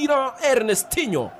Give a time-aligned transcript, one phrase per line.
[0.00, 1.30] sugira ernestinyo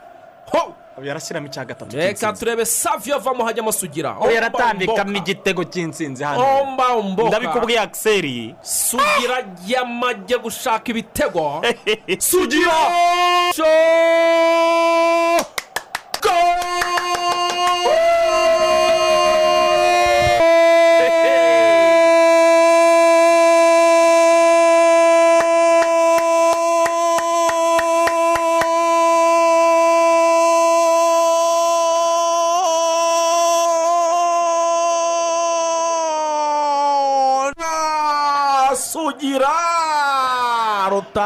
[0.53, 0.75] ho!
[1.03, 6.43] Yarashyiramo icya gatatu reka turebe savio avamo hajyamo sugira yaratambikamo igitego cy'intsinzi hano.
[7.29, 11.63] Ndabikubwiye akiseri sugira yamajye gushaka ibitego.
[12.19, 12.73] Sugira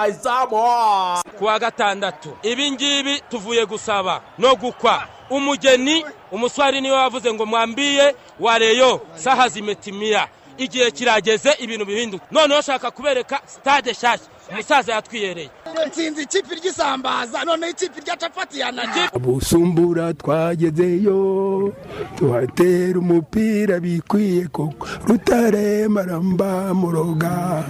[0.08, 5.02] rutayizamu kuwa gatandatu ibi ngibi tuvuye gusaba no gukwa.
[5.30, 12.24] Umugeni umuswari ni we wavuze ngo mwambiye wareyo saha zimetimiya igihe kirageze ibintu bihinduka.
[12.30, 14.26] Noneho shaka kubereka sitade nshyashya.
[14.50, 15.50] Umusaza yatwiyereye.
[15.88, 21.73] Nsinzi ikipe ry'isambaza noneho ikipe rya capati yananiye busumbura twagezeyo
[22.16, 24.87] tuhatera umupira bikwiye koko.
[25.09, 27.64] Rutare maramba muroga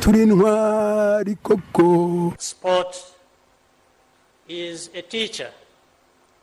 [0.00, 2.32] turi intwari koko.
[2.38, 2.96] Sport
[4.48, 5.50] is a teacher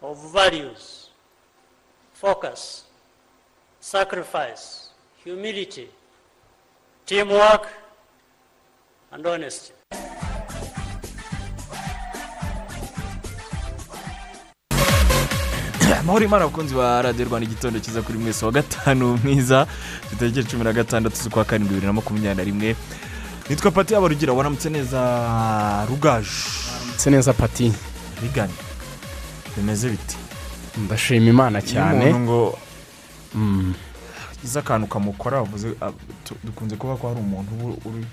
[0.02, 1.10] of values,
[2.14, 2.84] focus,
[3.80, 4.81] sacrifice,
[5.24, 5.88] humility,
[7.06, 7.68] teamwork,
[9.12, 9.74] and honesty.
[16.00, 19.68] amahoro imana abakunzi ba radiyo rwanda igitondo cyiza kuri mwese wa gatanu mwiza
[20.20, 22.76] tariki cumi na gatandatu z'ukwa karindwi bibiri na makumyabiri na rimwe.
[23.50, 26.30] Nitwa pati yabo rugira waramutse neza rugaju?
[26.88, 27.74] Ndetse neza pati.
[28.22, 28.54] Bigane
[29.58, 30.18] bimeze biti
[30.78, 32.06] ndashima imana iyo cyane.
[32.06, 32.58] umuntu ngo
[33.36, 33.74] Mm.
[34.42, 35.72] Ugize akantu kamukora wavuze
[36.26, 38.06] tu- dukunze kuvuga ko hari umuntu uba uri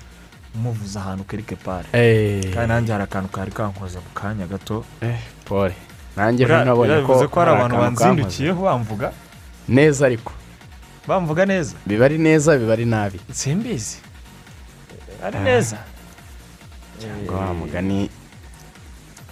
[0.55, 4.84] umuvuza ahantu kerike pare Eh, kandi nanjye hari akantu kari kankoza mu kanya gato.
[5.01, 5.75] Eh, pole
[6.17, 8.05] nanjye nabonye ko hari abantu kankoze.
[8.05, 9.12] banzindukiyeho bamvuga?
[9.69, 10.33] Neza ariko.
[11.09, 11.75] Bamvuga neza?
[11.87, 13.21] Biba ari neza biba ari nabi.
[13.33, 13.97] Simbizi
[15.25, 15.41] ari Ah.
[15.45, 15.78] neza.
[17.25, 18.10] Ngo wa mugani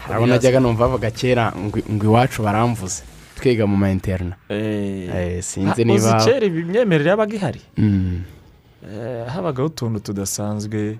[0.06, 3.02] harabona najyaga numva bavuga kera ngo iwacu baramvuze.
[3.36, 8.22] Twiga mu ma interina Eh, sinzi niba uzi kera imyemerere yabaga ihari Mm.
[8.86, 10.98] Eh, habagaho utuntu tudasanzwe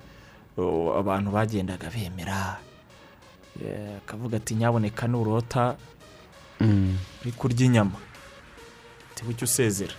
[0.99, 2.59] abantu bagendaga bemera.
[3.63, 5.77] Eh, akavuga ati nyaboneka nurota.
[6.61, 6.97] Mm.
[7.23, 7.99] uri kurya inyama.
[9.15, 9.95] Tiba icyo usezera.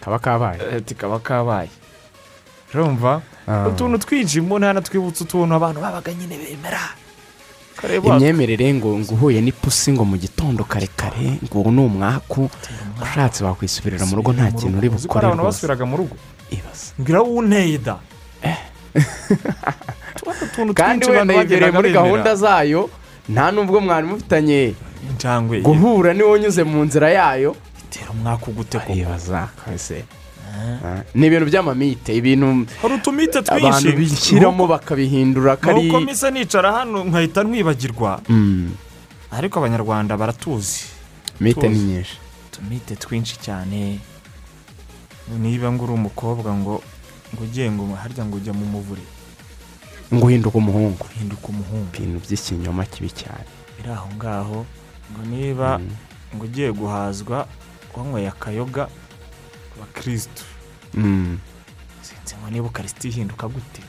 [0.00, 0.60] Kaba kabaye.
[0.60, 1.70] Eh, ati kaba kabaye.
[2.74, 3.22] Urumva?
[3.46, 3.68] Ah.
[3.68, 6.80] utuntu twinshi umuntu yanatwibutsa utuntu abantu babaga nyine bemera.
[8.16, 12.50] Imyemerere ngo ngo uhuye n'ipusi ngo mu gitondo kare kare ngo ubu ni umwaku
[13.02, 15.60] ushatse wakwisubirira mu rugo nta kintu uri bukore rwose.
[16.98, 17.96] mbwira wowe unteye da.
[20.42, 22.90] Utuntu kandi wenda yegereye muri gahunda zayo
[23.28, 24.74] nta n'ubwo mwari mufitanye
[25.62, 27.56] guhura niwo unyuze mu nzira yayo.
[27.84, 28.92] Itera umwaka ugute koko?
[31.14, 37.04] Ni ibintu by'amamite ibintu hari utumite abantu twinshi bishyiramo bakabihindura kari nuko misa nicara hano
[37.04, 38.70] nkahita ntwibagirwa Mm,
[39.30, 40.84] ariko abanyarwanda baratuzi.
[41.40, 42.16] Mite ni nyinshi.
[42.52, 43.98] Utumite twinshi cyane.
[45.38, 46.82] Niba ngo uri umukobwa ngo
[47.32, 49.00] ngo ugiye ngo harya ngo ujya mu muvure.
[50.12, 51.00] Ngo uhinduke umuhungu.
[51.08, 51.88] Uhinduka umuhungu.
[51.96, 53.48] Ibintu by'ikinyoma kibi cyane.
[53.80, 54.58] Biri aho ngaho.
[55.12, 55.88] Ngo niba Mm.
[56.36, 57.48] ngo ugiye guhazwa
[57.96, 58.88] wanyweye akayoga
[59.76, 60.44] abakirisitu.
[60.92, 63.82] Sinzi ngo niba ukarisiti ihinduka gute.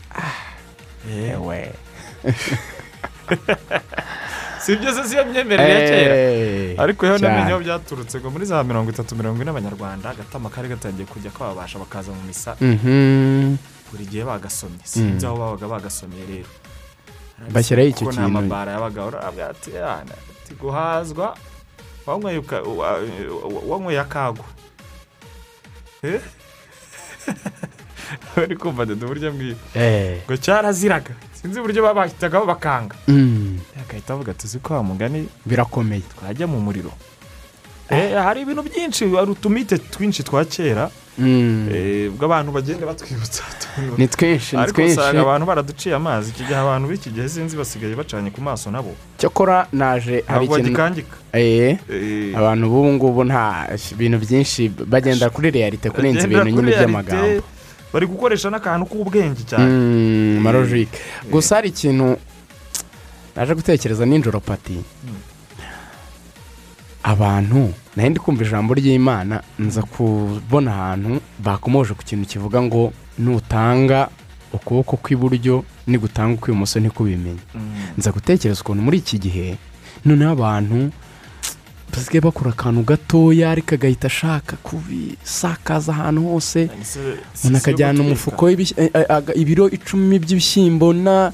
[1.09, 1.74] Eh, ewe.
[4.64, 6.16] Si ibyo se si yo myemerere ya kera?
[6.16, 10.69] Eh, ariko yewe aho byaturutse ngo muri za mirongo itatu mirongo ine abanyarwanda agatama kari
[10.72, 12.56] gatangiye kujya kababasha bakaza mu misa.
[12.62, 13.58] Mhm.
[13.91, 14.80] buri gihe bagasomye.
[14.88, 16.47] Sinzi aho babaga bagasomye rero.
[17.52, 18.40] Bashyiraho icyo Kuko nta kintu.
[18.41, 19.02] mabara yabaga
[19.52, 21.35] ati "Yana, ati guhazwa
[22.08, 24.46] wanyweye akagwa
[26.03, 26.22] Eh?
[28.35, 30.22] Bari kumva dede uburyo mbwiye Eh.
[30.25, 32.95] ngo cyaraziraga sinzi uburyo babahitagaho bakanga
[33.81, 36.91] agahita avuga ati uzi ko wa mugani birakomeye twajya mu muriro
[38.23, 40.90] hari ibintu byinshi hari utumite twinshi twa kera.
[41.17, 41.69] Mm.
[41.73, 43.43] eh, ubwo abantu bagenda batwibutsa
[43.97, 44.99] ni twinshi ni ariko twinshi.
[44.99, 46.29] usanga abantu baraduciye amazi.
[46.34, 48.95] Iki gihe abantu b'iki gihe sinzi basigaye bacanye ku maso nabo.
[49.17, 51.03] Cyakora naje hari ikintu
[51.34, 57.43] Eh, Eh, abantu b'ubu ngubu nta ibintu byinshi bagenda kuri realite kurenza ibintu nyine by'amagambo.
[57.93, 59.69] Bari gukoresha n'akantu k'ubwenge cyane.
[59.69, 60.97] Mm, marojike
[61.29, 62.17] gusa hari ikintu
[63.35, 64.81] naje gutekereza nijoro pati
[67.03, 72.94] abantu na yo ndi kumva ijambo ry'imana nza kubona ahantu bakomoje ku kintu kivuga ngo
[73.20, 74.09] nutanga
[74.53, 77.44] ukuboko kw'iburyo nigutanga ukw'ibumoso ntikubimenye
[77.97, 79.58] nza gutekereza ukuntu muri iki gihe
[80.05, 80.91] noneho abantu
[81.94, 86.70] basigaye bakora akantu gatoya ariko agahita ashaka kubisakaza ahantu hose.
[87.44, 91.32] Umuntu akajyana umufuko eh, eh, ibiro icumi by'ibishyimbo na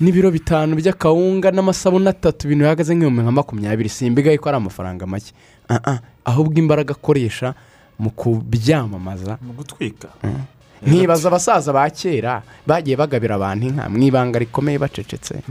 [0.00, 3.88] n'ibiro bitanu by'akawunga n'amasabune atatu ibintu bihagaze nk'ibihumbi nka makumyabiri.
[3.88, 5.32] Simbigaye ko ari amafaranga make.
[5.68, 7.54] Ah, ah, ahubwo imbaraga akoresha
[7.98, 9.38] mu kubyamamaza.
[9.42, 10.08] Mu gutwika.
[10.86, 13.88] Nkibaza abasaza ba kera bagiye bagabira abantu inka.
[13.90, 15.42] Mu ibanga rikomeye bacecetse.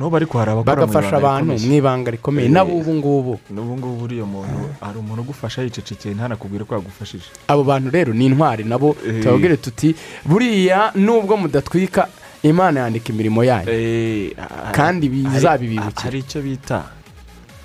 [0.64, 2.48] Bagafasha abantu mu ibanga rikomeye.
[2.48, 2.52] Eh.
[2.52, 7.28] nabo ubu ngubu n'ubu ngubu uriya muntu hari umuntu ugufasha yicecekeye ntanakubwire ko yagufashije.
[7.52, 8.64] Abo bantu rero ni intwari.
[8.64, 9.20] Nabo Eh.
[9.24, 9.92] tubabwire tuti
[10.26, 12.08] buriya nubwo mudatwika
[12.44, 14.32] imana yandika imirimo yayo Eh,
[14.72, 16.02] kandi bizabibibukira.
[16.04, 16.84] hari icyo bita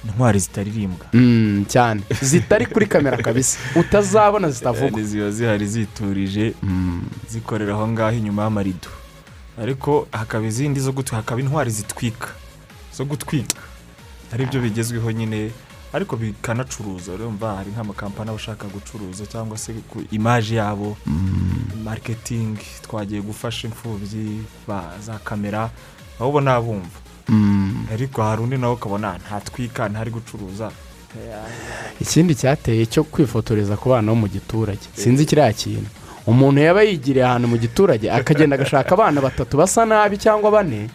[0.05, 2.01] intwari zitaririmbwa Mm, cyane.
[2.23, 3.59] Zitari kuri kamera kabisa.
[3.77, 6.55] Utazabona zitavuga Kandi ziba zihari ziturije
[7.31, 8.89] zikorera aho ngaho inyuma y'amarido.
[9.63, 12.29] Ariko hakaba izindi zo gutwika hakaba intwari zitwika.
[12.97, 13.61] Zo gutwika.
[14.33, 15.51] Ari byo bigezweho nyine.
[15.93, 20.97] Ariko bikanacuruza urumva hari nk'amakampani aba ashaka gucuruza cyangwa se ku imaje yabo.
[21.85, 25.71] Mariketingi twagiye gufasha imfubyi ba za kamera
[26.21, 26.99] aho ubona bumva.
[27.29, 27.87] Mm.
[27.93, 30.71] ariko hari undi nawe ukabona ntatwika ntari gucuruza.
[32.00, 34.89] Ikindi cyateye cyo kwifotoreza ku bana bo mu giturage.
[34.94, 35.91] Sinzi kiriya kintu.
[36.27, 40.89] Umuntu yaba yigiriye ahantu mu giturage akagenda agashaka abana batatu basa nabi cyangwa bane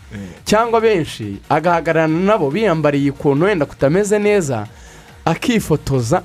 [0.45, 4.67] cyangwa benshi agahagararana nabo biyambariye ukuntu wenda kutameze neza
[5.31, 6.21] akifotoza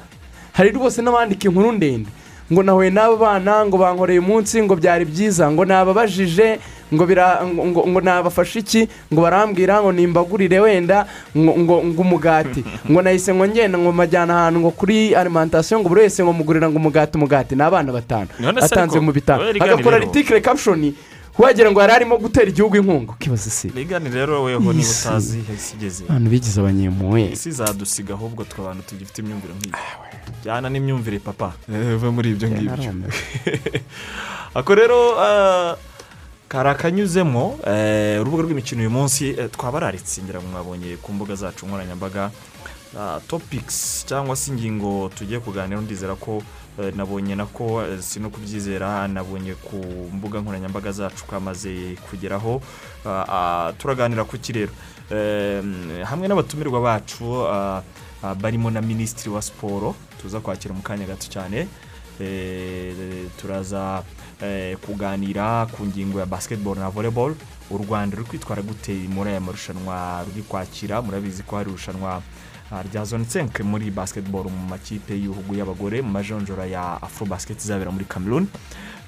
[0.53, 2.11] hari rwose n'abandika inkuru ndende.
[2.53, 6.59] Ngo nahuye n'abo bana ngo bankoreye umunsi ngo byari byiza ngo nababajije
[6.95, 8.89] ngo bira ngo, ngo, nabafashe iki?
[9.13, 11.07] Ngo barambwira ngo nimbagurire wenda
[11.37, 12.65] ngo, umugati.
[12.91, 16.69] Ngo nahise ngo ngenda ngo majyana ahantu ngo kuri alimantasiyo ngo buri wese ngo mugurira
[16.69, 17.57] ngo umugati umugati.
[17.57, 18.29] Ni abana batanu.
[18.61, 19.43] Atanze mu bitanu.
[19.61, 20.95] Agakora ritikire kapshoni
[21.39, 23.13] wagira ngo yari arimo gutera igihugu inkunga.
[23.13, 26.05] Ukibaza isi rigani rero weho niba utazi isi igeze.
[26.05, 29.75] Abantu bigize abanyempuwe isi zadusiga ahubwo twe abantu tugifite imyumvire nk'iyi
[30.45, 31.53] jyana n'imyumvire papa.
[31.69, 32.93] Uve muri ibyo ngibyo.
[34.59, 35.77] ako rero ah,
[36.49, 41.67] kari akanyuzemo eh, urubuga rw'imikino uyu munsi eh, twabararitse ngira ngo mwabonye ku mbuga zacu
[41.67, 42.31] nkoranyambaga
[42.99, 46.43] ah, topics cyangwa se ingingo tugiye kuganiraho ndizera ko
[46.97, 49.77] nabonye nako eh, si no kubyizera nabonye ku
[50.15, 52.63] mbuga nkoranyambaga zacu kamaze kugeraho
[53.07, 54.71] Ah, ah, turaganira ku kirero.
[56.07, 57.83] Hamwe n'abatumirwa bacu ah,
[58.23, 61.67] ah, barimo na minisitiri wa siporo tuza kwakira mu kanya gato cyane.
[62.21, 64.03] Eh, turaza
[64.43, 67.35] eh, kuganira ku ngingo ya basketball na volleyball.
[67.71, 71.03] U rwanda ruri kwitwara gute muri aya marushanwa ruri kwakira?
[71.03, 72.23] Murabizi ko hari irushanwa
[72.73, 77.61] ah, rya zone 5 muri basketball mu makipe y'ibihugu y'abagore mu majonjora ya afro basket
[77.61, 78.47] izabera muri cameroon.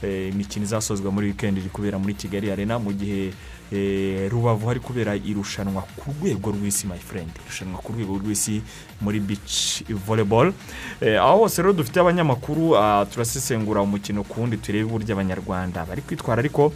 [0.02, 3.32] Eh, imikino izasozwa muri weekend iri kubera muri kigali arena mu gihe
[3.72, 7.30] eh, rubavu hari kubera irushanwa ku rwego rw'isi my friend.
[7.46, 8.60] Irushanwa ku rwego rw'isi
[9.00, 10.52] muri beach volleyball.
[11.00, 16.02] Eh, aho hose rero dufite abanyamakuru ah, turasesengura umukino ku wundi turebe uburyo abanyarwanda bari
[16.02, 16.72] kwitwara ariko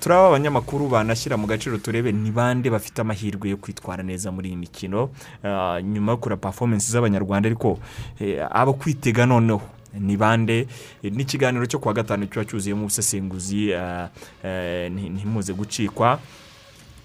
[0.00, 4.56] turaba abanyamakuru banashyira mu gaciro turebe ni bande bafite amahirwe yo kwitwara neza muri iyi
[4.56, 5.10] mikino
[5.44, 7.78] Ah, nyuma yo kureba performance z'abanyarwanda ariko
[8.20, 9.62] eh, abo kwitega noneho.
[9.98, 10.66] Ni bande?
[11.02, 14.08] Eh, n'ikiganiro cyo kuwa gatanu kiba cyuzuyemo ubusesenguzi eh,
[14.90, 16.18] nti- ntimuze gucikwa.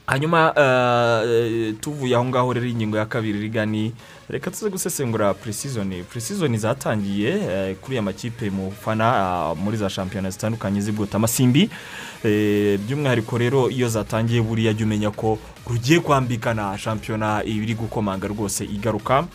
[0.07, 3.93] Hanyuma eh, tuvuye aho ngaho rero ingingo ya kabiri rigani
[4.29, 10.29] reka tuze gusesengura purisizoni purisizoni zatangiye eh, kuri aya makipe mufana ah, muri za shampiyona
[10.29, 11.69] zitandukanye z'ibwota amasimbi.
[12.23, 18.65] Eh, by'umwihariko rero iyo zatangiye buriya jya umenya ko rugiye kwambikana shampiyona ibiri gukomanga rwose
[18.65, 19.25] igaruka.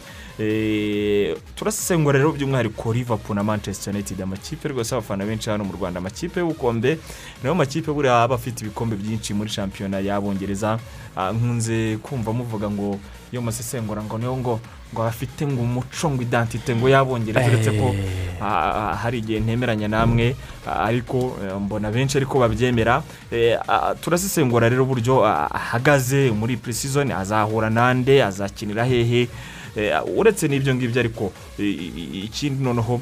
[1.57, 4.21] Turasesengura rero by'umwihariko liverpool na manchester united.
[4.23, 5.99] Amakipe rwose abafana benshi hano mu rwanda.
[5.99, 6.99] Amakipe y'ubukombe
[7.43, 10.79] na yo makipe buriya aba afite ibikombe byinshi muri shampiyona y'abongereza.
[11.17, 12.99] Ah, nkunze kumva muvuga ngo
[13.33, 14.61] iyo musesengura ngo niyo ngo
[14.95, 17.95] ngo bafite ngo umuco ngo identite ngo y'abongereza uretse ko
[18.41, 20.37] ah, hari igihe ntemeranya namwe
[20.67, 23.03] ah, ariko eh, mbona benshi ariko babyemera.
[23.31, 23.59] Eh,
[24.01, 29.21] turasesengura rero uburyo ah, ahagaze muri pre-season azahura nande azakinira hehe?
[29.23, 29.29] Eh,
[30.17, 33.01] uretse n'ibyo ngibyo ariko ikindi noneho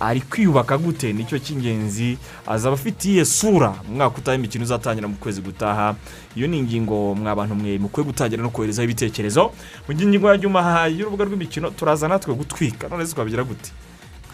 [0.00, 1.12] ari kwiyubaka gute?
[1.12, 2.18] Nicyo cy'ingenzi.
[2.46, 5.94] Azaba afite sura mu mwaka utaha imikino uzatangira mu kwezi gutaha.
[6.36, 9.52] Iyo ni ingingo mwa bantu mwe mukwiye gutangira no koherezaho ibitekerezo.
[9.88, 12.88] Mu gihe ingingo nyuma y'urubuga rw'imikino turaza natwe gutwika.
[12.88, 13.70] None twabigira gute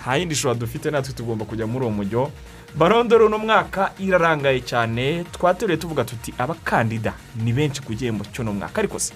[0.06, 2.30] nta yindi shobora dufite natwe tugomba kujya muri uwo mujyo
[2.78, 5.24] barondoro uno mwaka irarangaye cyane.
[5.32, 7.12] Twateruye tuvuga tuti abakandida
[7.44, 8.78] ni benshi ku gihembo cy'uno mwaka.
[8.80, 9.12] Ariko se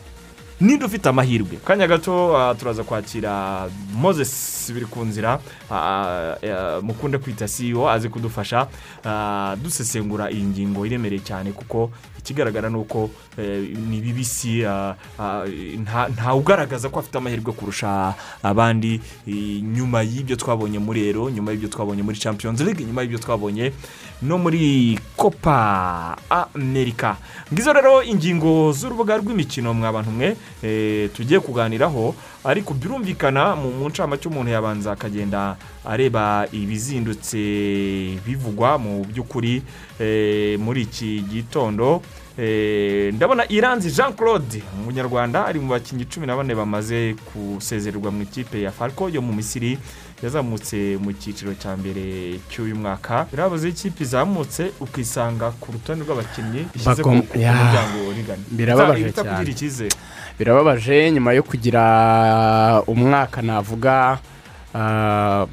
[0.60, 1.56] ninde ufite amahirwe.
[1.64, 5.40] Kanya gato ah, turaza kwakira moses biri ku nzira
[5.70, 8.66] ah, ah, mukunde kwita CEO azi kudufasha
[9.04, 11.90] ah, dusesengura iyi ngingo iremereye cyane kuko
[12.20, 15.44] ikigaragara ni uko eh, ni bibisi ah, ah,
[15.80, 19.00] nta- nta ugaragaza ko afite amahirwe kurusha abandi.
[19.26, 23.72] Nyuma y'ibyo twabonye muri ero nyuma y'ibyo twabonye muri champions league nyuma y'ibyo twabonye
[24.22, 26.16] no muri copa
[26.54, 27.16] amerika
[27.52, 34.28] ngizo rero ingingo z'urubuga rw'imikino mwa bantu mwe eh, tugiye kuganiraho ariko birumvikana mu ncamake
[34.28, 37.38] umuntu yabanza akagenda areba ibizindutse
[38.26, 39.62] bivugwa mu by'ukuri
[40.00, 42.02] eh, muri iki gitondo.
[42.38, 48.22] Eh, ndabona iranzi jean claude umunyarwanda ari mu bakinnyi cumi na bane bamaze gusezererwa mu
[48.22, 49.78] ikipe ya falco yo mu misiri.
[50.22, 53.26] Yazamutse mu cyiciro cya mbere cy'uyu mwaka.
[53.32, 57.98] Birabuze ikipe izamutse ukisanga ku rutonde rw'abakinnyi ishyize ku muryango
[58.50, 59.44] Birababaje cyane.
[60.38, 61.82] birababaje nyuma yo kugira
[62.86, 64.18] umwaka navuga
[64.74, 65.46] ah,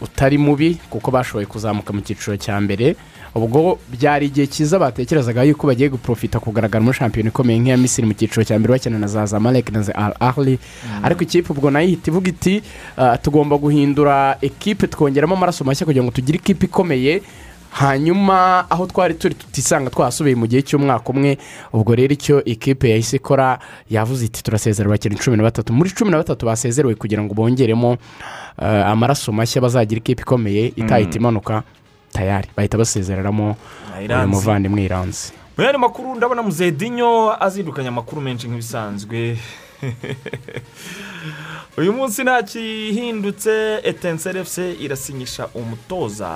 [0.00, 2.96] utari mubi kuko bashoboye kuzamuka mu cyiciro cya mbere.
[3.34, 8.14] Ubwo byari igihe cyiza batekerezaga yuko bagiye guprofita kugaragara muri shampiyona ikomeye nk'iya misiri mu
[8.14, 10.58] cyiciro cya mbere bakina na za zamalek na za al ahli
[11.02, 12.62] ariko ikipe ubwo na yo ihita ivuga iti
[12.96, 17.22] ah, tugomba guhindura ekipe twongeramo amaraso mashya kugira ngo tugire ikipe ikomeye.
[17.70, 21.36] Hanyuma aho twari turi tutisanga twasubiye mu gihe cy'umwaka umwe.
[21.72, 23.58] Ubwo rero icyo ikipe yahise ikora
[23.90, 25.72] yavuze iti turasezera abakinnyi cumi na batatu.
[25.72, 27.98] Muri cumi na batatu basezerewe kugira ngo bongeremo
[28.62, 31.62] eh, amaraso mashya bazagira ikipe ikomeye itahita imanuka.
[32.12, 32.48] Tayari.
[32.56, 33.56] Bahita basezereramo
[33.98, 35.32] uyu muvandimwe iranzi.
[35.56, 39.38] Mu yandi makuru ndabona muzedinyo azindukanya amakuru menshi nk'ibisanzwe.
[41.78, 46.30] Uyu munsi nta kihindutse etenseri efuse irasinyisha umutoza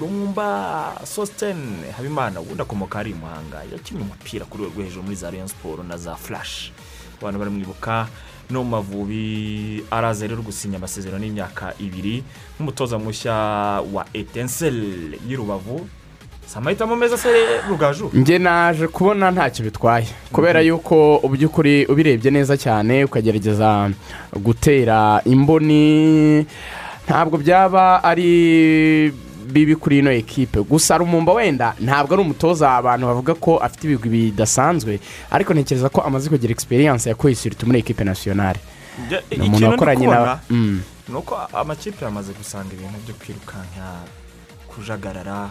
[0.00, 0.48] rumba
[1.04, 5.30] sositene habimana ubundi akomoka hari i muhanga yakinnye umupira ku rwego rwo hejuru muri za
[5.30, 6.72] rayon siporo na za furashi
[7.18, 8.06] abantu baramwibuka
[8.50, 12.22] no mavubi araza rero gusinya amasezerano y'imyaka ibiri
[12.56, 13.34] nk'umutoza mushya
[13.92, 15.86] wa etenseri y'i rubavu
[16.46, 17.28] si amahitamo meza se
[17.68, 18.10] rugaju.
[18.14, 23.90] Njye naje kubona ntacyo bitwaye kubera yuko mu by'ukuri ubirebye neza cyane ukagerageza
[24.36, 26.44] gutera imboni
[27.08, 29.12] ntabwo byaba ari
[29.44, 30.60] bibi kuri ino ekipe.
[30.62, 36.00] Gusa rumumba wenda ntabwo ari umutoza abantu bavuga ko afite ibigwi bidasanzwe ariko ntekereza ko
[36.00, 38.60] amaze kugira egisperiyanse yakuye isiriti muri ekipe nasiyonari
[39.30, 40.80] ni umuntu wakoranye na Mm.
[41.08, 43.84] ni uko amakipe yamaze gusanga ibintu byo kwirukanka
[44.68, 45.50] kujagarara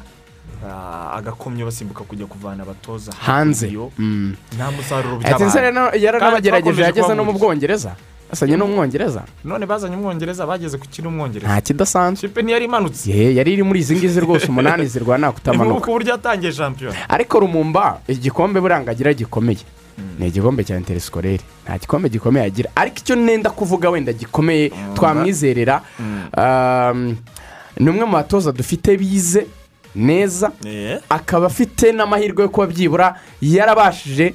[0.65, 3.67] ah, agakomyo basimbuka kujya kuvana abatoza hanze.
[3.97, 4.35] Mm.
[4.55, 5.19] nta musaruro
[5.61, 7.95] rero yaranabagerageje twakomeje yageze no mu bwongereza.
[8.31, 11.51] Asanye no mu mwongereza none bazanye umwongereza bageze ku kiri umwongereza.
[11.53, 12.27] Nta kidasanzwe.
[12.27, 13.11] Kipe ntiyari imanutse.
[13.11, 17.09] Ye, yari iri muri izi ngizi rwose umunani zirwana ni kutamanuka nk'uko uburyo yatangiye shampiyona.
[17.09, 19.63] Ariko rumumba igikombe burangagira gikomeye.
[20.19, 22.69] Ni igikombe cya interesikorere nta gikombe gikomeye agira.
[22.75, 25.81] Ariko icyo nenda kuvuga wenda gikomeye twamwizerera
[26.37, 27.15] um,
[27.79, 29.47] ni umwe mu batoza dufite bize
[29.95, 34.33] neza Eh, akaba afite n'amahirwe yo kuba byibura yarabashije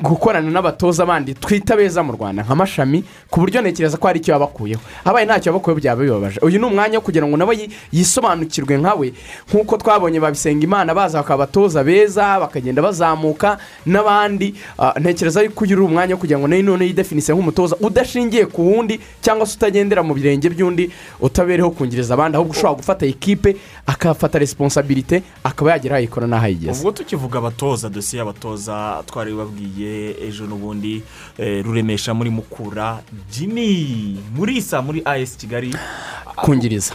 [0.00, 4.32] gukorana n'abatoza bandi twita beza mu rwanda nka mashami ku buryo ntekereza ko hari icyo
[4.32, 4.80] yabakuyeho.
[5.04, 6.40] Habaye ntacyo yabakuyeho byaba bibabaje.
[6.42, 9.12] Uyu ni umwanya wo kugira ngo nawe yi- yisobanukirwe nkawe
[9.52, 14.54] nk'uko twabonye babisenga imana baza bakaba abatoza beza bakagenda bazamuka n'abandi.
[14.78, 18.64] Ah, ntekereza yuko uyu uri umwanya wo kugira ngo nawe none yidefinise nk'umutoza udashingiye ku
[18.64, 20.88] wundi cyangwa se utagendera mu birenge by'undi
[21.20, 22.36] utabereho kungiriza abandi.
[22.40, 23.56] Ahubwo ushobora gufata ikipe
[23.86, 26.80] akafata resiponsabirite akaba yagira aho ayikora n'aho ayigeze.
[26.80, 29.81] Ubwo tukivuga abatoza dosiye y'abatoza twari babwiye
[30.26, 31.02] ejo n'ubundi
[31.38, 35.74] eh, ruremesha muri mukura jimmy murisa muri as kigali.
[36.36, 36.94] Kungiriza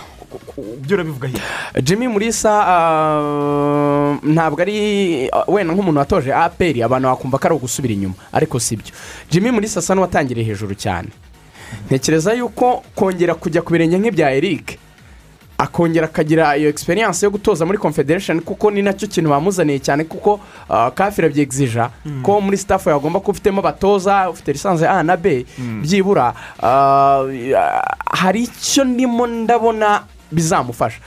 [0.83, 1.43] byo urabivuga hirya
[1.83, 7.93] jimmy murisa ah, ntabwo ari ah, wenda nk'umuntu watoje aperi abantu bakumva ko ari ugusubira
[7.93, 8.91] inyuma ariko si byo.
[9.31, 11.09] Jimmy murisa asa n'uwatangiriye hejuru cyane.
[11.87, 14.79] Ntekereza yuko kongera kujya ku birenge nk'ibya eric.
[15.57, 20.03] Akongera akagira iyo egisperiyanse yo gutoza muri confederation kuko ni na cyo kintu bamuzaniye cyane
[20.03, 21.89] kuko ah, kafira byegizija
[22.23, 25.45] ko muri sitafu yagomba kuba ufitemo abatoza ufite lisansi ya a na b
[25.81, 26.33] byibura.
[26.63, 27.23] Ah,
[28.11, 30.99] hari icyo ndimo ndabona bizamufasha.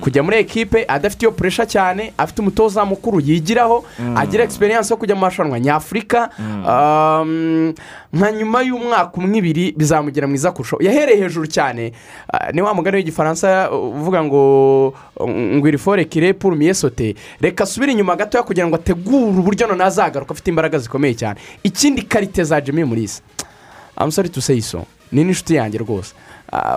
[0.00, 3.84] Kujya muri ekipe adafite iyo puresha cyane afite umutoza mukuru yigiraho
[4.16, 7.74] agira egisperiyanse yo kujya mu marushanwa nyafurika um,
[8.12, 11.92] nka nyuma y'umwaka umwe ibiri bizamugira mwiza kurushaho yahereye hejuru cyane
[12.32, 14.94] ah, ni wa mugani w'igifaransa uh, uvuga ngo
[15.28, 17.14] ngo iri fore kire mieux sauter.
[17.40, 21.40] Reka asubire inyuma gatoya kugira ngo ategure uburyo noneho azagaruka afite imbaraga zikomeye cyane.
[21.62, 23.22] Ikindi karite za jimmy murisa
[23.96, 26.14] amusore tuseyiso ni n'inshuti yanjye rwose.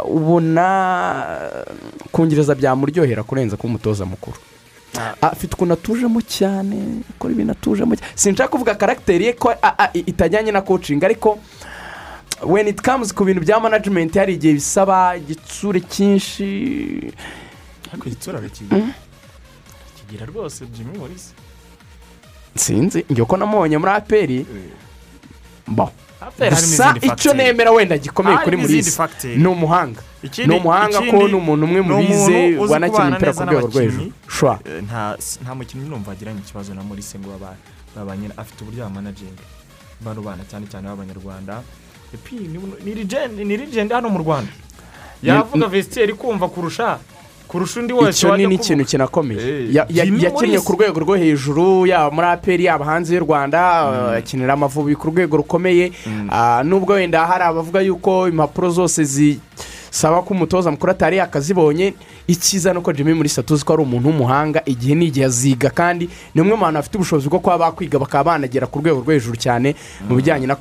[0.06, 0.66] Ubona
[2.12, 4.38] kungereza byamuryohera kurenza kuba umutoza mukuru
[5.22, 9.90] afite ukuntu atujemo cyane akora ibintu atujemo cyane sinshaka kuvuga karagiteri ye ko ah, ah,
[9.94, 11.40] itajyanye na kocingi ariko
[12.44, 17.12] when it comes ku bintu bya management hari igihe bisaba igitsure cyinshi.
[17.92, 18.88] Ariko igitsura arakigira.
[19.96, 21.34] Kigira rwose jimmy morisi
[22.56, 24.46] sinzi njye uko namubonye muri aperi
[25.68, 26.05] bo harimo
[26.50, 28.58] gusa icyo nemera wenda gikomeye kuri
[28.92, 29.38] factors.
[29.38, 30.02] ni umuhanga.
[30.48, 33.68] Ni umuhanga ko ni umuntu umwe mu ni umuntu bize uzi wanakina umupira ku rwego
[33.68, 34.12] rwo hejuru
[34.66, 34.84] Eh,
[35.44, 37.30] nta mukinnyi numva agiranye ikibazo na morisi ngo
[38.38, 39.44] afite uburyo yamanaginga
[40.02, 41.62] bano bana cyane cyane b'abanyarwanda
[42.48, 44.52] ni- legend hano mu rwanda.
[45.24, 47.00] Yavuga vesitiyeri kumva kurusha
[47.48, 49.68] kurusha undi wese icyo ni n'ikintu kinakomeye.
[49.90, 54.96] Yakinnye ku rwego rwo hejuru yaba muri aperi yaba hanze y'u rwanda uh, akinira amavubi
[54.96, 55.92] ku rwego rukomeye.
[56.30, 61.94] Ah, nubwo wenda hari abavuga yuko impapuro zose zisaba ko umutoza mukuru atari yakazibonye
[62.28, 66.42] icyiza ni uko jimmy muri tuzi ko ari umuntu w'umuhanga igihe n'igihe aziga kandi ni
[66.42, 69.76] umwe mu bantu bafite ubushobozi bwo kuba bakwiga bakaba banagera ku rwego rwo hejuru cyane
[70.10, 70.56] mu bijyanye na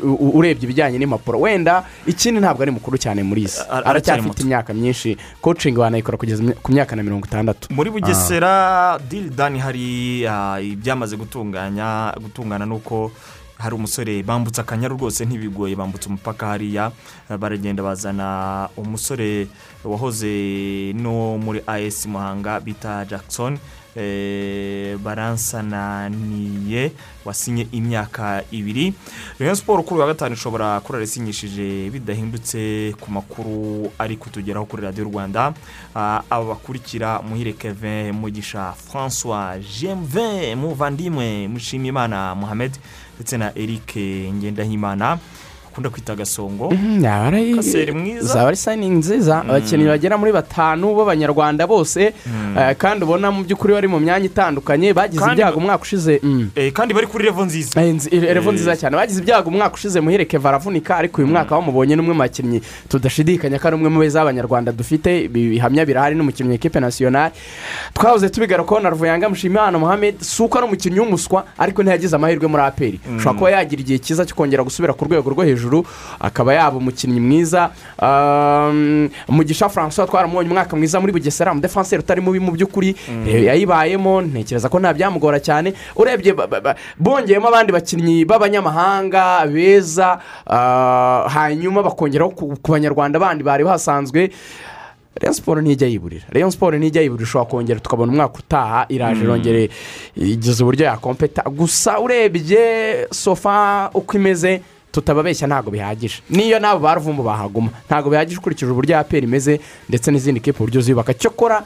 [0.00, 1.40] u- urebye ibijyanye n'impapuro.
[1.40, 3.60] Wenda ikindi ntabwo ari mukuru cyane muri isi.
[3.70, 5.16] Aracyafite imyaka myinshi.
[5.40, 7.68] Coaching wanayikora kugeza ku myaka na mirongo itandatu.
[7.70, 13.10] Muri bugesera diridani hari ah, ibyamaze gutunganya gutungana nuko
[13.62, 16.90] hari umusore bambutse akanyaru rwose ntibigoye bambutse umupaka hariya
[17.30, 19.46] ah, baragenda bazana umusore
[19.84, 23.58] wahoze no muri as muhanga bita jackson
[23.96, 24.96] eh,
[25.72, 26.92] baransananiye
[27.24, 28.94] wasinye imyaka ibiri.
[29.38, 35.04] Rayon siporo kuri wa gatanu ishobora kurara isinyishije bidahindutse ku makuru ari kutugeraho kuri radiyo
[35.04, 35.52] rwanda.
[35.94, 42.72] Ah, aba bakurikira muhire kevin mugisha francois jemve muvandimwe mushimimana muhamed
[43.22, 43.94] ndetse na eric
[44.34, 45.18] ngendahimana.
[45.72, 46.72] Akunda kwita gasongo.
[47.08, 48.34] Ari Kaseri mwiza.
[48.34, 52.12] zaba ari sayiningi nziza abakinnyi bagera muri batanu b'abanyarwanda bose.
[52.58, 56.20] Eh, kandi ubona mu by'ukuri bari mu myanya itandukanye bagize ibyago umwaka ushize.
[56.22, 56.50] Mm.
[56.54, 57.80] Eh, kandi bari kuri revo nziza.
[57.82, 57.96] Eh,
[58.34, 58.96] revo nziza cyane.
[58.96, 62.60] Bagize ibyago umwaka ushize muhereke baravunika ariko uyu mwaka bamubonye n'umwe mu bakinnyi.
[62.88, 65.28] Tudashidikanya ko ari umwe mu beza b'abanyarwanda dufite.
[65.28, 67.32] Bihamya birahari n'umukinnyi w'ikipe nasiyonari
[67.94, 72.62] twahoze tubigarukaho na ruvuyanga mushimiyana muhammed si uko ari umukinnyi w'umuswa ariko ntiyagize amahirwe muri
[72.62, 75.61] aperi ushobora kuba yagira igihe cyiza cyo kongera gusubira ku rwego rwo hejuru.
[76.20, 77.70] Akaba yaba umukinnyi mwiza.
[78.02, 82.96] Um, mugisha francois twaramubonye umwaka mwiza muri bugesera umudefanseri utari mubi mu by'ukuri
[83.28, 84.22] Eh, yayibayemo.
[84.22, 85.74] Ntekereza ko nta byamugora cyane.
[85.96, 86.34] Urebye
[86.98, 94.30] bongeyemo abandi bakinnyi b'abanyamahanga beza ah, hanyuma bakongeraho ku banyarwanda bandi bari basanzwe.
[95.12, 96.24] Rayon siporo ntijya yiburira.
[96.32, 99.68] Rayon siporo ntijya yiburira ushobora kongera tukabona umwaka utaha iraje irongere
[100.16, 101.42] igize uburyo yakompeta.
[101.50, 106.22] Gusa urebye sofa uko imeze tutababeshya ntabwo bihagije.
[106.30, 107.70] Niyo n'abo ba ruvumbu bahaguma.
[107.88, 111.64] Ntabwo bihagije ukurikije uburyo aperi imeze ndetse n'izindi kipe uburyo ziyubaka cyokora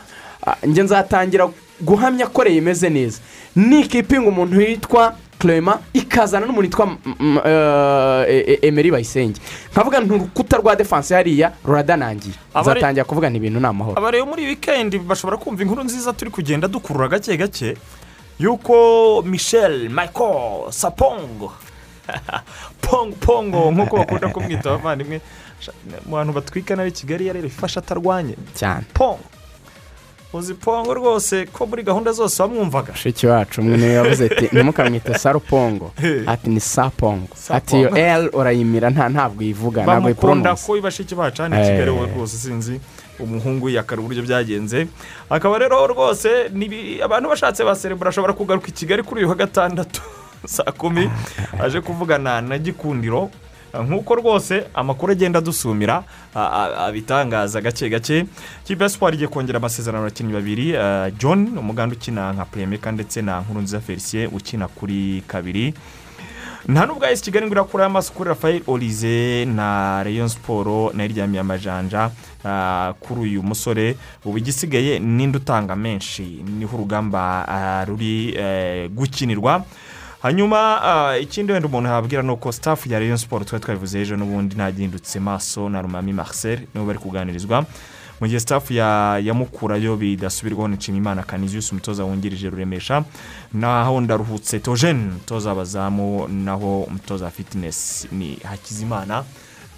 [0.67, 1.49] njye nzatangira
[1.81, 3.19] guhamya ko reyo imeze neza.
[3.57, 6.87] Ni ikipe ngo umuntu witwa clement ikazana n'umuntu witwa
[7.45, 9.41] eh, eh, emeri bayisenge.
[9.73, 12.35] Nkavuga nti urukuta rwa defanse hariya ruradanangiye.
[12.61, 13.99] Nzatangira kuvuga ibintu ni amahoro.
[13.99, 17.77] Aba rero muri wikendi bashobora kumva inkuru nziza turi kugenda dukurura gake gake
[18.39, 21.53] yuko michel michael sapongo
[23.21, 24.71] pongo nk'uko bakunda kumwita.
[24.71, 25.21] Abavandimwe
[26.07, 28.35] mu bantu batwika nawe kigali yarera ifasha atarwanye.
[28.55, 28.85] Cyane.
[28.93, 29.25] Pongo
[30.33, 32.93] uzi pongo rwose ko muri gahunda zose wamwumvaga?
[32.93, 35.93] Mushiki wacu umwe ni we yavuze ati ntimukamwite sarupongo
[36.27, 41.15] ati ni sapongo ati iyo eri urayimira nta ntabwo uyivuga ntabwo bamukunda uyiporomosa ko ibashiki
[41.15, 41.67] bacu hano i Eh.
[41.67, 42.81] kigali wowe rwose sinzi
[43.19, 44.87] umuhungu yakara uburyo byagenze.
[45.31, 46.29] Akaba rero rwose
[47.03, 50.03] abantu bashatse baserebura ashobora kugaruka i kigali kuri uyu wa gatandatu.
[50.45, 51.11] saa kumi.
[51.61, 53.31] Aje kuvugana na gikundiro.
[53.85, 56.03] Nk'uko rwose amakuru agenda adusumira
[56.79, 58.27] abitangaza gake gake.
[58.65, 60.73] Kipe ya siporo igiye kongera amasezerano abakinnyi babiri
[61.19, 65.75] john umuganda ukina nka puremeka ndetse na nkurunziza felicien ukina kuri kabiri.
[66.69, 71.11] Nta nubwo ayesi kigali ngo irakuraho amaso kuri rafael olize na rayon siporo na yo
[71.11, 72.11] iryamiye amajanja
[73.01, 73.97] kuri uyu musore.
[74.25, 76.23] Ubu igisigaye ninde utanga menshi?
[76.59, 79.65] Niho urugamba ruri eh, gukinirwa.
[80.27, 84.17] Hanyuma ah, ikindi wenda umuntu yabwira ni uko sitafu ya rayon siporo twari twabivuze ejo
[84.17, 87.65] n'ubundi ntagihindutse maso na rumami marcel nibo bari kuganirizwa.
[88.21, 93.05] Mu gihe sitafu ya mukurayo bidasubirwaho ni nshimiyimana kaniziyusi umutoza wungirije ruremesha
[93.53, 94.59] naho ndaruhutse.
[94.59, 99.25] Tojeni umutoza w'abazamu naho umutoza wa fitinesi ni hakizimana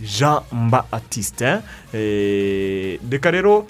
[0.01, 1.59] jean batiste
[1.93, 3.67] Eh, reka rero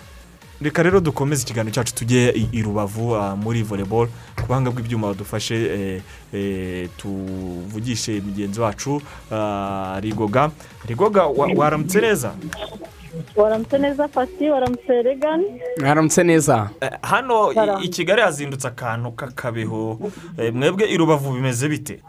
[0.62, 6.03] reka rero dukomeze ikiganiro cyacu tujye i rubavu muri volleyball ku buhanga bw'ibyuma badufashe eh,
[6.35, 9.01] eh, tuvugishe mugenzi wacu
[10.01, 10.51] rigoga.
[10.88, 12.35] Rigoga wa- waramutse neza?
[13.37, 14.51] Waramutse neza fati?
[14.51, 15.44] Waramutse regani
[15.81, 16.71] mwaramutse neza.
[16.81, 19.99] Eh, hano i- kigali hazindutse akantu k'akabeho.
[20.38, 22.01] Eh, mwebwe i rubavu bimeze bite?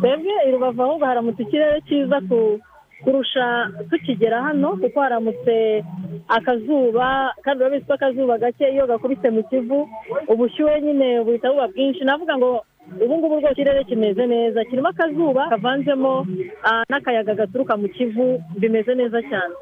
[0.00, 2.60] Twebwe i rubavu ahubwo haramutse ikirere cyiza ku
[3.04, 5.84] kurusha tukigera hano kuko haramutse
[6.28, 9.88] akazuba kandi urabizi ko akazuba gake iyo gakubise mu kivu
[10.28, 12.04] ubushyuhe nyine buhita buba bwinshi.
[12.04, 12.64] Navuga ngo
[13.04, 16.26] ubu ngubu rwose ikirere kimeze neza kirimo akazuba kavanzemo
[16.64, 19.54] ah, n'akayaga gaturuka mu kivu bimeze neza cyane.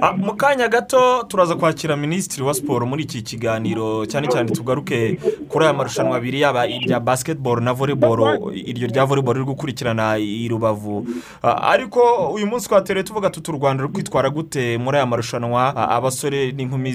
[0.00, 5.18] Ah, mu kanya gato turaza kwakira minisitiri wa siporo muri iki kiganiro cyane cyane tugaruke
[5.48, 10.48] kuri aya marushanwa abiri yaba irya basiketiboro na voleboro iryo rya voleboro riri gukurikirana i
[10.48, 11.06] rubavu.
[11.42, 12.00] Ah, ariko
[12.34, 15.76] uyu munsi twatereye tuvuga tuti u rwanda ruri kwitwara gute muri aya marushanwa?
[15.76, 16.94] Abasore n'inkumi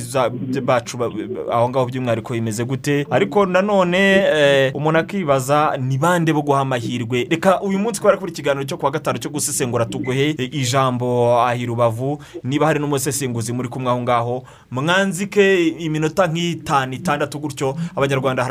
[0.63, 1.11] bacu ba-
[1.51, 3.05] aho ngaho by'umwihariko bimeze gute?
[3.09, 3.97] Ariko nanone
[4.35, 7.28] eh, umuntu akibaza ni bande bo guha amahirwe.
[7.30, 11.65] Reka uyu munsi kubera ko ikiganiro cyo kuwa gatanu cyo gusesengura tuguhe ijambo aha i
[11.65, 12.19] rubavu.
[12.43, 17.75] Niba hari n'umusesenguzi muri kumwe aho ngaho mwanzike iminota nk'itanu itandatu gutyo.
[17.95, 18.43] Abanyarwanda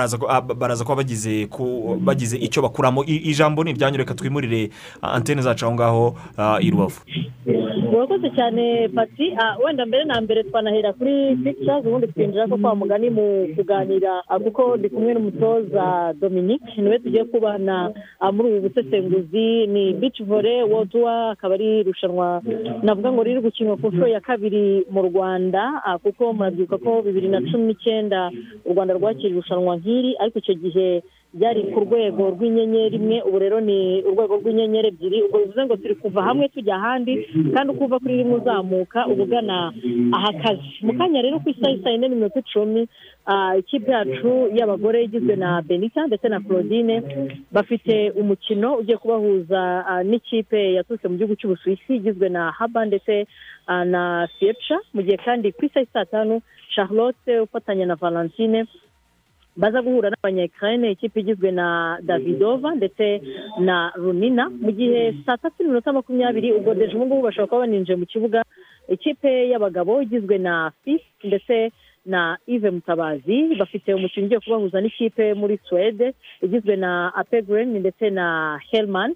[0.57, 0.97] baraza kuba
[2.01, 3.05] bagize icyo bakuramo.
[3.05, 4.71] Ijambo ni iryanyu reka twimurire
[5.03, 7.01] antene zacu aho ngaho ah, i rubavu.
[7.83, 12.75] Murakoze cyane pati Ah, wenda mbere na mbere twanahera kuri pictures ubundi twinjira ko kwa
[12.75, 14.23] mugani mu kuganira.
[14.29, 16.77] Ah, kuko ndi kumwe n'umutoza dominique.
[16.79, 19.67] Niwe tugiye kubana ah, muri ubu busesenguzi.
[19.67, 22.43] Ni beach volley world tour akaba ari irushanwa.
[22.83, 25.83] Navuga ngo riri gukinwa ku nshuro ya kabiri mu rwanda.
[26.03, 28.31] Kuko murabyibuka ko bibiri na cumi n'icyenda
[28.65, 30.15] u rwanda rwakira irushanwa nk'iri.
[30.21, 31.03] Ariko icyo gihe
[31.35, 35.19] byari ku rwego rw'inyenyeri imwe ubu rero ni urwego rw'inyenyeri ebyiri.
[35.27, 37.13] Ubwo bivuze ngo turi kuva hamwe tujya ahandi
[37.55, 39.57] kandi uko uva kuri rimwe uzamuka uba ugana
[40.17, 42.83] ahakaze mu kanya rero ku isaha isa yine n'iminota icumi
[43.27, 47.03] ah, ikipe yacu y'abagore igizwe na benita ndetse na claudine
[47.53, 53.27] bafite umukino ugiye kubahuza ah, n'ikipe yaturutse mu gihugu cy'ubusuwisi igizwe na haba ndetse
[53.67, 56.41] ah, na fieca mu gihe kandi ku isaha saa tanu
[56.75, 58.67] charlotte ufatanya na valentine.
[59.57, 63.21] Baza guhura n'abanyekirayine ikipe igizwe na davidova ndetse
[63.61, 64.51] na runina.
[64.51, 68.43] Mu gihe saa tatu n'iminota makumyabiri ubwo deje ubu ngubu bashobora kuba baninjiye mu kibuga.
[68.89, 71.71] Ikipe y'abagabo igizwe na fisi ndetse
[72.07, 78.59] na ive mutabazi bafite umukino ugiye kubahuza n'ikipe muri suwede igizwe na apegren ndetse na
[78.71, 79.15] helman.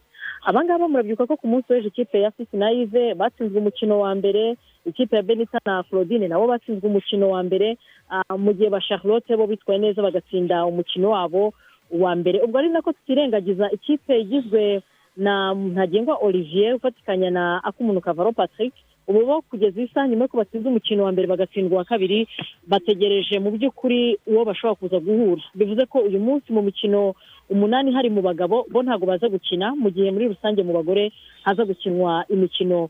[0.49, 4.57] Abangaba murabyibuka ko ku munsi w'ejo ikipe ya fisi na ive batsinzwe umukino wa mbere
[4.91, 7.77] ikipe ya benita na claudine nabo batsinzwe umukino wa mbere.
[8.11, 11.53] Ah, mu gihe ba charlotte bo bitwaye neza bagatsinda umukino wabo
[11.93, 12.41] wa mbere.
[12.41, 14.81] Ubwo ari nako tutirengagiza ikipe igizwe
[15.17, 18.73] na ntagengwa olivier ufatikanya na akumunuka kavaro patrick
[19.09, 22.29] ubu bo kugeza iyi saha nyuma y'uko batsinze umukino wa mbere bagatsindwa uwa kabiri
[22.69, 25.43] bategereje mu by'ukuri uwo bashobora kuza guhura.
[25.57, 27.15] Bivuze ko uyu munsi mu mikino
[27.51, 31.13] umunani hari mu bagabo bo ntabwo baza gukina mu gihe muri rusange mu bagore
[31.45, 32.89] haza gukinwa imikino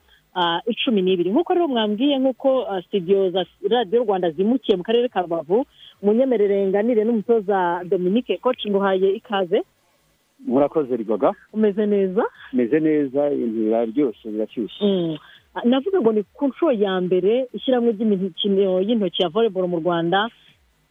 [0.66, 1.30] icumi n'ibiri.
[1.30, 5.66] Nk'uko rero mwambwiye nk'uko studio za radiyo rwanda zimukiye mu karere ka rubavu
[6.02, 9.62] munyemerere nganire n'umutoza dominique koci nguhaye ikaze.
[10.46, 12.22] Murakoze rigoga umeze neza?
[12.52, 15.16] Meze neza ibintu biraryoshye birashyushye Mm.
[15.64, 20.28] Navuga ngo ni ku nshuro ya mbere ishyirahamwe ry'imikino y'intoki ya volleyball mu rwanda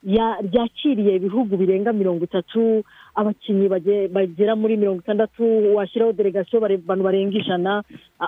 [0.03, 2.83] ya- ryakiriye ibihugu birenga mirongo itatu
[3.17, 5.43] abakinnyi bage- bagera muri mirongo itandatu
[5.75, 7.81] washyiraho delegasiyo abantu barenga ijana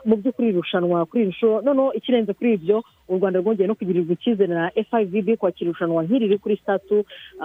[0.06, 4.13] mu by'ukuri irushanwa kuri iri nshuro noneho ikirenze kuri ibyo u rwanda rwongeye no kugirirwa
[4.17, 6.58] icyizere na fivb kwakira irushanwa nk'iri riri kuri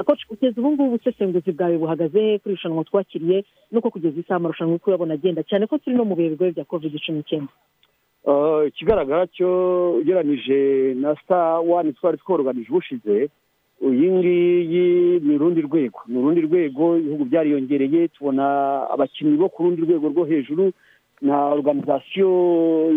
[0.06, 4.82] coach, kugeza ubu ngubu ubusesenguzi bwawe buhagaze kuri irushanwa twakiriye nuko kugeza isaha amarushanwa uri
[4.84, 7.52] kuyabona agenda cyane ko turi no mu bihe bigoye bya covid cumi n'icyenda.
[8.66, 9.48] Ikigaragara cyo
[10.00, 13.28] ugereranije na star wani twari tworuganije ubushize
[13.84, 15.98] iyi ngiyi ni urundi rwego.
[16.08, 18.44] Ni urundi rwego ibihugu byariyongereye tubona
[18.90, 20.72] abakinnyi bo ku rundi rwego rwo hejuru
[21.22, 22.28] na organizasiyo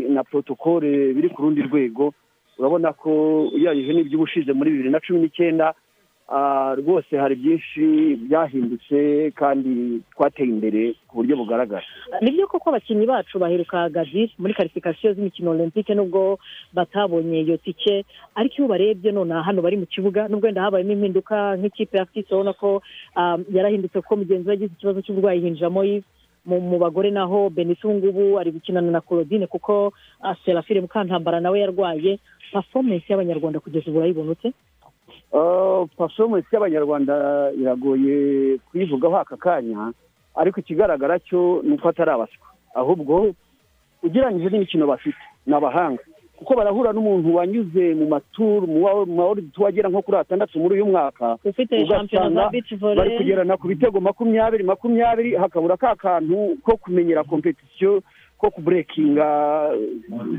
[0.09, 2.13] na protokole biri ku rundi rwego.
[2.59, 3.11] Urabona ko
[3.51, 5.73] ugereranyije n'iby'ubushize muri bibiri na cumi n'icyenda
[6.77, 11.83] rwose hari byinshi byahindutse kandi twateye imbere ku buryo bugaragara.
[12.21, 16.39] Nibyo koko abakinnyi bacu baheruka gadi muri karifikasiyo z'imikino olympique nubwo
[16.73, 18.03] batabonye iyo tike
[18.35, 22.27] ariko iyo ubarebye nonaha hano bari mu kibuga nubwo wenda habayemo impinduka nk'ikipe ya fisi
[22.33, 22.81] urabona ko
[23.15, 25.81] um, yarahindutse kuko mugenzi we yagize ikibazo cy'uburwayi hinjiramo
[26.47, 29.87] mu bagore naho benisi ubu ngubu ari gukinana na claudine kuko
[30.23, 32.19] uh, serafire mukantambara nawe yarwaye.
[32.51, 34.35] Performance y'abanyarwanda kugeza ubu urayibona
[35.97, 39.91] performance y'abanyarwanda iragoye kuyivugaho aka kanya
[40.35, 42.47] ariko ikigaragara cyo ni uko atari abaswa.
[42.75, 43.33] Ahubwo
[44.03, 46.03] ugereranyije n'imikino bafite ni abahanga.
[46.37, 50.59] Kuko barahura n'umuntu wanyuze mu maturu mu wa- mu maworidi tuwa agera nko kuri atandatu
[50.59, 51.37] muri uyu mwaka
[52.05, 52.41] ugasanga
[52.95, 58.01] bari kugerana ku bitego makumyabiri makumyabiri hakabura ka kantu ko kumenyera kompetisiyo
[58.37, 59.27] ko kuburekinga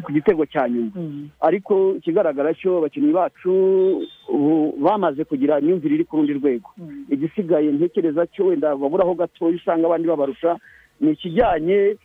[0.03, 0.91] ku gitego cya nyuma.
[0.95, 1.29] Mm.
[1.41, 3.53] ariko ikigaragara cyo abakinnyi bacu
[4.79, 6.71] bamaze kugira imyumvire iri ku rundi rwego.
[7.11, 10.57] Igisigaye ntekereza cyo wenda baburaho gatoya usanga abandi babarusha
[11.01, 11.97] ni ikijyanye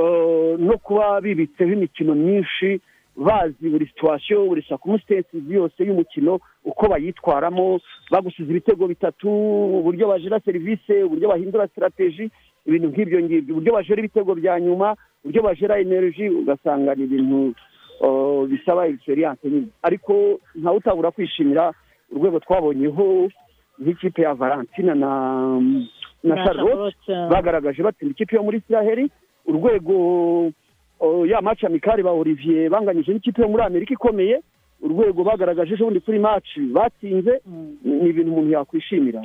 [0.00, 2.80] eh, no kuba bibitseho imikino myinshi
[3.16, 7.80] bazi buri situwasiyo buri sakumusitensi yose y'umukino uko bayitwaramo
[8.10, 9.28] bagusize ibitego bitatu
[9.78, 12.30] uburyo bajira serivisi uburyo bahindura sitarateji
[12.66, 17.54] ibintu nk'ibyo ngibyo uburyo bajera ibitego bya nyuma uburyo bajera energy ugasanga ni ibintu
[18.48, 19.66] bisaba egisperiyanse nyine.
[19.82, 21.72] Ariko ntawe utabura kwishimira
[22.12, 23.28] urwego twabonyeho
[23.82, 25.10] nk'ikipe ya valentina na
[26.24, 27.34] na charlotte Charlotte.
[27.34, 29.10] bagaragaje batsinda ikipe yo muri israheli
[29.46, 29.96] urwego
[31.26, 34.40] ya maci amikari ba olivier banganyije n'ikipe yo muri amerika ikomeye.
[34.82, 37.40] Urwego bagaragaje ejo bundi kuri maci batsinze
[37.84, 39.22] ni ibintu umuntu yakwishimira.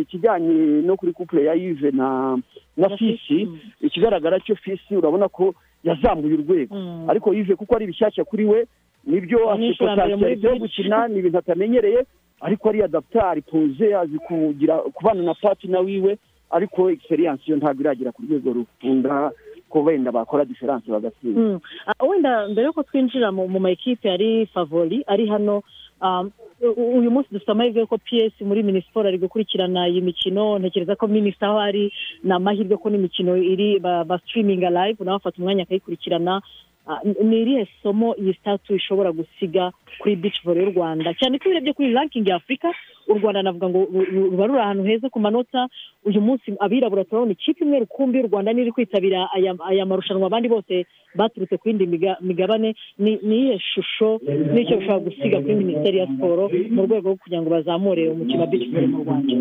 [0.00, 2.38] Ikijyanye no kuri couple ya yive na
[2.76, 3.48] na fisi
[3.80, 6.76] ikigaragara cyo fisi urabona ko yazamuye urwego.
[7.08, 8.66] Ariko yive kuko ari bishyashya kuri we
[9.04, 9.84] ni byo afite
[10.18, 12.06] potentialite yo gukina ni ibintu atamenyereye
[12.40, 16.18] ariko ari adapta ari poze azi kugira kubana na patina wiwe
[16.50, 19.30] ariko experience yo ntabwo iragera ku rwego rukunda
[19.72, 21.60] ko wenda bakora diferanse bagatsinda Mm.
[21.88, 25.62] Ah, wenda mbere yuko twinjira mu ma ekipe ari favori ari hano
[26.04, 26.28] um,
[26.76, 31.46] uyu munsi dufite amahirwe yuko ps muri minisiporo ari gukurikirana iyi mikino ntekereza ko minisita
[31.48, 31.88] aho ari
[32.24, 36.42] ni amahirwe ko n'imikino iri ba, ba streaming live nawe afata umwanya akayikurikirana.
[36.86, 39.70] Ah, ni- irihe somo iyi statu ishobora gusiga?
[40.00, 41.14] Kuri beach volley y'u rwanda.
[41.14, 42.68] Cyane ko urebye kuri ranking ya afurika
[43.08, 45.68] u rwanda navuga ngo ru- ru- ruba ruri ahantu heza ku manota.
[46.04, 50.86] Uyu munsi abirabura turabona ikipe imwe rukumbi y'u rwanda n'iri kwitabira aya, marushanwa abandi bose
[51.14, 52.74] baturutse ku yindi miga- migabane.
[52.98, 54.20] Ni ni iyihe shusho
[54.54, 58.46] n'icyo bishobora gusiga kuri minisiteri ya siporo mu rwego rwo kugira ngo bazamure umukino wa
[58.46, 59.34] beach volley mu rwanda?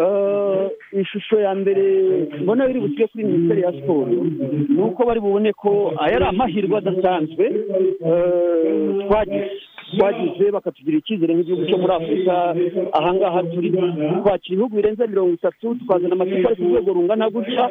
[0.00, 1.82] Eh, ishusho ya mbere
[2.42, 4.08] mbona biri busige kuri minisiteri ya siporo
[4.68, 7.44] ni uko bari bubone ko aya ari amahirwe adasanzwe.
[8.06, 9.50] Eh, twagize
[9.96, 12.34] twagize bakatugira icyizere nk'igihugu cyo muri afurika
[12.98, 13.70] ahangaha turi
[14.22, 17.64] twakira ibihugu birenze mirongo itatu tukazana amakipe ari ku rwego rungana gutya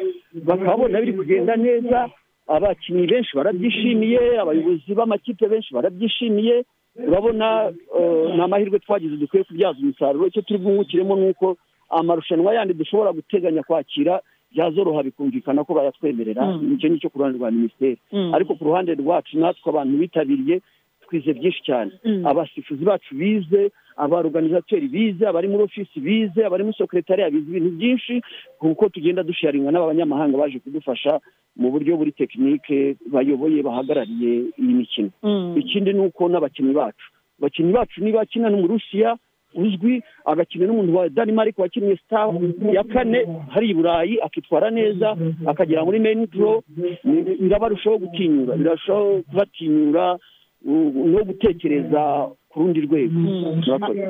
[0.48, 2.08] bakabona biri kugenda neza.
[2.50, 6.64] Abakinnyi benshi barabyishimiye abayobozi b'amakipe benshi barabyishimiye.
[7.08, 10.26] Urabona eh, ni amahirwe twagize dukwiye kubyaza umusaruro.
[10.26, 11.56] Icyo turi bwungukiremo ni uko
[11.90, 14.20] amarushanwa yandi dushobora guteganya kwakira
[14.52, 16.42] byazoroha bikumvikana ko bayatwemerera.
[16.46, 16.74] Mm.
[16.74, 17.98] icyo ngicyo ku ruhande rwa minisiteri.
[18.12, 18.34] Mm.
[18.34, 20.60] ariko ku ruhande rwacu natwe abantu bitabiriye
[21.10, 21.90] twize byinshi cyane.
[22.06, 22.22] Mm.
[22.26, 28.14] abasifuzi bacu bize abaorganizateri bize abari muri ofisi bize abari muri sekretariya bize ibintu byinshi
[28.58, 31.20] kuko tugenda dusharinga n'aba banyamahanga baje kudufasha
[31.56, 35.10] mu buryo buri tekinike bayoboye bahagarariye iyi mikino.
[35.22, 35.58] Mm.
[35.58, 37.06] ikindi ni uko n'abakinnyi bacu.
[37.38, 39.16] Abakinnyi bacu niba akina n'umurusiya
[39.54, 42.30] uzwi agakina n'umuntu wa denmark wakiniye star
[42.72, 46.62] ya kane hari i burayi akitwara neza akagera muri main pro
[47.04, 50.18] ni- birabarushaho gutinyura birarushaho kubatinyura
[50.64, 53.14] no gutekereza ku rundi rwego.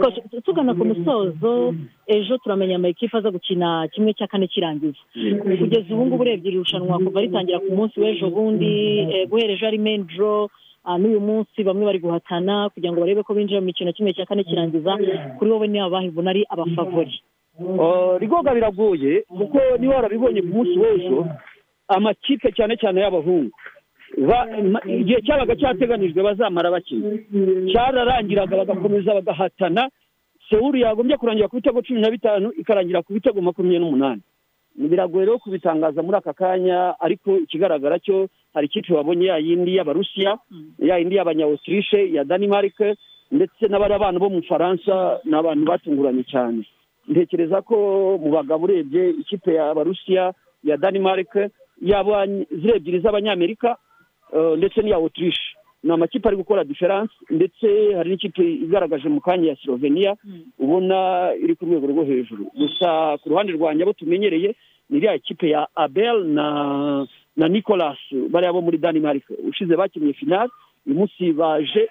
[0.01, 1.75] Coach, tugana ku musozo
[2.07, 4.99] ejo turamenya amakipe aza gukina kimwe cya kane kirangiza.
[5.59, 9.67] Kugeza ubu ngubu urebye iri rushanwa kuva ritangira ku munsi w'ejo bundi eh, guhera ejo
[9.67, 10.49] ari main draw
[10.85, 14.27] ah, n'uyu munsi bamwe bari guhatana kugira ngo barebe ko binjira mu mikino kimwe cya
[14.27, 14.97] kane kirangiza.
[15.39, 17.21] Kuri wowe niba bahibona ari abafavori.
[18.19, 21.27] Rigoga biragoye kuko niba warabibonye ku munsi w'ejo
[21.89, 23.53] amakipe cyane cyane y'abahungu.
[24.87, 27.09] Igihe cyabaga cyateganijwe bazamara bakina.
[27.73, 29.91] Cyararangiraga bagakomeza bagahatana.
[30.51, 34.23] Sewuru yagombye kurangira ku bitego cumi na bitanu ikarangira ku bitego makumyabiri n'umunani.
[34.77, 40.39] Biragoye rero kubitangaza muri aka kanya ariko ikigaragara cyo hari ikipe babonye ya yindi y'abarusiya
[40.79, 42.95] ya yindi y'abanyawutirishe ya danimarike
[43.31, 46.63] ndetse n'abari abana bo mu bufaransa ni abantu batunguranye cyane.
[47.09, 47.77] Ntekereza ko
[48.23, 50.33] mu bagabo urebye ikipe y'abarusiya
[50.65, 51.51] ya danimarike
[51.83, 53.77] yaba ziri ebyiri z'abanyamerika
[54.57, 57.67] ndetse n'iya otirishe ni amakipe ari gukora diferanse ndetse
[57.97, 60.17] hari n'ikipe igaragaje mu kanya ya slovenia
[60.59, 62.45] ubona iri ku rwego rwo hejuru.
[62.55, 64.55] Gusa ku ruhande rwanjye abo tumenyereye
[64.91, 67.99] ni iriya kipe ya abel na na nicolas
[68.31, 70.51] bariya bo muri denmark ushize bakinnye finale
[70.87, 71.89] uyu munsi baje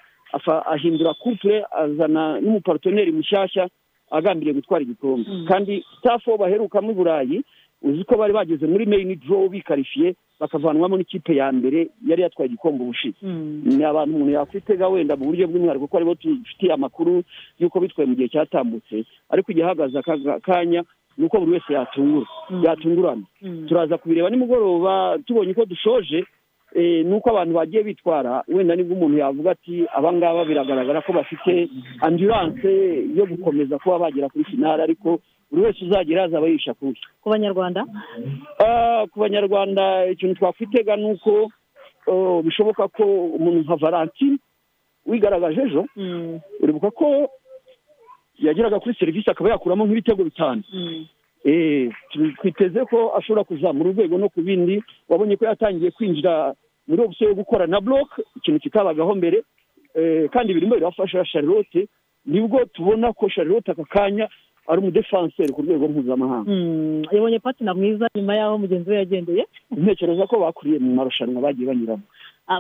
[0.66, 3.70] ahindura couple azana n'umuparutoneri mushyashya
[4.12, 5.26] agambiriye gutwara igikombe.
[5.48, 7.38] Kandi staff bo baherukamo i burayi
[7.82, 12.84] uzi ko bari bageze muri main draw bikarifiye bakavanwamo n'ikipe ya mbere yari yatwaye igikombe
[12.84, 13.18] ubushize.
[13.66, 17.24] Ni abantu umuntu yakwitega wenda mu buryo bw'umwihariko kuko ari bo tufitiye amakuru
[17.60, 19.06] y'uko bitwaye mu gihe cyatambutse.
[19.30, 20.84] Ariko igihe ahagaze aka kanya
[21.18, 22.26] ni uko buri wese yatungura
[22.64, 23.24] yatungurana.
[23.68, 26.24] Turaza kubireba nimugoroba tubonye ko dushoje
[26.76, 31.14] eh, ni uko abantu bagiye bitwara wenda ni bwo umuntu yavuga ati abangaba biragaragara ko
[31.14, 31.68] bafite
[32.02, 32.70] ambulance
[33.16, 35.20] yo gukomeza kuba bagera kuri finale ariko
[35.52, 37.86] buri wese uzagera azaba yisha kubi ku banyarwanda?
[38.60, 41.52] Ah, ku banyarwanda ikintu twakwitega ni uko
[42.08, 43.04] oh, bishoboka ko
[43.38, 44.38] umuntu nka valentine
[45.06, 45.86] wigaragaje ejo
[46.62, 47.30] uribuka ko
[48.40, 50.64] yageraga kuri serivisi akaba yakuramo nk'ibitego bitanu.
[51.44, 56.54] Eh, tu- twiteze ko ashobora kuzamura urwego no ku bindi wabonye ko yatangiye kwinjira
[56.88, 59.44] muri opsiyo yo gukora na block ikintu kitabagaho mbere.
[59.96, 61.88] Eh, kandi birimo birafasha charlotte
[62.26, 64.28] ni bwo tubona ko charlotte aka kanya
[64.70, 66.52] ari umudefanseri ku rwego mpuzamahanga.
[66.52, 69.44] Mm, yabonye patina mwiza nyuma y'aho mugenzi we yagendeye.
[69.74, 72.04] Ntekereza ko bakuriye mu marushanwa bagiye banyuramo.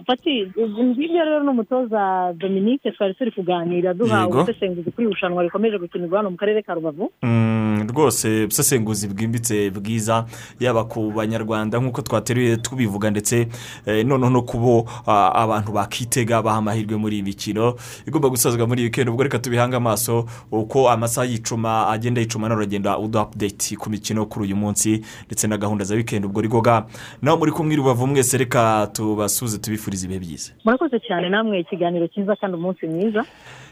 [0.05, 4.41] Pati ngibyo rero ni umutoza dominique twari turi kuganira duha Yego.
[4.41, 10.25] ubusesenguzi kuri irushanwa rikomeje gukinirwa hano mu karere ka rubavu Mm, rwose ubusesenguzi bwimbitse bwiza
[10.59, 13.47] yaba ku banyarwanda nk'uko twateruye tubivuga ndetse
[13.85, 17.75] eh, noneho no kubo abantu bakitega baha amahirwe muri iyi mikino
[18.07, 22.57] igomba gusozwa muri iyi weekend ubwo reka tubihange amaso uko amasaha y'icuma agenda yicuma nawe
[22.61, 26.85] uragenda uduha update ku mikino kuri uyu munsi ndetse na gahunda za weekend ubwo rigoga
[27.21, 30.51] nawe muri kumwe i rubavu mwese reka tubasuze tubifurize ibihe byiza.
[30.65, 33.23] Murakoze cyane namwe ikiganiro cyiza kandi umunsi mwiza.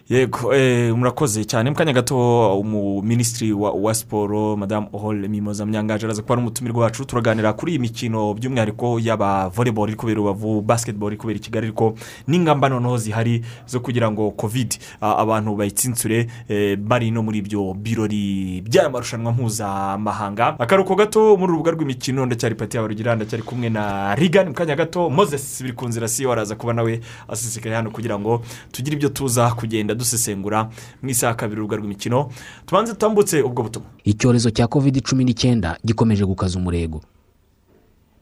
[0.10, 1.70] Yego eh, murakoze cyane.
[1.70, 6.84] Mu kanya gato umuminisitiri wa, wa siporo madamu ohole mimoza myangaje araza kuba ari umutumirwa
[6.84, 7.06] wacu.
[7.06, 11.42] Turaganira kuri iyi mikino by'umwihariko y'aba volleyball iri kubera i rubavu basketball iri kubera i
[11.42, 11.94] kigali ariko
[12.28, 17.74] n'ingamba noneho zihari zo kugira ngo covid ah, abantu bayitsintsure eh, bari no muri ibyo
[17.74, 20.56] birori by'aya marushanwa mpuzamahanga.
[20.60, 24.76] Akaruhuko gato muri urubuga rw'imikino ndacyari pati yawe rugira ndacyari kumwe na rigani mu kanya
[24.76, 28.42] gato moses biri ku nzira si yo araza kuba nawe asesekaye hano kugira ngo
[28.72, 30.70] tugire ibyo tuza kugenda dusesengura
[31.02, 32.30] mu isaha kabiri urubuga rw'imikino.
[32.66, 33.90] Tubanze tutambutse ubwo butumwa.
[34.06, 37.02] Icyorezo cya covid cumi n'icyenda gikomeje gukaza umurego.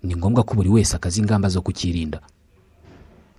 [0.03, 2.21] Ni ngombwa ko buri wese akaza ingamba zo kukirinda.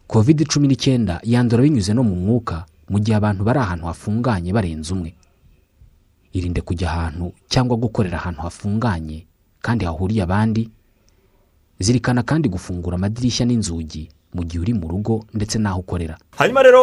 [0.07, 4.92] Covid cumi n'icyenda yandura binyuze no mu mwuka mu gihe abantu bari ahantu hafunganye barenze
[4.94, 5.14] umwe.
[6.33, 9.27] Irinde kujya ahantu cyangwa gukorera ahantu hafunganye
[9.62, 10.70] kandi hahuriye abandi.
[11.79, 14.09] Zirikana kandi gufungura amadirishya n'inzugi.
[14.37, 16.18] Mu gihe uri mu rugo ndetse n'aho ukorera.
[16.37, 16.83] Hanyuma rero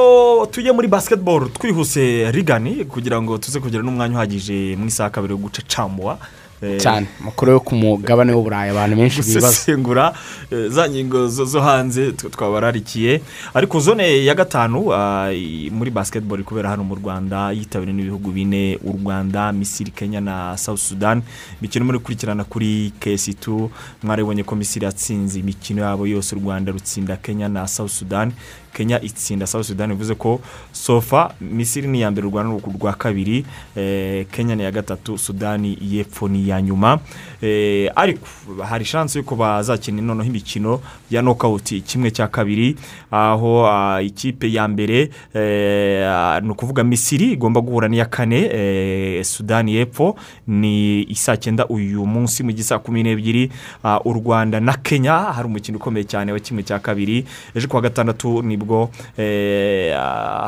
[0.52, 5.38] tujye muri basketball twihuse rigani kugira ngo tuze kugira n'umwanya uhagije mu isaha kabiri yo
[5.38, 6.43] gucacamuwa Eh,
[6.80, 7.08] cyane.
[7.22, 10.14] Amakuru yo ku mugabane w'uburayi abantu benshi gusesengura
[10.52, 13.22] eh, za ngingo zo hanze tw- twabararikiye
[13.54, 15.30] ariko zone ya gatanu ah,
[15.72, 20.58] muri basketball iri kubera hano mu rwanda yitabiriwe n'ibihugu bine u rwanda misiri kenya na
[20.58, 21.22] south sudan.
[21.62, 23.70] Imikino muri gukurikirana kuri kesi2
[24.04, 28.32] mwaribonye ko misiri yatsinze imikino yabo yose u rwanda rutsinda kenya na south sudan.
[28.74, 32.94] Kenya itsinda south sudan bivuze ko sofa misiri ni iya mbere u rwanda ni urwa
[32.94, 37.00] kabiri eh, kenya ni iya gatatu sudani y'epfo ni iya nyuma.
[37.42, 38.28] Eh, ariko
[38.64, 40.82] hari shansi y'uko bazakina noneho imikino
[41.12, 42.76] ya nokawuti kimwe cya kabiri
[43.12, 50.16] aho ah, ikipe ya mbere eh, ni ukuvuga misiri igomba guhura n'iya kane sudani y'epfo
[50.48, 53.52] ni isaa cyenda uyu munsi mu gisa kumi n'ebyiri.
[53.84, 57.26] Ah, u rwanda na kenya hari umukino ukomeye cyane wa kimwe cya kabiri.
[57.56, 59.92] Ejo kuwa gatandatu ni bwo eh,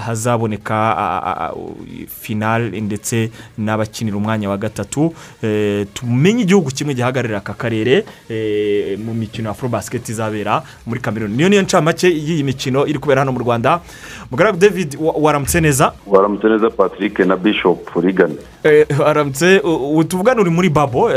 [0.06, 1.52] hazaboneka
[2.22, 5.14] finale ndetse n'abakinira umwanya wa gatatu.
[5.44, 11.36] Eh, tumenye igihugu kimwe gihagararira aka karere eh, mu mikino ya basiketi izabera muri kameruni
[11.36, 13.82] niyo niyo ncamake y'iyi mikino iri kubera hano mu rwanda.
[14.32, 15.94] Mugaragu david wa- waramutse neza?
[16.08, 19.62] Waramutse neza patrick na bishop rigani Eh, waramutse?
[20.08, 21.10] Tuvugana uri muri babo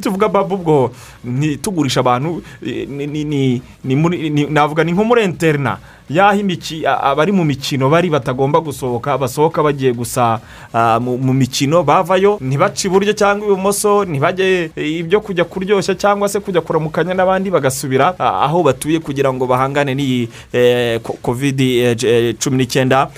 [0.00, 0.90] tuvuga babo ubwo
[1.24, 2.42] ntitugurisha abantu
[4.30, 5.78] ni- navuga ni nko muri interina
[6.10, 6.39] y'aho
[6.86, 10.40] abari mu mikino bari batagomba gusohoka basohoka bagiye gusa
[11.00, 16.60] mu mikino bavayo ntibace iburyo cyangwa ibumoso ntibajye eh, ibyo kujya kuryoshya cyangwa se kujya
[16.60, 20.28] kuramukanya n'abandi bagasubira ah, aho batuye kugira ngo bahangane n'iyi
[21.02, 23.08] ko- covid eh, j- eh, cumi n'icyenda.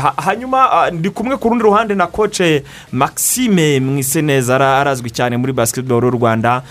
[0.00, 5.52] Ha- hanyuma ndi kumwe ku rundi ruhande na koce maxime mwiseneza ara- arazwi cyane muri
[5.52, 6.62] basketball y'u rwanda.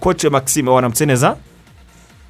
[0.00, 1.36] Koce maxime waramutse neza?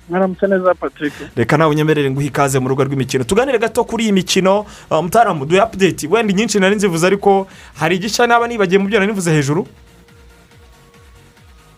[0.09, 1.13] Mwaramutse neza patrick.
[1.37, 3.25] Reka nawe unyemerere nguhe ikaze mu rugo rw'imikino.
[3.25, 4.65] Tuganire gato kuri iyi mikino.
[4.91, 8.99] Ah, mutaramu duhe apudeti wenda inyinshi nari nzivuze ariko hari igishya naba nibagiye mu byo
[9.01, 9.67] nari nivuze hejuru?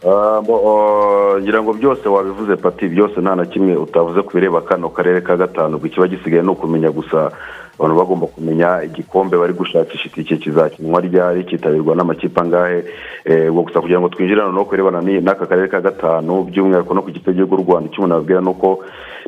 [0.06, 4.60] Ah, bo, oh, ngira ngo byose wabivuze pati byose nta na kimwe utavuze ku bireba
[4.60, 5.76] kano karere ka gatanu.
[5.76, 7.30] Ubwo ikiba gisigaye ni ukumenya gusa.
[7.78, 12.84] Abantu bagomba kumenya igikombe bari gushakisha itike kizakinwa ryari cyitabirwa n'amakipe angahe
[13.26, 16.94] Eh, ubwo gusa kugira ngo twinjire noneho ku birebana n'iyi- n'aka karere ka gatanu by'umwihariko
[16.94, 17.90] no ku kipe cy'igihugu cy'u rwanda.
[17.90, 18.68] Icyo umuntu ababwira ni uko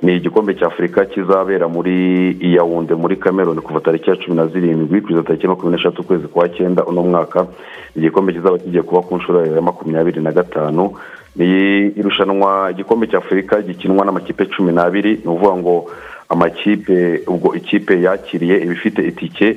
[0.02, 5.00] ni igikombe cya afurika kizabera muri iyawunde muri cameroon kuva tariki ya cumi na zirindwi
[5.02, 7.46] kugeza tariki ya makumyabiri n'eshatu ukwezi kwa cyenda uno mwaka.
[7.98, 10.94] Igikombe kizaba kigiye kuba ku nshuro ya makumyabiri na gatanu.
[11.38, 15.90] Ni irushanwa igikombe cya afurika gikinwa n'amakipe cumi n'abiri ni ukuvuga ngo
[16.28, 19.56] amakipe ubwo ikipe yakiriye iba ifite itike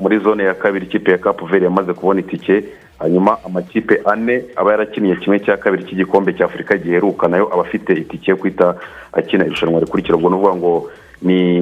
[0.00, 2.64] muri zone ya kabiri ikipe ya kapu veri yamaze kubona itike
[2.98, 7.62] hanyuma amakipe ane aba yarakiniye kimwe cya kabiri cy'igikombe cya afurika giheruka na yo aba
[7.62, 8.74] afite itike yo kwita
[9.12, 10.90] akina irushanwa rikurikira ubwo ni ukuvuga ngo
[11.22, 11.60] ni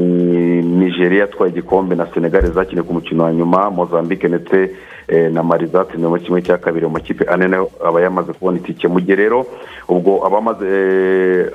[0.63, 4.71] nigeria yatwaye igikombe na senegal zakiniye ku mukino wa nyuma mozambique ndetse
[5.09, 8.33] eh, na mari zatsindiwe muri kimwe cya kabiri mu makipe ane na yo aba yamaze
[8.33, 8.89] kubona itike.
[8.89, 9.47] Mu gihe rero
[9.89, 11.51] ubwo abamaze eh,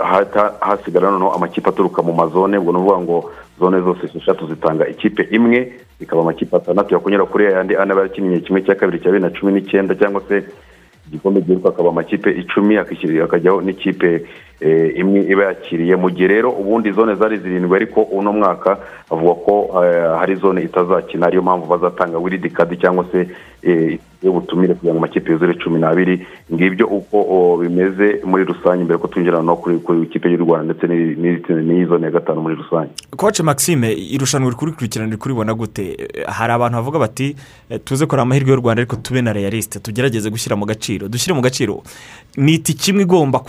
[0.60, 5.28] hasigara noneho amakipe aturuka mu mazone ubwo ni ukuvuga ngo zone zose esheshatu zitanga ikipe
[5.32, 9.24] imwe ikaba amakipe atandatu yakunyura kuri yayandi ane aba yakinnye kimwe cya kabiri cya bibiri
[9.24, 10.43] na cumi n'icyenda cyangwa se
[11.14, 14.26] igikombe giheruka akaba amakipe icumi hakajyaho n'ikipe
[14.61, 15.95] eh, imwe iba yakiriye.
[15.95, 18.78] Mu gihe rero ubundi zone zari zirindwi ariko uno mwaka
[19.11, 19.53] avuga ko
[19.86, 23.30] eh, hari zone itazakina ariyo mpamvu bazatanga wiridi kadi cyangwa se
[24.24, 29.41] y'ubutumire kugira ngo amakipe yuzure cumi n'abiri ngibyo uko bimeze muri rusange mbere ko twinjira
[29.41, 32.91] no kuri ikipe y'u rwanda ndetse n'iyi- n'iyi n'iyi zone ya gatanu muri rusange.
[33.16, 35.84] Koce maxime irushanwa riri kurikurikirana riri kuribona gute?
[35.99, 37.36] Eh, hari abantu bavuga bati
[37.70, 41.07] eh, tuze kureba amahirwe y'u rwanda ariko tube na realisite tugerageze gushyira mu gaciro.
[41.07, 41.84] Dushyire mu gaciro.
[42.38, 43.39] Ni itike imwe igomba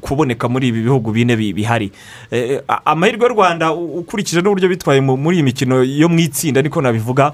[0.00, 1.92] kuboneka muri ibi bihugu bine bi- bihari?
[2.30, 6.80] Eh, amahirwe y'u rwanda ukurikije n'uburyo bitwaye mu- muri iyi mikino yo mu itsinda niko
[6.80, 7.32] nabivuga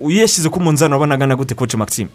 [0.00, 2.10] uyashyize ku munzani urabona angana gute koce maxime?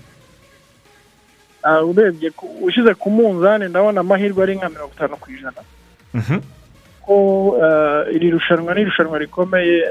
[1.64, 5.62] Ah, urebye ushyize ku munzani ndabona amahirwe ari nka mirongo itanu ku ijana.
[6.14, 6.40] Mhm.
[7.06, 7.16] ko
[7.62, 9.84] ah, iri rushanwa ni irushanwa rikomeye.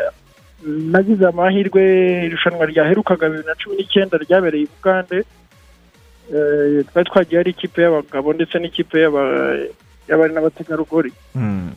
[0.66, 1.82] Nagize amahirwe
[2.26, 5.18] irushanwa ryaherukaga bibiri na cumi n'icyenda ryabereye i bugande.
[6.30, 9.66] Eh, twari twagiye ari ikipe y'abagabo ndetse n'ikipe y'aba-
[10.08, 11.12] y'abari n'abategarugori.
[11.34, 11.72] Mm.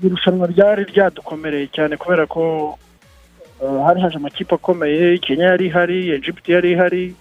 [0.00, 2.91] iri rushanwa ryari ryadukomereye cyane kubera ko eh,
[3.86, 7.14] hari haje amakipe akomeye kenya yari ihari egypt yari ihari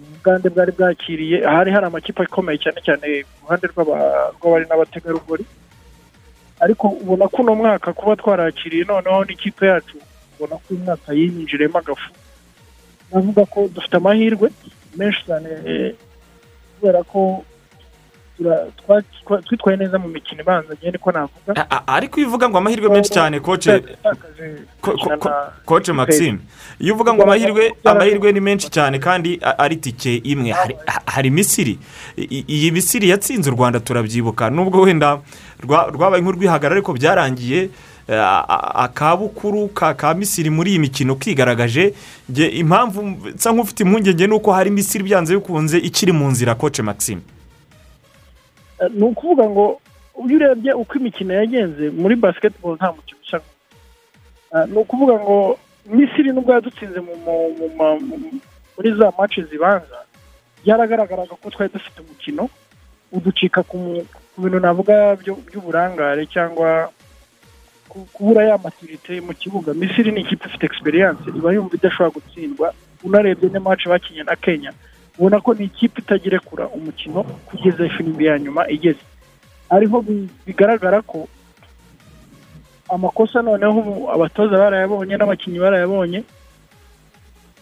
[0.00, 1.44] ubugande bwari bwakiriye.
[1.46, 5.44] Hari hari amakipe akomeye cyane cyane ku ruhande rw'aba- rw'abari n'abategarugori.
[6.60, 9.96] Ariko ubona ko uno mwaka kuba twarakiriye noneho n'ikipe yacu
[10.36, 12.10] ubona ko uyu mwaka yinjiremo agafu.
[13.12, 14.48] Navuga ko dufite amahirwe
[14.96, 15.92] menshi cyane eh,
[16.80, 17.44] kubera ko
[19.46, 21.70] twitwaye neza mu mikino ibanza njye niko navuga.
[21.86, 23.80] Ariko iyo uvuga ngo amahirwe menshi cyane koce
[24.80, 25.32] ko- ko- ko-
[25.64, 26.38] koce maxime.
[26.80, 30.50] Iyo uvuga ngo amahirwe amahirwe ni menshi cyane kandi ari tike imwe.
[30.52, 31.78] Hari, ha- hari misiri.
[32.16, 34.50] Iyi misiri yatsinze u rwanda turabyibuka.
[34.50, 35.20] Nubwo wenda
[35.62, 37.68] rwa- rwabaye nk'urwihagarara ariko byarangiye
[38.74, 41.94] akabukuru ka ka misiri muri iyi mikino kigaragaje
[42.34, 43.02] impamvu
[43.34, 47.20] nsa nk'ufite impungenge ni uko hari misiri byanze bikunze ikiri mu nzira koce maxime.
[48.94, 49.80] Ni ukuvuga ngo
[50.26, 53.38] iyo urebye uko imikino yagenze muri basiketibolo nta mukino usa.
[54.54, 57.00] Eh, ni ukuvuga ngo misiri nubwo yadutsinze
[58.76, 59.98] muri za mace zibanza
[60.64, 62.48] byaragaragaraga ko twari dufite umukino
[63.12, 64.04] uducika ku
[64.38, 66.90] bintu navuga by'uburangare cyangwa
[67.88, 72.72] ku- kubura ya maturite mu kibuga misiri ni ikipe ifite egisperiyanse iba yumva idashobora gutsindwa
[73.04, 74.72] unarebye ne mace bakinnye na kenya
[75.20, 79.04] ubona ko ni ikipe itagirekura umukino kugeza ifirimbi ya nyuma igeze.
[79.70, 81.28] Ariho bi- bigaragara ko
[82.88, 86.24] amakosa noneho abatoza barayabonye n'abakinnyi barayabonye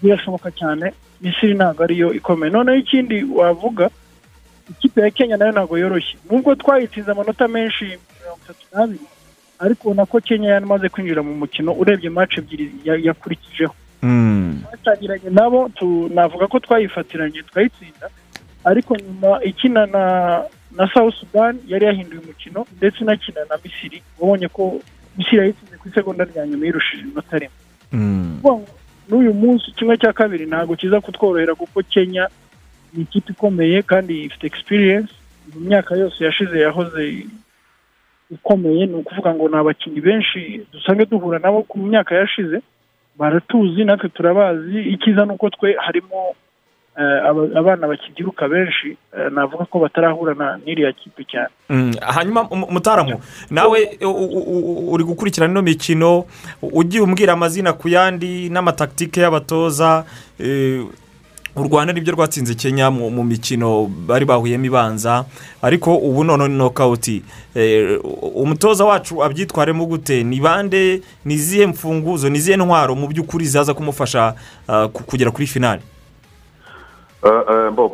[0.03, 2.53] birashoboka cyane misiri ntabwo ariyo ikomeye.
[2.53, 3.91] Noneho ikindi wavuga
[4.71, 6.17] ikipe ya kenya na yo ntabwo yoroshye.
[6.31, 9.05] Nubwo twayitsinze amanota menshi mirongo itatu n'abiri
[9.59, 13.75] ariko ubona ko kenya yamaze kwinjira mu mukino urebye mace ebyiri ya- yakurikijeho.
[14.63, 15.71] Twatangiranye nabo
[16.15, 18.07] navuga ko twayifatiranye twayitsinda.
[18.65, 20.03] Ariko nyuma ikina na
[20.77, 24.03] na south sudan yari yahinduye umukino ndetse inakina na misiri.
[24.19, 24.81] Wabonye ko
[25.19, 27.57] misiri yayitsinze ku isegonda rya nyuma yirushije inota rimwe.
[28.41, 28.53] Ngo
[29.09, 32.29] n'uyu munsi kimwe cya kabiri ntabwo kiza kutworohera kuko kenya
[32.93, 35.13] ni ikipe ikomeye kandi ifite experience.
[35.55, 37.25] Mu myaka yose yashize yahoze
[38.31, 38.87] ikomeye.
[38.87, 42.61] Ni ukuvuga ngo ni abakinnyi benshi dusanzwe duhura nabo ku myaka yashize.
[43.19, 44.79] Baratuzi natwe turabazi.
[44.95, 46.35] Icyiza ni uko twe harimo
[46.99, 51.49] eh, aba- abana bakibyiruka benshi eh, navuga ko batarahura na n'iriya kipe cyane.
[51.71, 53.99] Mm, hanyuma mu- mutaramu nawe
[54.93, 56.25] uri gukurikirana ino mikino
[56.63, 60.05] ugiye umbwira amazina ku yandi n'amataktike y'abatoza
[60.41, 60.83] eh,
[61.63, 65.25] u rwanda ni byo rwatsinze kenya mu mikino bari bahuyemo ibanza
[65.63, 67.23] ariko ubu none nokawuti
[67.55, 67.99] Eh,
[68.35, 70.23] umutoza wacu abyitwaremo gute?
[70.25, 71.03] Ni bande?
[71.25, 72.29] Ni izihe mfunguzo?
[72.31, 74.35] Ni izihe ntwaro mu by'ukuri zaza kumufasha
[74.69, 75.83] ah, ku- kugera kuri finali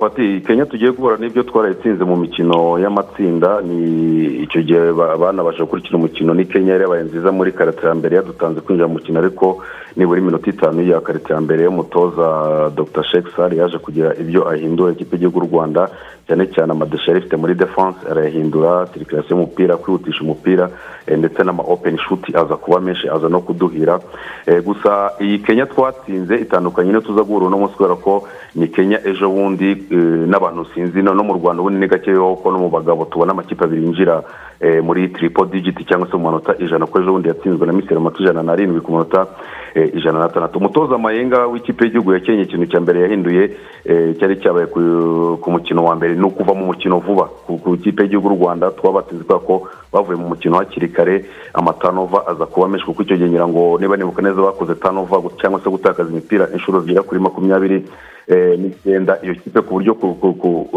[0.01, 5.97] pati kenya tugiye guhura n'ibyo twarayitsinze mu mikino y'amatsinda ni icyo gihe ba- banabasha gukurikira
[5.99, 9.63] umukino ni kenya yari yabaye nziza muri karate ya mbere yadutanze kwinjira mu mukino ariko
[9.97, 13.05] nibura iminota itanu ya karate ya mbere y'umutoza dr.
[13.05, 15.89] Sheikh sari yaje kugira ibyo ahindura ikipe y'igihugu rwanda
[16.27, 20.71] cyane cyane amadeshe yari ifite muri defanse arayahindura sirikirasiyo y'umupira kwihutisha umupira
[21.07, 24.01] eh, ndetse n'ama openi shuti aza kuba menshi aza no kuduhira.
[24.47, 28.99] Eh, gusa iyi kenya twatsinze itandukanye n'iyo tuza guhura uno munsi kubera ko ni kenya
[29.15, 33.07] ejo bundi eh, n'abantu sinzi no mu rwanda ubundi ni gakeya ko no mu bagabo
[33.07, 34.23] tubona amakipe abiri yinjira
[34.61, 37.97] eh, muri tripo digiti cyangwa se mu manota ijana ko ejo bundi yatsinzwe na misiri
[37.97, 39.27] amanota ijana n'arindwi ku manota.
[39.75, 43.51] Eh, ijana n'atandatu umutoza mayenga w'ikipe y'igihugu ya kenya ikintu cya mbere yahinduye
[43.85, 46.15] eh, cyari cyabaye ku- mukino wa mbere.
[46.15, 47.25] Ni ukuva mu mukino vuba.
[47.47, 51.25] Ku ikipe y'igihugu y'u rwanda twaba kubera ko bavuye mu mukino hakiri kare.
[51.55, 55.61] Amatanova aza kuba menshi kuko icyo gihe ngira ngo niba nibuka neza bakoze tanova cyangwa
[55.61, 57.85] se gutakaza imipira inshuro zigera kuri makumyabiri
[58.27, 59.93] eh, n'icyenda iyo kipe ku buryo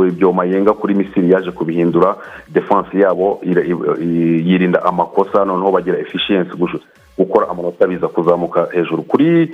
[0.08, 2.16] ibyo mayenga kuri misiri yaje kubihindura
[2.50, 6.82] defanse yabo yirinda amakosa noneho bagira efficiency gush-
[7.18, 9.52] gukora amanota biza kuzamuka hejuru kuri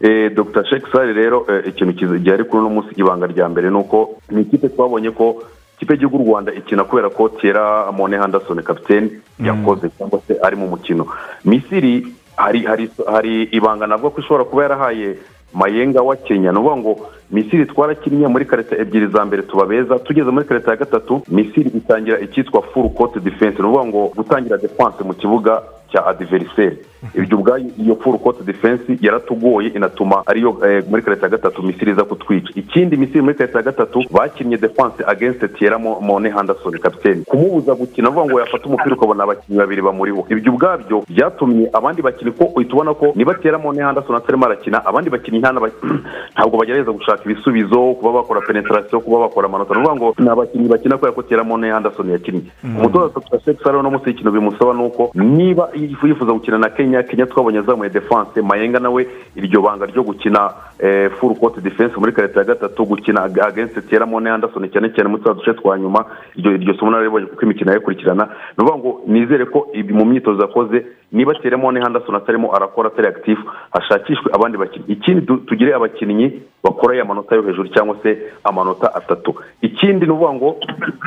[0.00, 0.64] eh, dr.
[0.66, 4.42] Sheikh sari rero eh, ikintu gihari kuri uno munsi ibanga rya mbere ni uko ni
[4.42, 5.42] ikipe twabonye ko
[5.76, 9.10] ikipe y'igihugu y'u rwanda ikina kubera ko tera mone handasoni kapitene
[9.44, 11.06] yakoze cyangwa se ari mu mukino.
[11.44, 12.06] Misiri
[12.36, 15.16] hari hari hari ibanga navuga ko ishobora kuba yarahaye
[15.54, 16.52] mayenga wa kenya.
[16.52, 16.92] Ni ukuvuga ngo
[17.30, 21.70] misiri twarakinnye muri karita ebyiri za mbere tuba beza tugeze muri karita ya gatatu misiri
[21.76, 23.58] itangira icyitwa furu kote defense.
[23.62, 25.62] Ni ukuvuga ngo gutangira defanse mu kibuga
[25.96, 26.76] cya adiveriseri
[27.14, 31.92] ibyo ubwayo iyo furu kote defense yaratugoye inatuma ariyo eh, muri karita ya gatatu misiri
[31.92, 32.50] iza kutwica.
[32.54, 37.74] Ikindi misiri muri karita ya gatatu bakinnye defanse against tiyera Mo- mone handasoni kapitene kumubuza
[37.74, 40.26] gukina avuga ngo yafata umupira ukabona abakinnyi babiri bamuriho.
[40.30, 44.84] Ibyo ubwabyo byatumye abandi bakinnyi ko uhita ubona ko niba tiyera mone handasoni atarimo arakina
[44.86, 45.38] abandi bakinnyi
[46.34, 49.74] ntabwo bagerageza gushaka ibisubizo kuba bakora penetarasiyo kuba bakora amanota.
[49.74, 52.42] Ni ukuvuga ngo ni abakinnyi bakina kubera ko tiyera mone handasoni yakinnye.
[52.64, 53.40] Umutoza dr.
[53.44, 57.02] Sheikh saro no munsi y'ikintu bimusaba ni uko niba yifuza gukina na kenya.
[57.02, 59.06] Kenya twabonye azamuye defanse mayenga nawe
[59.36, 63.88] iryo banga ryo gukina eh, full court defense muri karita ya gatatu gukina ag- against
[63.88, 66.04] tiyera mone handasoni cyane cyane muri duce twa nyuma.
[66.36, 68.24] Iryo somo naribonye kuko imikino yayikurikirana
[68.58, 72.88] ni ukuvuga ngo nizere ko ibi mu myitozo yakoze niba tiyera mone handasoni atarimo arakora
[72.88, 73.40] atari active
[73.72, 79.34] hashakishwe abandi bakinnyi ikindi tugire abakinnyi bakora ya manota yo hejuru cyangwa se amanota atatu.
[79.62, 80.56] Ikindi ni ukuvuga ngo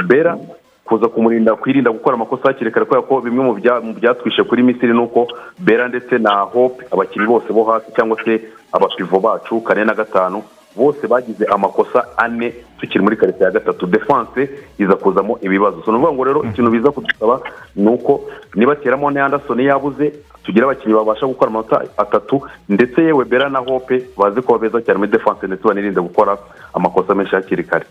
[0.07, 0.37] bera
[0.89, 4.63] kuza kumurinda kwirinda gukora amakosa hakiri kare kubera ko bimwe mu bya- mu byatwishe kuri
[4.63, 5.27] misiri ni uko
[5.59, 8.41] bera ndetse na hope abakinnyi bose bo hasi cyangwa se
[8.73, 10.41] abapivo bacu kane na gatanu
[10.75, 13.85] bose bagize amakosa ane tukiri muri karita ya gatatu.
[13.87, 15.77] Defanse iza kuzamo ibibazo.
[15.77, 17.41] Ni ukuvuga ngo rero ikintu biza kudusaba
[17.75, 18.21] ni uko
[18.55, 20.13] niba teramo ne anderson yabuze
[20.43, 24.97] tugira abakinnyi babasha gukora amanota atatu ndetse yewe bera na hope bazi kuba beza cyane
[24.97, 26.37] muri defanse ndetse banirinde gukora
[26.73, 27.85] amakosa menshi hakiri kare.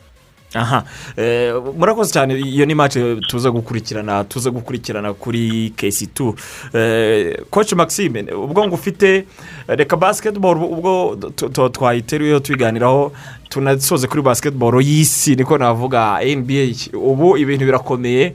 [0.55, 0.85] Aha.
[1.17, 2.35] Eh, murakoze cyane.
[2.41, 6.35] Iyo ni mace tuza gukurikirana tuza gukurikirana kuri kesi tu
[7.51, 9.25] koci maxime ubwo ngo ufite
[9.69, 11.17] reka basiketiboro ubwo
[11.73, 13.13] twayiteruyeho tubiganiraho
[13.49, 16.65] tunasoze kuri basiketiboro y'isi niko navuga nba
[16.99, 18.35] ubu ibintu birakomeye.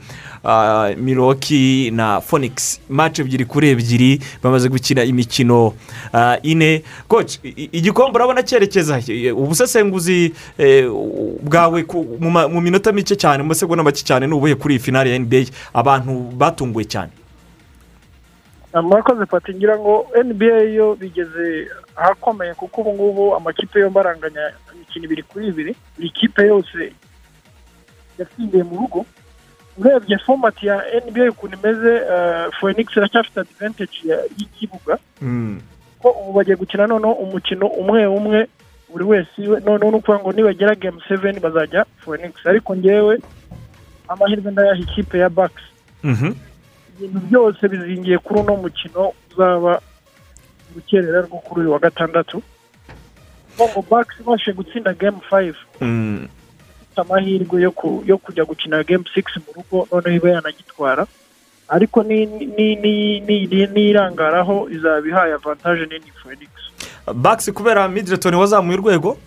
[0.98, 5.74] Miroki na fonix mace ebyiri kuri ebyiri bamaze gukina imikino
[6.14, 6.84] ah, ine.
[7.72, 9.00] Igikombe urabona cyerekeza
[9.36, 10.90] ubusesenguzi eh,
[11.44, 11.86] bwawe
[12.50, 15.38] mu minota mike cyane mu masegonda make cyane ni ubuhe kuri iyi finale ya nba
[15.74, 17.12] abantu batunguwe cyane.
[18.82, 25.06] Murakoze pati ngira ngo nba yo bigeze ahakomeye kuko ubu ngubu amakipe yombi aranganya imikino
[25.06, 25.76] ibiri kuri ibiri.
[25.96, 26.92] Buri kipe yose
[28.20, 29.06] yatsindiye mu rugo.
[29.78, 31.92] Urebye fomati ya nba ukuntu imeze
[32.60, 33.98] phoenix iracyafite adivantage
[34.38, 34.98] y'ikibuga.
[36.02, 38.48] Ko ubu bagiye gukina noneho umukino umwe umwe
[38.92, 39.60] buri wese iwe.
[39.60, 42.34] Noneho ni ukuvuga ngo nibagera game seven bazajya phoenix.
[42.46, 43.20] Ariko ngewe
[44.08, 45.68] amahirwe ndayaha ikipe ya bakisi
[47.00, 49.82] ibintu byose bizingiye kuri uno mukino uzaba
[50.70, 52.42] mu rukerera rwo kuri uyu wa gatandatu.
[53.56, 55.56] Ngo bakisi ibashe gutsinda game five.
[56.94, 61.06] Ifite amahirwe yo ku- yo kujya gukina game six mu rugo noneho iba yanagitwara.
[61.70, 66.50] Ariko ni- ni- ni- ni- ni- nirangaraho izaba ihaye avantage nini phoenix
[67.14, 69.18] bakisi kubera midiretoni wazamuye urwego?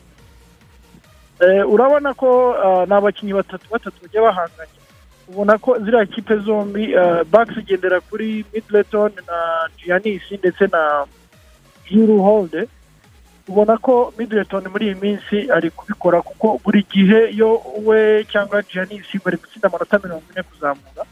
[1.41, 4.79] Eh, urabona ko ah, ni abakinnyi batatu batatu bagiye bahanganye.
[5.29, 6.95] Ubona ko ziriya kipe zombi
[7.31, 11.05] bakisi igendera kuri midileton na gianisi ndetse na
[11.85, 12.69] hiru holde
[13.49, 19.19] ubona ko midileton muri iyi minsi ari kubikora kuko buri gihe iyo we cyangwa gianisi
[19.25, 21.03] bari gutsinda amanota mirongo ine kuzamura.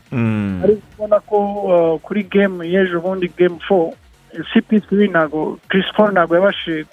[0.64, 1.36] Ariko ubona ko
[1.72, 3.92] ah, kuri game y'ejo bundi game four
[4.34, 6.84] cp3 ntabwo chris paul ntabwo yabashije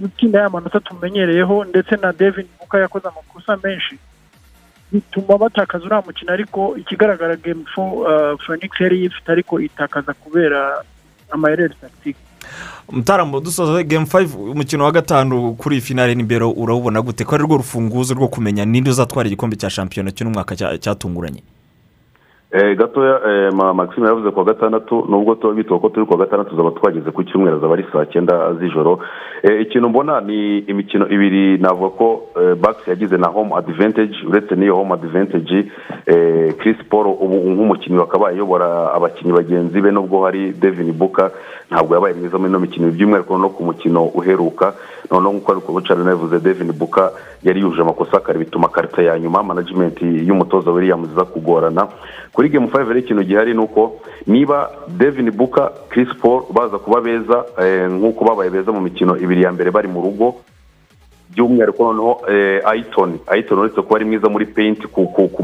[0.00, 3.98] gutsinda ya manota tumenyereyeho ndetse na devin muka yakoze amakosa menshi.
[4.92, 10.82] Bituma batakaza uriya mukino ariko ikigaragara game four uh, phoenix yari yifite ariko itakaza kubera
[11.30, 12.18] amayereri tagitike
[12.92, 17.24] mutaramu dusoza game five umukino wa gatanu kuri finale n'imbere urawubona gute?
[17.24, 21.42] Ko ari rwo rufunguzo rwo kumenya ninde uzatwara igikombe cya shampiyona cy'uno mwaka cya- cyatunguranye?
[22.52, 26.70] Gatoya eh, ma- maxime yavuze kuwa gatandatu nubwo tuba bituwe ko turi kuwa gatandatu zaba
[26.70, 28.98] twageze ku cyumweru azaba ari saa cyenda z'ijoro.
[29.42, 34.54] Eh, ikintu mbona ni imikino ibiri navuga ko eh, Bucks yagize na home advantage uretse
[34.56, 35.66] n'iyo home advantage
[36.06, 41.30] eh, Chris Paul ubu nk'umukinnyi wakaba ayobora abakinnyi bagenzi be nubwo hari Devin Booker
[41.70, 44.72] ntabwo yabaye mwiza muri ino mikino by'umwihariko no ku mukino uheruka.
[45.10, 47.10] Noneho nk'uko ari kubucara nabivuze Devin Booker
[47.42, 51.88] yari yujuje amakosa kare bituma karita ya nyuma management y'umutoza Williams iza kugorana.
[52.38, 57.00] Kuri game five rero ikintu gihari ni uko niba Devin Booker Chris Paul baza kuba
[57.00, 60.34] beza eh, nk'uko babaye beza mu mikino ibiri ya mbere bari mu rugo
[61.34, 65.42] by'umwihariko noneho eh, Aiton Aiton uretse kuba ari mwiza muri paint ku, ku, ku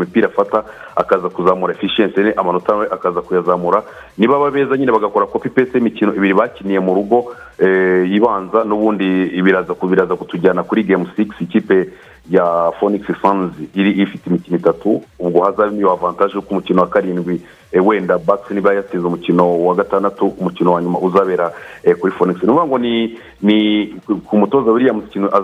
[0.00, 0.64] mipira afata
[0.96, 3.82] akaza kuzamura efficiency ye amanota we akaza kuyazamura.
[4.18, 9.32] Niba baba beza nyine bagakora copy paste y'imikino ibiri bakiniye mu rugo eh, ibanza n'ubundi
[9.42, 11.88] biraza ku- biraza kutujyana kuri game 6 ikipe
[12.30, 16.88] ya Phoenix Suns iri ifite imikino itatu ubwo hazabamo iyo avantage yo ku mukino wa
[16.88, 17.40] karindwi.
[17.72, 21.52] Eh, wenda Bucks niba yatsinze umukino wa gatandatu umukino wa nyuma uzabera
[21.82, 22.36] eh, kuri Phoenix.
[22.42, 25.36] Ni ukuvuga ngo ni ku- mutoza Williams ikintu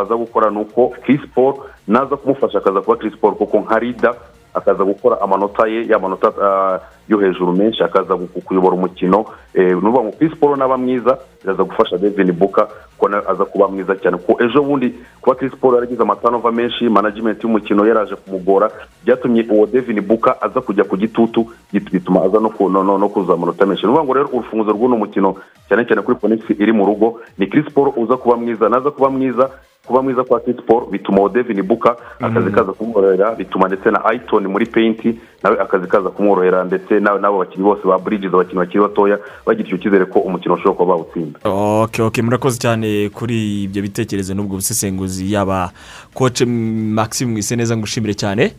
[0.00, 1.54] aza gukora ni uko Chris Paul
[1.88, 4.14] naza kumufasha akaza kuba Chris Paul kuko nka leader
[4.56, 10.02] akaza gukora amanota ye y'amanota ah, yo hejuru menshi akaza kuyobora umukino eh, ni ukuvuga
[10.02, 12.66] ngo Chris Paul naba mwiza biraza gufasha Devin Booker
[12.98, 14.16] ko aza kuba mwiza cyane.
[14.16, 18.70] Kuko ejo bundi kuba Chris Paul yaragize amatanova menshi management y'umukino yaraje kumugora
[19.04, 22.98] byatumye uwo Devin Booker aza kujya ku gitutu git- bituma aza no ku- no- no-
[22.98, 23.86] no kuza amanota menshi.
[23.86, 25.34] Ni ukuvuga ngo rero urufunguzo rw'uno mukino
[25.68, 29.10] cyane cyane kuri Phoenix iri mu rugo ni Chris Paul uza kuba mwiza naza kuba
[29.10, 29.50] mwiza
[29.86, 34.46] kuba mwiza kwa Paul bituma uwo Devin Booker akazi kaza kumworohera bituma ndetse na Aiton
[34.46, 35.04] muri paint
[35.42, 39.68] nawe akazi kaza kumworohera ndetse na- n'abo bakinnyi bose ba Bridges abakinnyi bakiri batoya bagira
[39.68, 41.38] icyo cyizere ko umukino ushobora kuba bawutsinda.
[41.44, 45.70] Ok ok murakoze cyane kuri ibyo bitekerezo n'ubwo busesenguzi yaba
[46.14, 48.52] koce maxime mwise neza ngushimire cyane.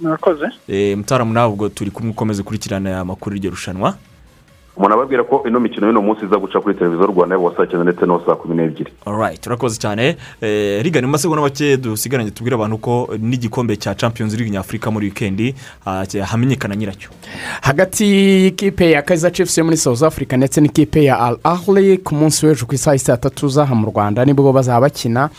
[0.00, 0.46] Murakoze.
[0.68, 3.94] Eh, mutaramu nawe ubwo turi kumwe ukomeza ukurikirana aya makuru y'iryo rushanwa.
[4.76, 7.84] Umuntu ababwira ko ino mikino y'uno munsi iza guca kuri televiziyo rwanda yaba saa cyenda
[7.84, 8.92] ndetse no saa kumi n'ebyiri.
[9.06, 10.16] Alright turakoze cyane.
[10.40, 15.06] Eh, rigana mu masegonda make dusigaranye tubwire abantu ko n'igikombe cya champions league nyafurika muri
[15.06, 15.54] wikendi
[15.86, 17.10] ah, hamenyekana nyiracyo.
[17.62, 22.14] Hagati y'ikipe ya kayiza cifusi yo muri south africa ndetse n'ikipe ya al ahli ku
[22.14, 25.30] munsi w'ejo ku isaha saa tatu z'aha mu rwanda ni bwo bazaba bakina.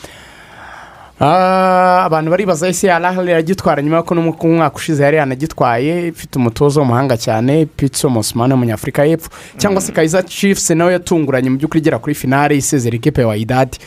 [1.25, 6.79] Abantu baribaza ese al ahli iragitwara nyuma y'uko n'umwaka umwaka ushize yari yanagitwaye ifite umutoza
[6.81, 9.29] w'umuhanga cyane pitso mosimani w'umunyafurika y'epfo.
[9.57, 13.77] Cyangwa se kayiza cifusi nawe yatunguranye mu by'ukuri igera kuri finale isezera ikipe ya wayidadi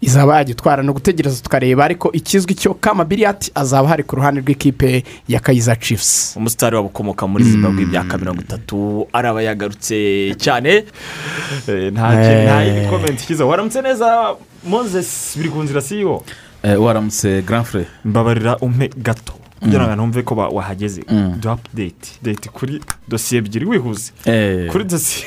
[0.00, 5.04] izaba yagitwara ni ugutegereza tukareba ariko ikizwi cyo kama biriyati azaba hari ku ruhande rw'ikipe
[5.28, 10.84] ya kayiza cifusi umusitari wabo ukomoka muri zimbabwe y'imyaka mirongo itatu araba yagarutse cyane.
[11.68, 13.44] Eh, nta kintu- nta yindi komenti ikiza.
[13.44, 14.34] Waramutse neza
[14.64, 16.22] moses biri ku nzira si yo
[16.62, 19.37] waramutse grand frere mbabarira umpe gato.
[19.60, 21.02] Kugira ngo numve ko ba- wahageze.
[21.40, 23.66] Duha apudeti deti kuri dosiye ebyiri.
[23.66, 24.12] Wihuse
[24.70, 25.26] kuri dosiye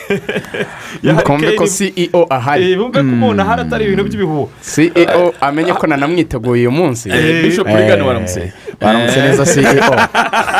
[1.23, 2.75] twumve ko ceo ahari.
[2.75, 7.09] Bumve ko umuntu ahari atari ibintu by'ibihuha ceo amenye ko nanamwiteguye uyu munsi.
[7.09, 8.53] Eh, Bishop Regan waramutse.
[8.82, 9.95] waramutse neza ceo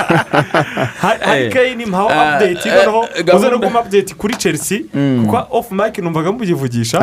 [1.02, 4.80] hari keyini mpaho apudeti noneho uze no kumpa apudeti kuri chelsea.
[5.26, 7.00] Kuko ofu mike numvaga muyivugisha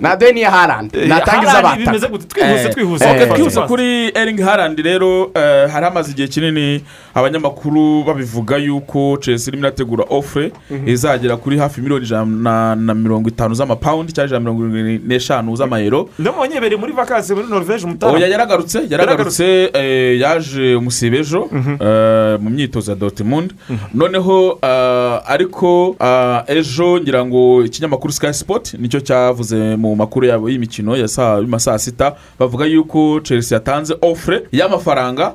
[0.00, 2.26] na deni ya harandi natangiza gute?
[2.26, 3.26] Twihuse twihuse.
[3.26, 6.80] Twihuse kuri eringi harandi rero eh, hari hamaze igihe kinini
[7.14, 10.88] abanyamakuru babivuga yuko chelsea irimo irategura ofure Mhm.
[10.88, 15.56] izagera kuri hafi miliyoni ijana na mirongo itanu z'amapawundi cyangwa ijana na mirongo irindwi n'eshanu
[15.56, 16.08] z'amayero.
[16.18, 18.12] Ndabonye beri muri vakansi muri norvege umutara.
[18.12, 21.48] Oya yaragarutse yaragarutse eh, yaje umusibe ejo
[21.80, 23.54] eh, mu myitozo ya dotimundi
[23.94, 30.26] noneho eh, ariko eh, ejo ngira ngo ikinyamakuru sky sport ni cyo cyavuze mu makuru
[30.26, 35.32] yabo y'imikino ya saa sita bavuga yuko chelsea yatanze ofure y'amafaranga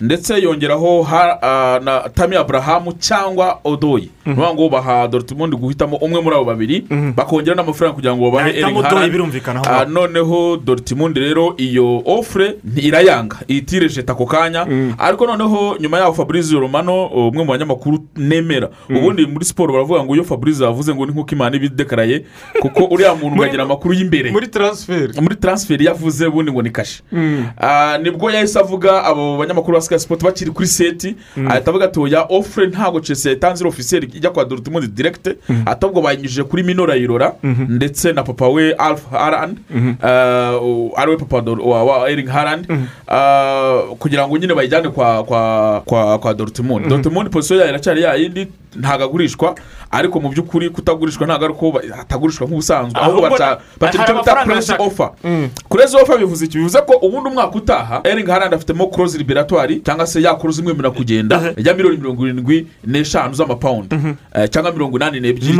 [0.00, 1.06] ndetse yongeraho
[1.42, 6.44] ah, na tami aburahamu cyangwa odoyi ni ukuvuga ngo baha dorutimundi guhitamo umwe muri abo
[6.44, 6.84] babiri.
[7.16, 8.50] Bakongera n'amafaranga kugira ngo babahe
[9.60, 9.84] Ah, ngaho.
[9.90, 14.66] noneho dorutimundi rero iyo ofure irayanga ihita ako kanya.
[14.98, 18.68] Ariko noneho nyuma yaho fabrice romano umwe mu banyamakuru nemera.
[18.90, 22.24] Ubundi muri siporo baravuga ngo iyo fabrice yavuze ngo ni nk'uko imana ibidekaraye
[22.60, 24.30] kuko uriya muntu ukagira amakuru y'imbere.
[24.30, 27.02] muri taransiferi muri taransiferi yavuze ubundi ngo ni kashe
[28.02, 31.14] ni bwo yahise avuga abo banyamakuru sky sport bakiri kuri seti
[31.50, 36.02] ahita avuga ati oya ofure ntabwo chelsea yatanze iri ofisiyeri ijya kwa dorutimundi direkite ahubwo
[36.02, 37.32] bayinyujije kuri mino rayirora
[37.68, 39.60] ndetse na papa we alfa harandi
[40.96, 41.36] ari we papa
[41.72, 42.68] wa eringi harandi
[43.98, 49.04] kugira ngo nyine bayijyane kwa kwa kwa kwa dorutimundi dorutimundi pozisiyo yayo iracyari yayindi ntabwo
[49.04, 49.54] agurishwa
[49.90, 53.00] ariko mu by'ukuri kutagurishwa ntabwo ari uko ba- atagurishwa nk'ubusanzwe.
[53.00, 53.58] Ahubwo baca
[53.94, 55.12] icyo bita puresi ofa
[55.68, 56.58] kurezi ofa bivuze iki?
[56.58, 60.90] Bivuze ko ubundi umwaka utaha eringi harandi afitemo kurozi liberatwari transferi cyangwa se yakora uzimwemerera
[60.90, 63.96] kugenda ya miliyoni mirongo irindwi n'eshanu z'amapawundi
[64.34, 65.52] Eh, cyangwa mirongo inani Ni n'ebyiri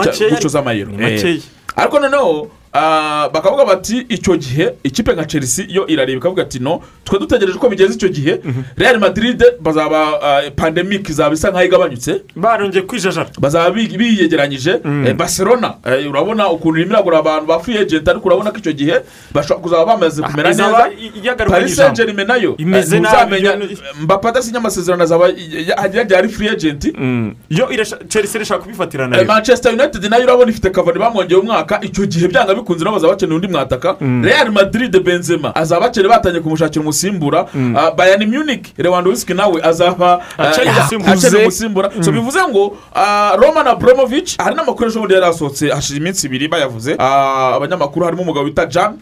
[0.48, 0.90] z'amayero.
[1.00, 1.40] Eh.
[1.76, 2.50] ariko noneho
[3.32, 6.18] bakavuga bati icyo gihe ikipe nka chelsea yo irareba.
[6.18, 8.40] Ikavuga ati no twe dutegereje ko bigeze icyo gihe.
[8.76, 12.22] Real madrid bazaba ah, pandemic izaba isa nkaho igabanyutse.
[12.36, 13.30] Barongeye kwijajara.
[13.40, 14.70] Bazaba bi- biyegeranyije.
[15.06, 18.72] Eh, barcelona eh, urabona ukuntu irimo iragura abantu ba free agent ariko urabona ko icyo
[18.72, 18.96] gihe
[19.34, 21.34] bashobora kuzaba bamaze kumera izaba neza.
[21.50, 22.66] paris saint germain na yo eh,
[23.00, 23.50] ntuzamenya
[24.02, 26.84] mbapa adasinya amasezerano azaba yagiye ari free agent.
[27.50, 31.40] Yo irasha- chelsea irashaka kubifatira na yo manchester united na yo urabona ifite kavani bamwongeye
[31.40, 31.80] umwaka.
[31.82, 35.54] Icyo gihe byanga bikunze nabo bazaba bakeneye undi mwataka real madrid benzema.
[35.56, 37.46] Azaba bakeneye batangiye kumushakira umusimbura
[37.76, 41.88] Ah, bayern munich lewandowski nawe azaba ah, Akeneye umusimbura.
[41.88, 46.26] akeneye so bivuze ngo ah, roman abramovich hari n'amakuru ejo bundi yari asohotse hashize iminsi
[46.26, 46.96] ibiri bayavuze.
[46.98, 48.92] Abanyamakuru harimo umugabo bita jan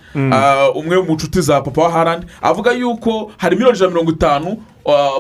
[0.75, 4.57] umwe mu nshuti za papa wa harandi avuga yuko hari miliyoni ijana na mirongo itanu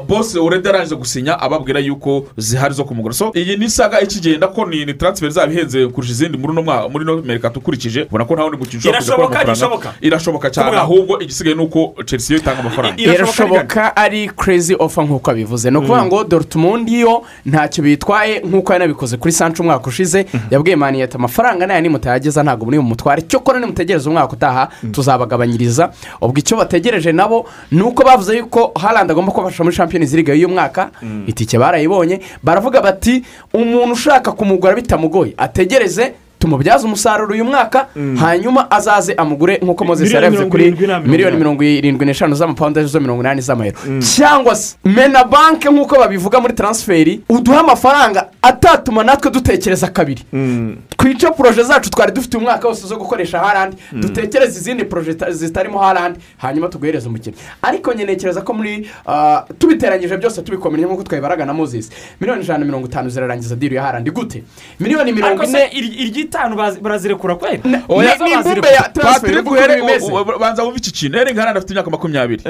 [0.08, 4.66] bose urede yarangije gusinya ababwira yuko zihari zo kumugura so iyi ni isaga ikigenda ko
[4.66, 6.52] ni ni taransiferi zaba ihenze kurusha izindi muri
[6.92, 10.50] muri ino merikato ukurikije ubona ko nta wundi mukino ushobora kuza kubona Irashoboka, amafaranga irashoboka.
[10.50, 13.02] cyane ahubwo igisigaye ni uko chelsea yo itanga amafaranga.
[13.02, 15.70] Irashoboka ari crazy offer nk'uko abivuze.
[15.70, 21.16] Ni ukuvuga ngo dortmund yo ntacyo bitwaye nk'uko yanabikoze kuri sancu umwaka ushize yabwiye maniyeti
[21.16, 25.92] amafaranga na yo nimutayageza ntabwo muri bumutware cyokora nimutegereze umwaka utaha tuzabagabanyiriza.
[26.20, 30.48] Ubwo icyo bategereje nabo ni uko bavuze yuko harandi agomba kubafasha muri champions league y'uyu
[30.48, 30.90] mwaka.
[31.26, 35.34] Itike barayibonye baravuga bati umuntu ushaka kumugura bitamugoye.
[35.36, 36.12] Ategereze
[36.48, 37.86] tumubyaze umusaruro uyu mwaka
[38.20, 40.64] hanyuma azaze amugure nk'uko yarabivuze mirongo kuri
[41.08, 43.76] miliyoni mirongo irindwi n'eshanu z'amapawundi ari zo mirongo inani z'amayero.
[44.16, 50.22] Cyangwa se mena banki nk'uko babivuga muri taransiferi uduha amafaranga atatuma natwe dutekereza kabiri.
[50.96, 55.78] Twice poroje zacu twari dufite umwaka wose zo gukoresha harandi dutekereze izindi poroje ta- zitarimo
[55.78, 61.52] harandi hanyuma tuguhereze umukiriya ariko nyenekereza ko muri ah, tubiteranyije byose tubikomeye nk'uko twabibaraga na
[61.54, 61.90] moses.
[62.20, 64.42] Miliyoni ijana na mirongo itanu zirarangiza diri ya harandi gute?
[64.80, 65.68] Miliyoni mirongo ine
[66.38, 68.90] bazi- barazirekura kweri Oya, ni imbumbe ya
[70.12, 71.18] u- banza wumve iki kintu.
[71.18, 72.42] Eringi harandi afite imyaka makumyabiri.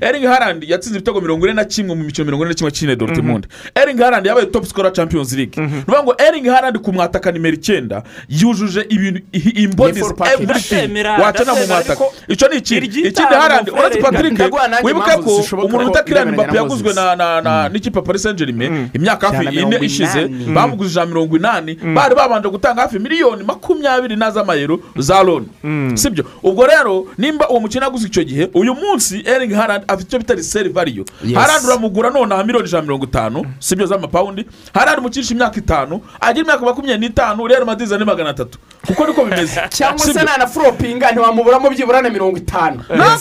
[0.00, 2.96] Eringi harandi yatsinze ibitego mirongo ine na kimwe mu mikino mirongo ine na kimwe cy'ine
[2.96, 3.46] dortmund.
[3.74, 5.56] Eringi harandi yabaye top scorer champions league.
[5.62, 9.20] Ni ukuvuga ngo eringi harandi ku mwataka nimero icyenda yujuje ibintu
[9.54, 12.04] imbodizi Ndabyemera, wacana mu mwataka.
[12.28, 12.86] Icyo ni ikindi.
[12.86, 14.38] Ikindi harandi uretse patrick
[14.84, 16.96] wibuke ko umuntu ko bita kirani birebana mbappe na yaguzwe Moses.
[16.96, 20.52] na na na n'ikipe paris saint germain imyaka hafi ine ishize inani.
[20.54, 21.74] bamuguze ijana na mirongo inani.
[21.94, 25.48] Bari babanje gutanga hafi miliyoni makumyabiri na z'amayero za loni
[25.94, 26.24] sibyo?
[26.42, 30.34] Ubwo rero nimba uwo mukino yaguzwe icyo gihe uyu munsi eringi harandi afite icyo bita
[30.34, 31.04] riseri variyo
[31.34, 36.44] harandi uramugura nonaha miliyoni ijana na mirongo itanu sibyo z'amapawundi harandi mukirisha imyaka itanu agira
[36.44, 38.58] imyaka makumyabiri n'itanu rero madiza ni magana atatu.
[38.86, 39.60] Kuko niko bimeze.
[39.76, 40.22] Cyangwa se Sibyo?
[40.22, 42.84] nta na furopinga ntiwamuburamo byibura na mirongo itanu.
[42.90, 43.18] Na-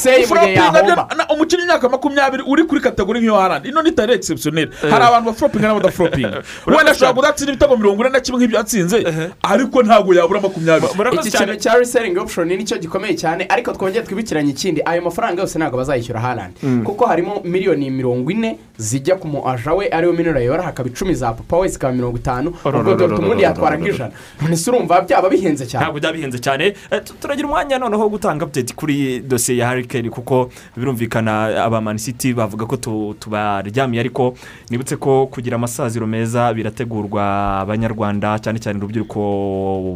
[1.29, 5.67] umukinnyi w'imyaka makumyabiri uri kuri kategori nk'iyo harandi ino ni tari egisepusiyoneri hari abantu baforopinga
[5.67, 8.97] n'abadaforopinga wenda ashobora kudatsinda ibitego mirongo ine na kimwe nk'ibyo yatsinze
[9.43, 10.93] ariko ntabwo yabura makumyabiri.
[11.13, 15.41] Iki kintu cya reselingi opushoni ni cyo gikomeye cyane ariko twongere twibukiranye ikindi ayo mafaranga
[15.41, 20.07] yose ntabwo bazayishyura harandi kuko harimo miliyoni mirongo ine zijya ku mu aja we ari
[20.07, 23.75] we minura yora hakaba icumi za papa we zikaba mirongo itanu ubwo dore ubundi yatwara
[23.77, 24.11] nk'ijana.
[24.41, 25.83] None se urumva byaba bihenze cyane.
[25.83, 26.65] Ntabwo byaba bihenze cyane.
[26.91, 32.33] Eh, tu- turagira umwanya noneho wo gutanga update kuri dosiye ya harikeri kuko birumvikana abamanisiti
[32.33, 34.33] bavuga ko tu- tubaryamiye ariko
[34.71, 39.19] nibutse ko kugira amasaziro meza birategurwa abanyarwanda cyane cyane urubyiruko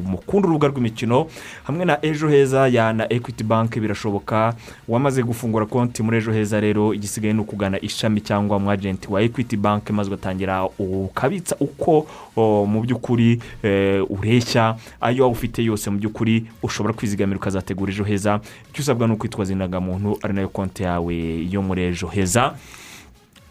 [0.06, 1.28] mukunda urubuga rw'imikino
[1.64, 4.54] hamwe na ejo heza ya na ekwiti banki birashoboka
[4.88, 9.22] wamaze gufungura konti muri ejo heza rero igisigaye ni ukugana ishami cyangwa umu agenti wa
[9.22, 15.90] ekwiti banki maze ugatangira ukabitsa uko o, mu by'ukuri eh, ureshya ayo waba ufite yose
[15.90, 18.40] mu by'ukuri ushobora kwizigamira ukazategura ejo heza.
[18.70, 21.16] Icyo usabwa ni ukwitwaza indangamuntu ari na yo konti yawe
[21.52, 22.54] yo muri ejo heza.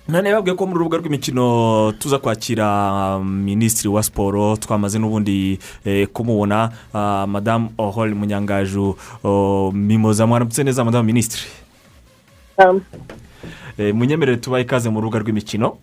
[0.08, 2.66] None babwiye ko muri urubuga rw'imikino tuza kwakira
[3.22, 8.96] minisitiri wa siporo twamaze n'ubundi eh, kumubona ah, madamu ohol munyangaju
[9.72, 11.46] mimoza mwaramutse neza madamu minisitiri?
[13.78, 15.76] Munyemerere tubahe ikaze mu rubuga rw'imikino.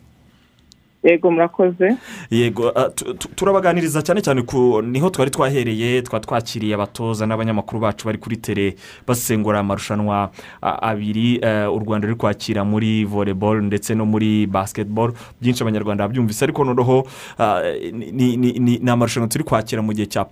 [1.04, 1.96] Yego murakoze.
[2.32, 8.06] Yego tu- turabaganiriza cyane cyane ku ni ho twari twahereye twari twakiriye abatoza n'abanyamakuru bacu
[8.06, 8.76] bari kuri tere
[9.08, 10.32] basengura amarushanwa
[10.62, 15.14] ah, abiri eh, u rwanda ruri kwakira muri volleyball ndetse no muri basketball.
[15.42, 17.08] Byinshi abanyarwanda babyumvise ariko noneho
[18.80, 20.26] ni- amarushanwa turi kwakira mu gihe cya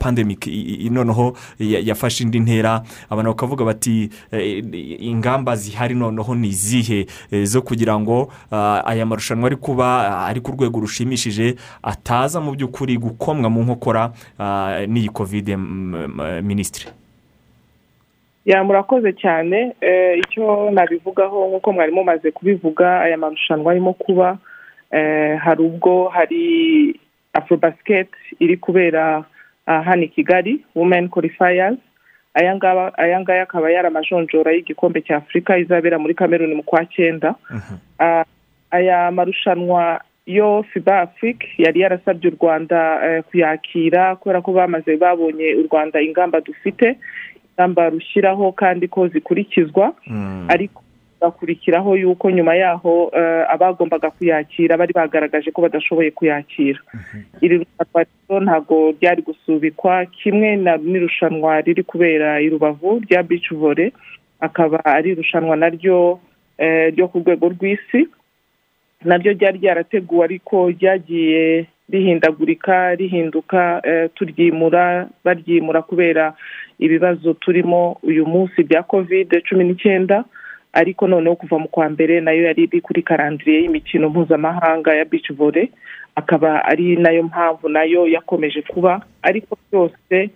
[0.86, 2.84] i- noneho ya- yafashe indi ntera.
[3.10, 4.64] Abantu bakavuga bati eh,
[5.00, 10.57] ingamba zihari noneho ni izihe eh, zo kugira ngo aya marushanwa ari kuba ari ku
[10.58, 16.90] rwego rushimishije ataza mu by'ukuri gukomwa mu nkokora ah, n'iyi kovide mm, mm, minisitiri
[18.48, 19.76] ya murakoze cyane.
[19.82, 24.38] Eh, icyo nabivugaho nk'uko mwari mumaze kubivuga aya marushanwa arimo kuba
[24.92, 26.44] eh, hari ubwo hari
[27.34, 28.08] afurobasket
[28.40, 29.26] iri kubera
[29.66, 31.78] ah, hano i kigali women qualifiers.
[32.34, 37.36] Aya ngaya akaba yari amajonjora y'igikombe cya afurika izabera muri kameruni mu kwa cyenda.
[38.00, 38.24] Ah,
[38.72, 45.56] aya marushanwa yo fiba afurika yari yarasabye u rwanda eh, kuyakira kubera ko bamaze babonye
[45.56, 46.96] u rwanda ingamba dufite
[47.58, 49.96] ingamba rushyiraho kandi ko zikurikizwa.
[50.48, 50.84] Ariko
[51.22, 56.80] bakurikiraho yuko nyuma yaho eh, abagombaga kuyakira bari bagaragaje ko badashoboye kuyakira.
[57.42, 60.06] Iri rushanwa rero ntabwo ryari gusubikwa.
[60.06, 63.94] Kimwe na n'irushanwa riri kubera i rubavu rya bici vore
[64.40, 66.20] akaba ari irushanwa naryo
[66.58, 68.08] eh, ryo ku rwego rw'isi.
[69.06, 76.34] Naryo ryari ryarateguwe ariko ryagiye rihindagurika rihinduka eh, turyimura baryimura kubera
[76.80, 80.24] ibibazo turimo uyu munsi bya kovide cumi n'icyenda.
[80.74, 85.06] Ariko noneho kuva mu kwa mbere na yo yari iri kuri karandiriye y'imikino mpuzamahanga ya
[85.06, 85.70] bici vore
[86.16, 89.02] akaba ari na yo mpamvu na yo yakomeje kuba.
[89.22, 90.30] Ariko byose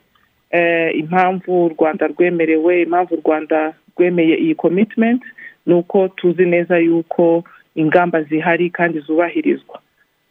[0.52, 5.22] eh, impamvu u rwanda rwemerewe impamvu u rwanda rwemeye iyi commitment
[5.66, 7.44] ni uko tuzi neza yuko
[7.76, 9.80] ingamba zihari kandi zubahirizwa.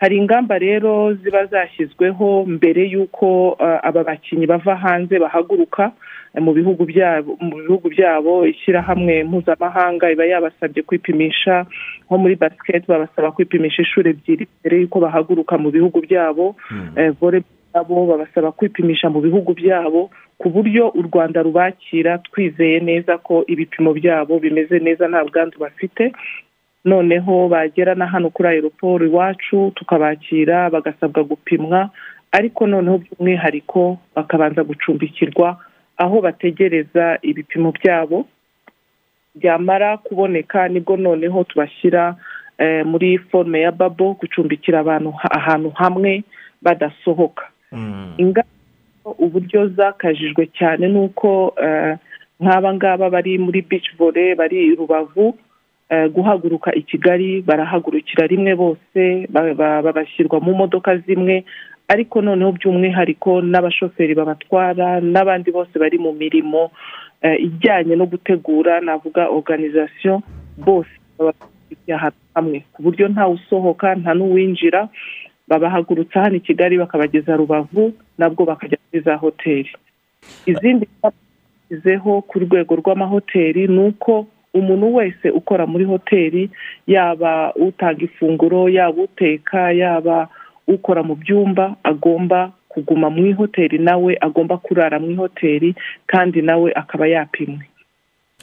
[0.01, 5.93] Hari ingamba rero ziba zashyizweho mbere y'uko eh, aba bakinnyi bava hanze bahaguruka
[6.34, 11.66] eh, mu bihugu byabo mu bihugu byabo ishyirahamwe mpuzamahanga iba yabasabye kwipimisha
[12.07, 16.57] nko muri basiketi babasaba kwipimisha inshuro ebyiri mbere y'uko bahaguruka mu bihugu byabo
[16.97, 17.43] eh, vore
[17.74, 20.11] nabo babasaba kwipimisha mu bihugu byabo
[20.41, 26.12] ku buryo u rwanda rubakira twizeye neza ko ibipimo byabo bimeze neza nta bwandu bafite
[26.85, 31.91] noneho bagera na hano kuri aeroport iwacu tukabakira bagasabwa gupimwa
[32.33, 35.59] ariko noneho by'umwihariko bakabanza gucumbikirwa
[35.97, 38.26] aho bategereza ibipimo byabo.
[39.35, 42.16] Byamara kuboneka ni bwo noneho tubashyira
[42.59, 46.24] eh, muri forume ya babo gucumbikira abantu ha- ahantu hamwe
[46.62, 47.45] badasohoka.
[48.18, 48.49] Ingamba
[49.18, 51.97] uburyo zakajijwe cyane ni uko eh,
[52.41, 55.39] nk'aba ngaba bari muri bici vore bari i rubavu
[56.14, 61.45] guhaguruka i kigali barahagurukira rimwe bose ba- ba- babashyirwa mu modoka zimwe.
[61.91, 66.70] Ariko noneho by'umwihariko n'abashoferi babatwara n'abandi bose bari mu mirimo
[67.22, 70.22] eh, ijyanye no gutegura navuga organization
[70.57, 70.91] bose
[72.34, 72.62] hamwe.
[72.72, 74.88] Ku buryo ntawe usohoka nta n'uwinjira
[75.49, 79.70] babahagurutsa hano i kigali bakabageza rubavu nabwo bakajya muri za hoteli.
[80.47, 86.51] Izindi bashyizeho ku rwego rw'amahoteli ni uko umuntu wese ukora muri hoteli
[86.87, 90.29] yaba utanga ifunguro yaba uteka yaba
[90.67, 95.75] ukora mu byumba agomba kuguma mu ihoteli nawe agomba kurara mu ihoteli
[96.07, 97.65] kandi nawe akaba yapimwe.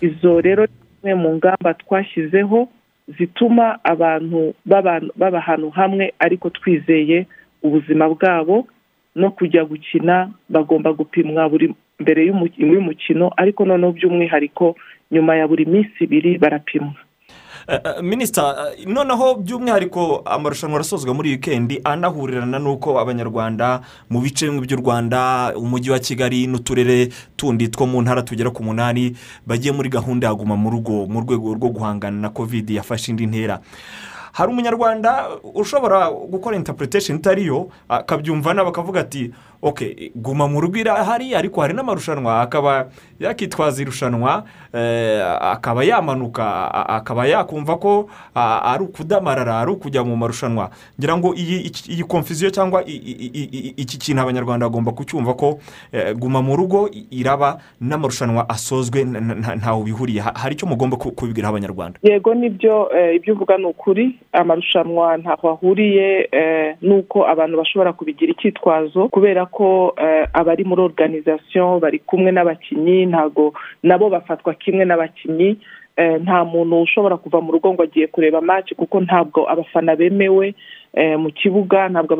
[0.01, 2.67] Izo rero ni zimwe mu ngamba twashyizeho
[3.17, 7.25] zituma abantu baba ahantu hamwe ariko twizeye
[7.63, 8.67] ubuzima bwabo
[9.17, 14.75] no kujya gukina bagomba gupimwa buri mbere y'umu- y'umukino ariko noneho by'umwihariko
[15.11, 16.93] nyuma ya buri minsi ibiri barapimwa.
[17.67, 24.45] Eh, eh, minisita eh, noneho by'umwihariko amarushanwa arasozwa muri wikendi anahurirana n'uko abanyarwanda mu bice
[24.45, 29.73] bimwe by'u rwanda umujyi wa kigali n'uturere tundi two mu ntara tugera ku munani bagiye
[29.73, 33.59] muri gahunda ya guma mu rugo mu rwego rwo guhangana na kovidi yafashe indi ntera.
[34.37, 40.77] Hari umunyarwanda ushobora gukora interpretation itari yo akabyumva nawe akavuga ati oke guma mu rugo
[40.77, 42.41] irahari ariko hari n'amarushanwa.
[42.45, 44.43] Akaba yakitwaza irushanwa
[44.73, 46.45] eh, akaba yamanuka
[46.89, 50.69] akaba yakumva ko ari ukudamarara ari ukujya mu marushanwa.
[50.99, 55.59] Ngira ngo iyi konfiziyo cyangwa iki kintu abanyarwanda bagomba kucyumva ko
[55.91, 60.21] eh, guma mu rugo iraba n'amarushanwa asozwe ntawe bihuriye.
[60.21, 61.99] Ha- hari icyo mugomba ku- kubibwira abanyarwanda?
[62.03, 64.19] Yego ni byo eh, ibyo uvuga ni ukuri.
[64.33, 66.29] Amarushanwa ntaho ahuriye
[66.81, 69.95] n'uko abantu bashobora kubigira icyitwazo kubera ko
[70.33, 73.53] abari muri organization bari kumwe n'abakinnyi ntago
[73.83, 75.57] nabo bafatwa kimwe n'abakinnyi
[75.97, 80.53] eh, nta muntu ushobora kuva mu rugo ngo agiye kureba match kuko ntabwo abafana bemewe.
[81.17, 82.13] Mu kibuga ntabwo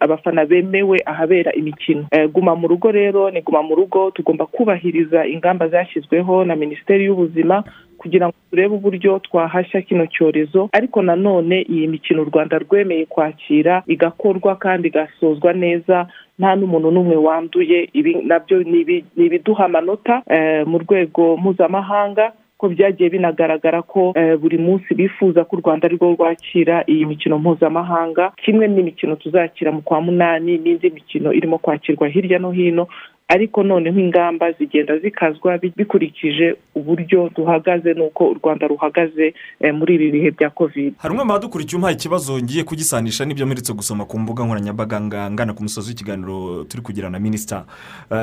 [0.00, 2.04] abafana bemewe ahabera imikino.
[2.10, 7.04] Eh, guma mu rugo rero ni guma mu rugo tugomba kubahiriza ingamba zashyizweho na minisiteri
[7.04, 7.64] y'ubuzima
[7.98, 10.68] kugira ngo turebe uburyo twahashya kino cyorezo.
[10.72, 16.06] Ariko nanone iyi mikino u rwanda rwemeye kwakira igakorwa kandi igasozwa neza
[16.38, 22.32] nta n'umuntu n'umwe wanduye ibi na byo ni ibiduha amanota eh, mu rwego mpuzamahanga.
[22.60, 27.38] Ko byagiye binagaragara ko eh, buri munsi bifuza ko u rwanda arirwo rwakira iyi mikino
[27.40, 28.32] mpuzamahanga.
[28.36, 32.84] Kimwe n'imikino tuzakira mu kwa munani n'indi mikino irimo kwakirwa hirya no hino.
[33.30, 39.94] Ariko noneho ingamba zigenda zikazwa bi- bikurikije uburyo duhagaze n'uko u rwanda ruhagaze eh, muri
[39.94, 44.04] ibi bihe bya kovide hari umwe mu badukurikiye umpaye ikibazo ngiye kugisanisha n'ibyo mperetse gusoma
[44.04, 47.64] ku mbuga nkoranyambaga nga- ngana ku musozi w'ikiganiro turi kugirana na minisita
[48.10, 48.16] Eh,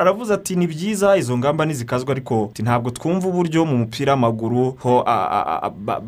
[0.00, 5.02] aravuze ati ni byiza izo ngamba ntizikazwa ariko ntabwo twumva uburyo mu mupira w'amaguru ho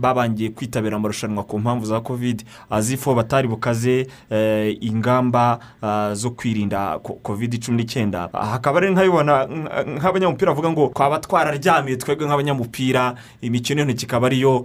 [0.00, 6.98] babangiye kwitabira amarushanwa ku mpamvu za kovide azifo batari bukaze eh, ingamba ah, zo kwirinda
[6.98, 13.14] ko- kovide cumi n'icyenda hakaba ari nkabibona nk- nk'abanyamupira bavuga ngo twaba twararyamiye twebwe nk'abanyamupira
[13.42, 14.64] imikino y'intoki ikaba ariyo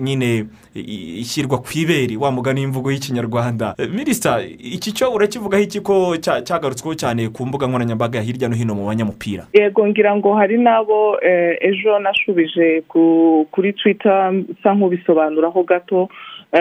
[0.00, 3.74] nyine ishyirwa ku ibere wa mugani w'imvugo y'ikinyarwanda.
[3.78, 8.56] Eh, minisita iki cyo urakivugaho iki ko cya- cyagarutsweho cyane ku mbuga nkoranyambaga hirya no
[8.56, 9.46] hino mu banyamupira?
[9.52, 16.08] Yego ngira ngo hari n'abo eh, ejo nashubije ku- kuri twita nsa nk'ubisobanuraho gato.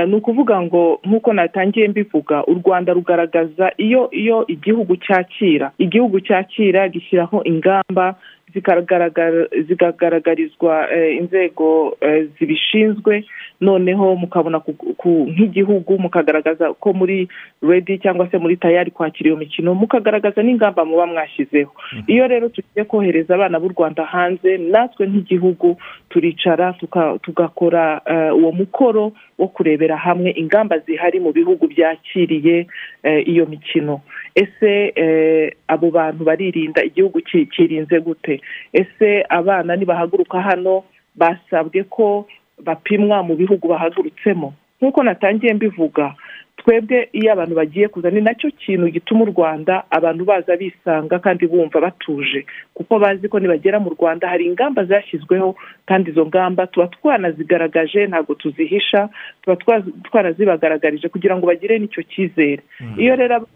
[0.08, 5.72] Ni ukuvuga ngo nk'uko natangiye mbivuga u rwanda rugaragaza iyo iyo igihugu cyakira.
[5.78, 8.16] Igihugu cyakira gishyiraho ingamba
[9.68, 13.24] zikagaragarizwa eh, inzego eh, zibishinzwe
[13.62, 14.62] noneho mukabona
[15.06, 17.28] nk'igihugu mukagaragaza ko muri
[17.62, 21.72] redi cyangwa se muri tayari kwakira iyo mikino mukagaragaza n'ingamba muba mwashyizeho
[22.08, 25.78] iyo rero tugiye kohereza abana b'u rwanda hanze natwe nk'igihugu
[26.10, 26.74] turicara
[27.22, 32.68] tugakora eh, uwo mukoro wo kurebera hamwe ingamba zihari mu bihugu byakiriye
[33.04, 34.02] eh, iyo mikino.
[34.36, 38.42] Ese eh, abo bantu baririnda igihugu ki- kirinze gute?
[38.74, 40.84] Ese abana nibahaguruka hano
[41.16, 42.26] basabwe ko
[42.60, 44.54] bapimwa mu bihugu bahagurutsemo.
[44.82, 46.14] Nk'uko natangiye mbivuga
[46.58, 51.20] twebwe iyo abantu bagiye kuza ni na cyo kintu gituma u rwanda abantu baza bisanga
[51.20, 52.46] kandi bumva batuje.
[52.74, 58.36] Kuko bazi ko nibagera mu rwanda hari ingamba zashyizweho kandi izo ngamba tuba twanazigaragaje ntabwo
[58.36, 59.10] tuzihisha
[59.42, 62.62] tuba twa- twarazibagaragarije kugira ngo bagire n'icyo cyizere.
[62.98, 63.48] Iyo rero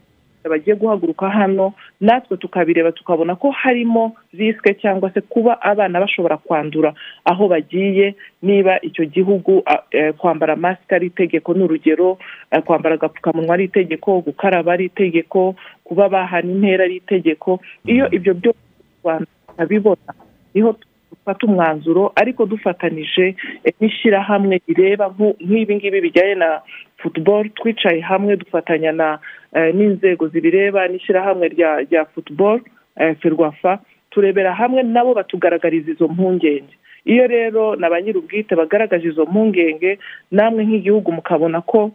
[0.49, 6.93] bagiye guhaguruka hano natwe tukabireba tukabona ko harimo risike cyangwa se kuba abana bashobora kwandura
[7.25, 12.17] aho bagiye niba icyo gihugu eh, kwambara masike ari itegeko ni urugero
[12.51, 17.59] eh, kwambara agapfukamunwa ari itegeko gukaraba ari itegeko kuba bahana intera ari itegeko.
[17.85, 20.13] Iyo ibyo byose u rwanda tukabibona
[20.53, 20.75] ni ho
[21.11, 25.05] dufata umwanzuro ariko dufatanije eh, n'ishyirahamwe rireba
[25.45, 26.49] nk'ibi ngibi bijyanye na
[26.97, 29.19] futuboro twicaye hamwe dufatanya
[29.55, 31.45] eh, n'inzego zibireba n'ishyirahamwe
[31.87, 32.61] rya futuboro
[33.21, 33.79] ferwafa
[34.09, 36.73] turebera hamwe nabo batugaragariza izo mpungenge.
[37.05, 39.99] Iyo rero na ba nyir'ubwite bagaragaje izo mpungenge
[40.31, 41.91] namwe nk'igihugu mukabona ko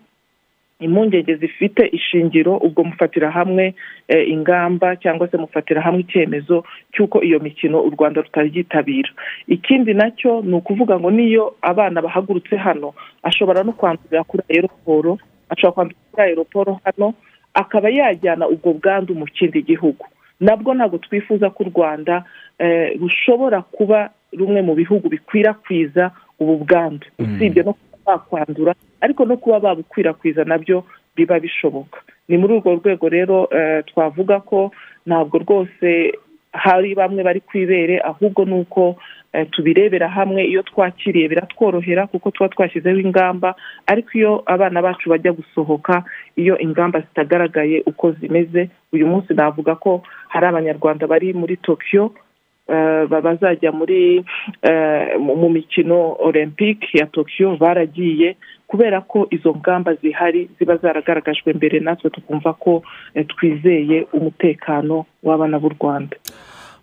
[0.85, 3.75] impungenge zifite ishingiro ubwo mufatira hamwe
[4.09, 9.11] eh, ingamba cyangwa se mufatira hamwe icyemezo cy'uko iyo mikino u rwanda rutaryitabira
[9.49, 15.19] ikindi na cyo ni ukuvuga ngo niyo abana bahagurutse hano ashobora no kwandurira kuri aeroporo
[15.49, 17.15] ashobora kwandurira kuri aeroporo hano
[17.55, 20.07] akaba yajyana ubwo bwandu mu kindi gihugu.
[20.41, 22.25] Nabwo ntabwo twifuza ko u rwanda
[22.59, 26.11] eh, rushobora kuba rumwe mu bihugu bikwirakwiza
[26.41, 27.07] ubu bwandu.
[27.19, 27.75] Usibye no
[28.07, 30.85] bakwandura ariko no kuba babukwirakwiza na byo
[31.17, 32.01] biba bishoboka.
[32.29, 34.71] Ni muri urwo rwego rero eh, twavuga ko
[35.07, 36.13] ntabwo rwose
[36.53, 38.97] hari bamwe bari ku ibere ahubwo ni uko
[39.33, 40.45] eh, tubirebera hamwe.
[40.45, 43.55] Iyo twakiriye biratworohera kuko tuba twashyizeho ingamba
[43.87, 46.05] ariko iyo abana bacu bajya gusohoka
[46.37, 52.15] iyo ingamba zitagaragaye uko zimeze uyu munsi navuga ko hari abanyarwanda bari muri tokiyo
[53.23, 54.25] bazajya muri
[54.63, 58.37] eh, mu mu mikino olympique ya tokiyo baragiye
[58.67, 62.83] kubera ko izo ngamba zihari ziba zaragaragajwe mbere natwe tukumva ko
[63.15, 66.17] eh, twizeye umutekano w'abana b'u rwanda.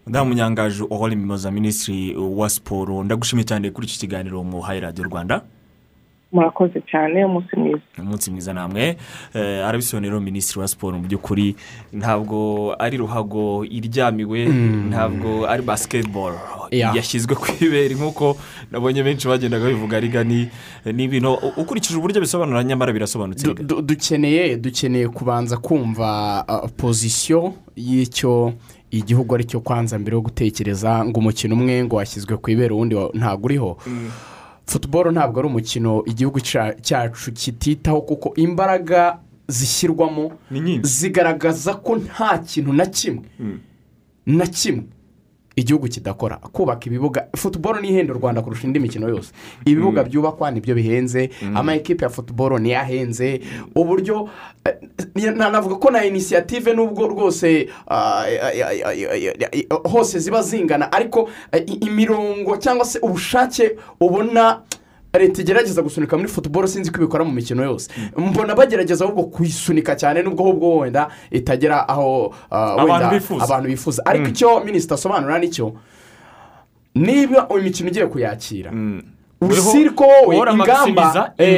[0.06, 5.42] Madamu nyangaje uhora mimoza minisitiri wa siporo ndagushimiye cyane kuri iki kiganiro muhaye radiyo rwanda.
[6.32, 7.82] Murakoze cyane umunsi mwiza.
[8.00, 8.98] Umunsi mwiza namwe.
[9.34, 11.56] Eh, arabisobanurira minisitiri wa siporo mu by'ukuri
[11.94, 14.46] ntabwo ari ruhago iryamiwe
[14.90, 16.38] ntabwo ari basiketiboro
[16.72, 16.94] Yeah.
[16.96, 18.38] yashyizwe ku ibere nk'uko
[18.72, 20.46] nabonye benshi bagendaga bivuga ariga ni
[20.86, 27.54] ni ibintu ukurikije uburyo bisobanura nyamara birasobanutse Du- du- dukeneye dukeneye kubanza kumva uh, pozisiyo
[27.76, 28.54] y'icyo
[28.92, 32.94] igihugu ari cyo kwanza mbere yo gutekereza ngo umukino umwe ngo washyizwe ku ibere uwundi
[33.18, 33.78] ntabwo uriho.
[34.70, 39.18] Futuboro ntabwo ari umukino igihugu cya- cyacu kititaho kuko imbaraga
[39.48, 40.32] zishyirwamo
[40.86, 43.26] zigaragaza ko nta kintu na kimwe
[44.26, 44.84] na kimwe
[45.62, 46.38] igihugu kidakora.
[46.38, 49.32] Kubaka ibibuga futuboro ni ihenda u rwanda kurusha indi mikino yose.
[49.66, 53.42] Ibibuga byubakwa ni byo bihenze ama ekipe ya futuboro niyo ahenze.
[53.76, 54.30] Uburyo
[54.66, 58.26] eh, na- navuga ko na inisiyative nubwo rwose ah,
[59.84, 60.92] hose ziba zingana.
[60.92, 64.62] Ariko eh, imirongo cyangwa se ubushake ubona
[65.14, 67.90] leta igerageza gusunika muri futuboro sinzi ko ibikora mu mikino yose.
[68.18, 73.10] Mbona bagerageza ahubwo kuyisunika cyane nubwo ahubwo wenda itagera aho ah, Abantu wenda
[73.46, 74.06] abantu bifuza.
[74.06, 74.32] Ariko Mm.
[74.32, 75.74] icyo minisita asobanura ni cyo
[76.96, 78.72] niba imikino ugiye kuyakira
[79.42, 80.36] usiri ko wowe
[80.72, 81.54] ingamba eh,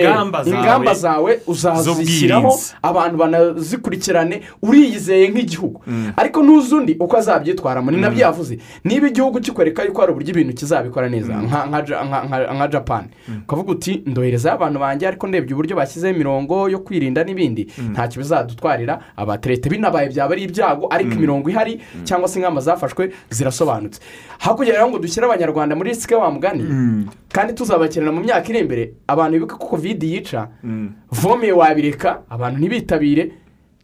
[0.49, 1.39] ingamba zawe.
[1.47, 2.47] uzazishyiraho
[2.81, 5.81] abantu banazikurikirane uriyizeye nk'igihugu.
[6.17, 7.91] Ariko ntuzi undi uko azabyitwaramo?
[7.91, 8.57] Ni na byo yavuze.
[8.83, 12.67] Niba igihugu kikwereka yuko hari uburyo ibintu kizabikora neza nka- nka Ja- nka- nka- nka
[12.67, 13.07] japani
[13.43, 17.67] ukavuga uti ndoherezayo abantu banjye ariko ndebye uburyo bashyizeho imirongo yo kwirinda n'ibindi.
[17.91, 18.99] Ntacyo bizadutwarira.
[19.17, 23.99] Abaterete binabaye byaba ari ibyago ariko imirongo ihari cyangwa se ingamba zafashwe zirasobanutse.
[24.39, 26.63] Hakurya rero ngo dushyire abanyarwanda muri risike wa mugani.
[27.31, 30.47] Kandi tuzabakenera mu myaka iri imbere abantu bibuke ko kovide yica
[31.11, 33.31] vomeye wabireka abantu ntibitabire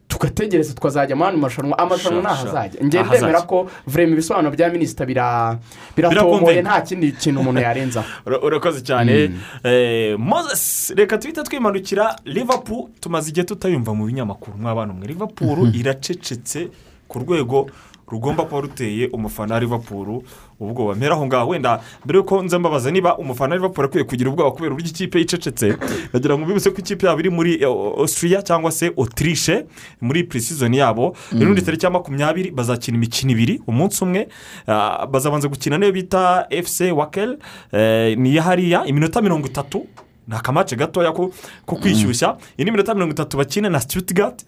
[0.08, 2.48] tugategereza tukazajya mu yandi marushanwa amarushanwa Sha, ntaho sha.
[2.50, 5.58] azajya njye Ntaho ndemera ko vurema ibisobanuro bya minisita bira-
[5.96, 6.70] biratomoye Birakumvikana.
[6.70, 8.06] nta kindi kintu umuntu yarenzaho.
[8.26, 9.30] Ura- urakoze cyane.
[9.64, 14.56] Eh, moses reka tuhite twimanukira liverpool tumaze igihe tutayumva mu binyamakuru.
[14.58, 16.68] Mw'abana umwe liverpool iracecetse
[17.08, 17.68] ku rwego
[18.10, 20.22] rugomba kuba ruteye umufana wa liverpool.
[20.60, 24.30] Ubwoba mpera aho ngaho wenda mbere y'uko nza mbabaza niba umufana wa liverpool akwiye kugira
[24.30, 25.76] ubwoba kubera uburyo ikipe yicecetse
[26.12, 29.66] nagira ngo mbibutse ko ikipe yabo iri muri eh, austria cyangwa se autriche
[30.00, 31.16] muri pre-season yabo.
[31.32, 31.40] Mm.
[31.40, 34.28] rero tariki ya makumyabiri bazakina imikino ibiri umunsi umwe.
[34.66, 37.38] Ah, bazabanza gukina niyo bita fc wakel.
[37.72, 39.86] Eh, ni iya hariya iminota mirongo itatu.
[40.28, 41.32] Ni akamace gatoya ko
[41.66, 42.36] ko kwishyushya.
[42.58, 43.80] Indi minota mirongo itatu bakine na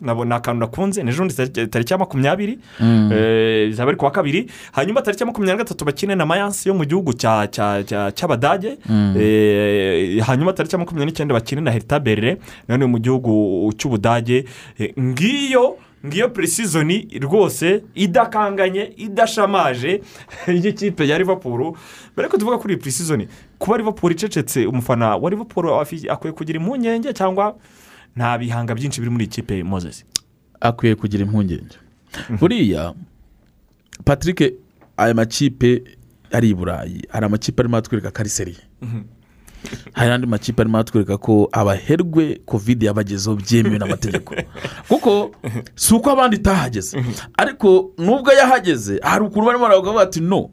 [0.01, 3.11] nabo ni akantu nakunze ni ejo bundi tariki- ya makumyabiri Mm.
[3.13, 4.47] eh, izaba ari ku wa kabiri.
[4.73, 8.13] Hanyuma tariki ya makumyabiri na gatatu bakine na mayansi yo mu gihugu cya- cya- cya-
[8.13, 9.15] cy'abadage Mm.
[9.19, 12.37] Eh, hanyuma tariki ya makumyabiri n'icyenda bakine na herita berere
[12.69, 14.45] nanone mu gihugu cy'ubudage
[14.79, 15.77] Eh, ngiyo
[16.07, 20.01] ngiyo purisizoni rwose idakanganye idashamaje.
[20.49, 21.75] Y'ikipe ya liverpool.
[22.13, 23.29] Mbere ko tuvuga kuri iyi purisizoni
[23.61, 27.55] kuba liverpool icecetse umufana wa afi- akwiye kugira impungenge cyangwa
[28.17, 30.05] nta bihanga byinshi biri muri iyi kipe moses?
[30.61, 31.77] Akwiye kugira impungenge.
[32.41, 32.95] Buriya
[34.05, 34.55] patrick
[34.97, 35.83] aya makipe
[36.33, 37.03] ari i burayi.
[37.09, 38.59] Hari amakipe arimo atwereka ko ari seriye
[39.93, 44.35] hari n'andi makipe arimo atwereka ko abaherwe kovide yabagezeho byemewe n'amategeko.
[44.89, 45.31] Kuko
[45.75, 46.97] si uko abandi itahageze.
[47.37, 50.51] Ariko nubwo yahageze hari ukuntu barimo baravuga bati no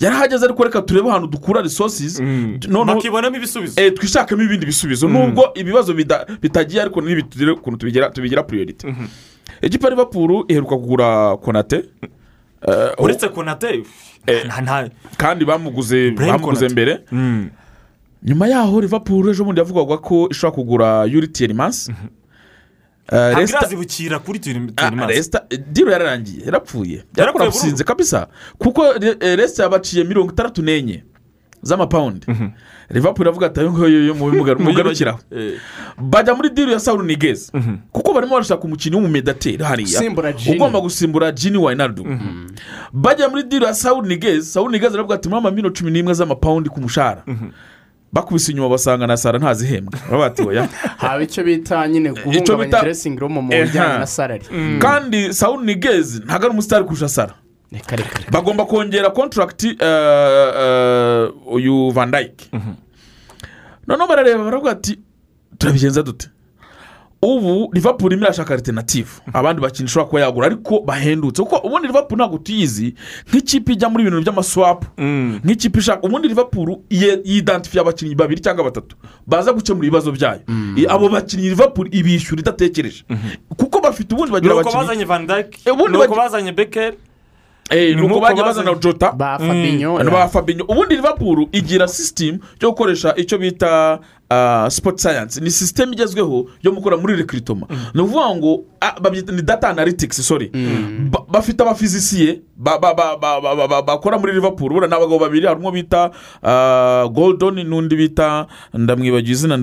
[0.00, 2.20] yarahageze ariko reka turebe ahantu dukura resources.
[2.20, 3.80] Noneho bakibonamo ibisubizo.
[3.80, 5.08] Eh, twishakemo ibindi bisubizo.
[5.08, 5.94] Nubwo ibibazo
[6.42, 7.76] bitagiye ariko ukuntu
[8.12, 8.86] tubigira puriyoriti
[9.62, 11.84] ikipe ya liverpool iheruka kugura konate.
[12.68, 13.82] Eh, uretse konate
[14.26, 16.68] nta- nta- kandi bamuguze bamuguze Konate.
[16.72, 17.00] mbere.
[18.22, 21.92] Nyuma yaho liverpool ejo bundi yavugwaga ko ishobora kugura yuri tiyerimansi
[23.12, 25.42] ntabwo irazibukira kuri terimasi resita
[25.72, 27.04] diro yararangiye yarapfuye.
[27.16, 28.26] Yarakorapusinze kabisa.
[28.58, 31.04] Kuko re- eh, resita yabaciye mirongo itandatu n'enye
[31.62, 32.26] z'amapawundi
[32.90, 33.70] liverpool iravuga ati ayo
[34.58, 35.18] mugarukiraho
[35.98, 37.52] bajya muri diro ya sawuru nigezi
[37.92, 39.98] kuko barimo barashaka umukinnyi w'umumedateri hariya.
[40.56, 42.06] Ugomba gusimbura jini wayinaridu
[42.92, 46.68] bajya muri diro ya sawuru nigezi sawuru nigezi aravuga ati murama mino cumi n'imwe z'amapawundi
[46.70, 47.22] ku mushahara.
[48.12, 50.68] Bakubise inyuma basanga na sara ntazihembwa baravuga ati oya.
[51.02, 54.44] Haba icyo bita nyine guhungabanya bita- deresingi rumu mu bijyanye na sarari
[54.78, 57.34] kandi sawuru nigezi ntabwo ari umusitari kurusha sara
[57.72, 58.30] reka reka reka.
[58.30, 59.76] Bagomba kongera kontaragiti
[61.46, 62.50] uyu van dayike
[63.86, 64.98] noneho barareba baravuga ati
[65.58, 66.28] turabigenza dute?
[67.22, 69.08] Ubu liverpool irimo irashaka alternative.
[69.32, 71.42] Abandi bakinnyi ishobora kuba yagura ariko bahendutse.
[71.42, 72.94] Kuko ubundi liverpool ntabwo tuyizi.
[73.28, 74.86] Nk'ikipe ijya muri ibintu by'amaswapu
[75.44, 78.96] nk'ikipe ishaka ubundi liverpool ye- yidantifiye abakinnyi babiri cyangwa batatu.
[79.26, 80.40] Baza gukemura ibibazo byayo.
[80.76, 83.04] I- abo bakinnyi liverpool ibishyura idatekereje.
[83.56, 85.26] Kuko bafite ubundi bagira ni uko abakinnyi bazanye van
[85.72, 86.96] ubundi ni uko bazanye bekeri
[87.70, 89.12] Eh, ni uko bajya bazana jota.
[90.10, 93.98] Ba fabinyo Mm, ubundi liverpool igira sisitemu yo gukoresha icyo bita
[94.30, 95.40] ah, sport science.
[95.40, 98.94] Ni sisitemu igezweho yo gukora muri rekiritoma ni ukuvuga ngo ah,
[99.32, 100.50] ni data analytics sorry.
[101.10, 104.70] Ba- bafite abafizisiye ba- ba- ba- ba- ba- ba- ba- bakora muri liverpool.
[104.72, 106.10] Buriya ni abagabo babiri harimo bita
[106.42, 109.56] ah, goldon n'undi bita ndamwibagiwe izina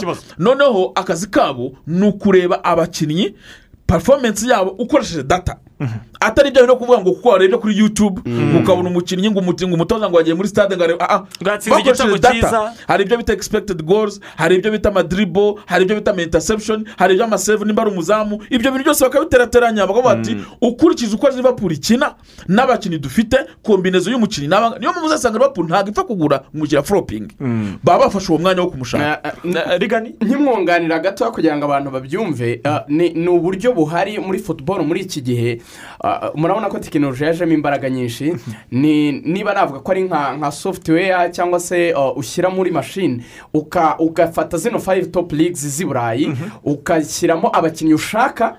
[0.00, 0.20] kibazo.
[0.38, 3.34] noneho akazi kabo ni ukureba abakinnyi
[3.86, 5.56] performance yabo ukoresheje data.
[6.20, 8.20] Atari ibyo no kuvuga ngo kuko warebye kuri yutube
[8.58, 12.18] ukabona umukinnyi ngo umukinnyi ngo umutoza ngo wagiye muri stade ngo arebe ah Bwatsinze bakoresheje
[12.18, 12.72] data.
[12.86, 17.24] hari ibyo bita expected goals hari ibyo bita amadiribo hari ibyo bita interception hari ibyo
[17.24, 18.42] amaseve nimba ari umuzamu.
[18.50, 22.14] Ibyo bintu byose bakabiterateranya bakavuga bati ukurikije uko liverpool ikina
[22.48, 27.34] n'abakinnyi dufite kombinezo y'umukinnyi niyo mpamvu uzasanga liverpool ntabwo ipfa kugura umukiriya foropingi
[27.84, 29.32] baba bafashe uwo mwanya wo kumushaka.
[30.20, 32.60] Nkimwunganira gato kugira ngo abantu babyumve.
[32.64, 35.67] Ah, ni uburyo buhari muri futuboro muri iki gihe ah,
[36.34, 38.34] murabona ko tekinoloji yajemo imbaraga nyinshi.
[38.70, 43.22] Ni niba navuga ko ari nka software cyangwa se ah, ushyira muri mashini
[43.98, 46.32] ugafata zino fayive topu ligizi z'i burayi
[46.64, 48.56] ugashyiramo abakinnyi ushaka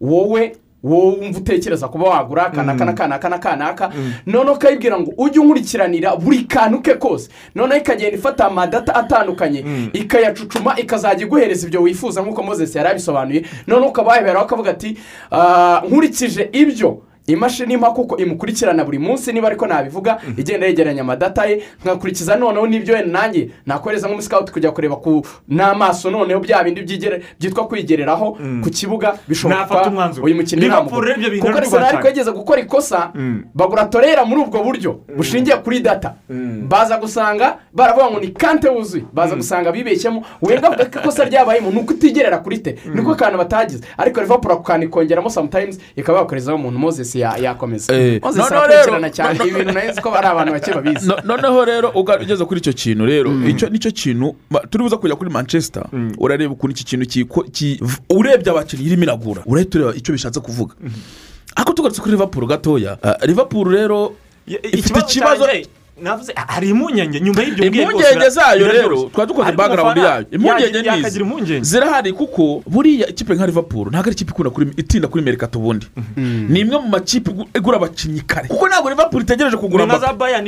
[0.00, 3.90] wowe wowe wumva utekereza kuba wagura kanaka na kanaka na kanaka
[4.26, 7.30] noneho ukayibwira ngo ujye unkurikiranira buri kantu ke kose.
[7.54, 9.64] Noneho ikagenda ifata amadata atandukanye.
[9.92, 13.44] Ikayacucuma ikazajya iguhereza ibyo wifuza nk'uko mozesi yari abisobanuye.
[13.66, 14.98] Noneho ukaba waheberaho ukavuga ati
[15.30, 21.46] "Ah, nkurikije ibyo imashini impa kuko imukurikirana buri munsi niba ariko nabivuga igenda yegeranya amadata
[21.46, 26.82] ye nkakurikiza noneho n'ibyo wenda nanjye nakohereza nk'umusikawuti kujya kureba ku n'amaso noneho bya bindi
[27.38, 30.26] byitwa kwigereraho ku kibuga bishoboka Nafata umwanzuro.
[30.26, 30.62] uyu mukinnyi
[31.30, 33.12] bintu kuko arabikora ariko yageze gukora ikosa
[33.54, 36.14] bagura torera muri ubwo buryo bushingiye kuri data.
[36.68, 39.04] Baza gusanga baravuga ngo ni kante wuzuye.
[39.12, 40.22] Baza gusanga bibeshyemo.
[40.42, 42.78] Wenga avuga ko ikosa ryabayemo ni uko utigerera kuri te.
[42.94, 43.84] Niko kantu batagize.
[43.98, 49.10] Ariko rivapuro ako kantu ikongeramo samutayimuzi ikaba yakorezaho umuntu mozesi ya- yakomeza Eh, noneho rero-
[49.10, 52.60] cyane ibintu na yo nzi ko ari abantu bake babizi No- noneho rero ugeze kuri
[52.60, 54.34] icyo kintu rero icyo ni cyo kintu
[54.70, 55.84] turi buze kujya kuri manchester.
[56.18, 57.06] Urareba ukuntu iki kintu
[58.10, 60.74] urebye abakinnyi irimo iragura urahita ureba icyo bishatse kuvuga.
[61.56, 64.14] Ariko tugarutse kuri liverpool gatoya liverpool rero
[64.46, 65.46] ifite ikibazo
[66.02, 67.20] navuze hari impungenge?
[67.20, 70.26] Nyuma y'ibyo rwose impungenge zayo rero twari dukoze umufana yayo.
[70.30, 71.20] impungenge nizi
[71.60, 74.32] zirahari kuko buriya ikipe nka liverpool ntabwo ari ikipe
[74.76, 75.86] itinda kuri merikato ubundi
[76.48, 78.48] ni imwe mu makipe igu- igura abakinnyi kare.
[78.48, 79.84] Kuko ntabwo liverpool itegereje kugura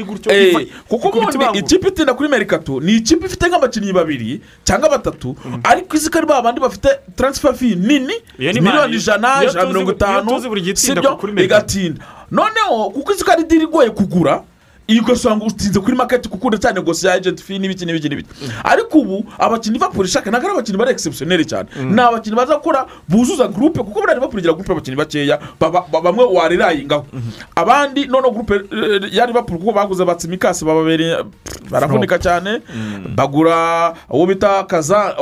[0.05, 5.37] gutyo Eh, kuko ubundi ikipe itinda kuri merikato ni ikipe ifite nk'abakinnyi babiri cyangwa batatu
[5.65, 9.67] ariko izi ko ari ba bandi bafite taransifa fi nini Iyo ni miliyoni ijana ijana
[9.67, 10.41] mirongo itanu
[11.17, 11.45] kuri Mercato.
[11.45, 12.05] igatinda.
[12.31, 14.43] Noneho kuko izi ko ari diri igoye kugura
[14.87, 18.29] iyo ugasanga utinze kuri maketi kuko cyane gusa ya ejenti fi n'ibiki n'ibiki n'ibiki.
[18.65, 21.69] Ariko ubu abakinnyi bapura ishaka ntabwo ari abakinnyi bari egisepusiyoneri cyane.
[21.85, 25.39] Ni abakinnyi baza gukora buzuza gurupe kuko buriya bapura igira gurupe y'abakinnyi bakeya
[26.03, 27.07] bamwe warirayingaho
[27.57, 31.25] abandi noneho gurupe eh, ya Liverpool kuko baguze batsimikasi bababereye
[31.71, 32.61] baravunika cyane.
[33.17, 35.15] Bagura uwo bita kaza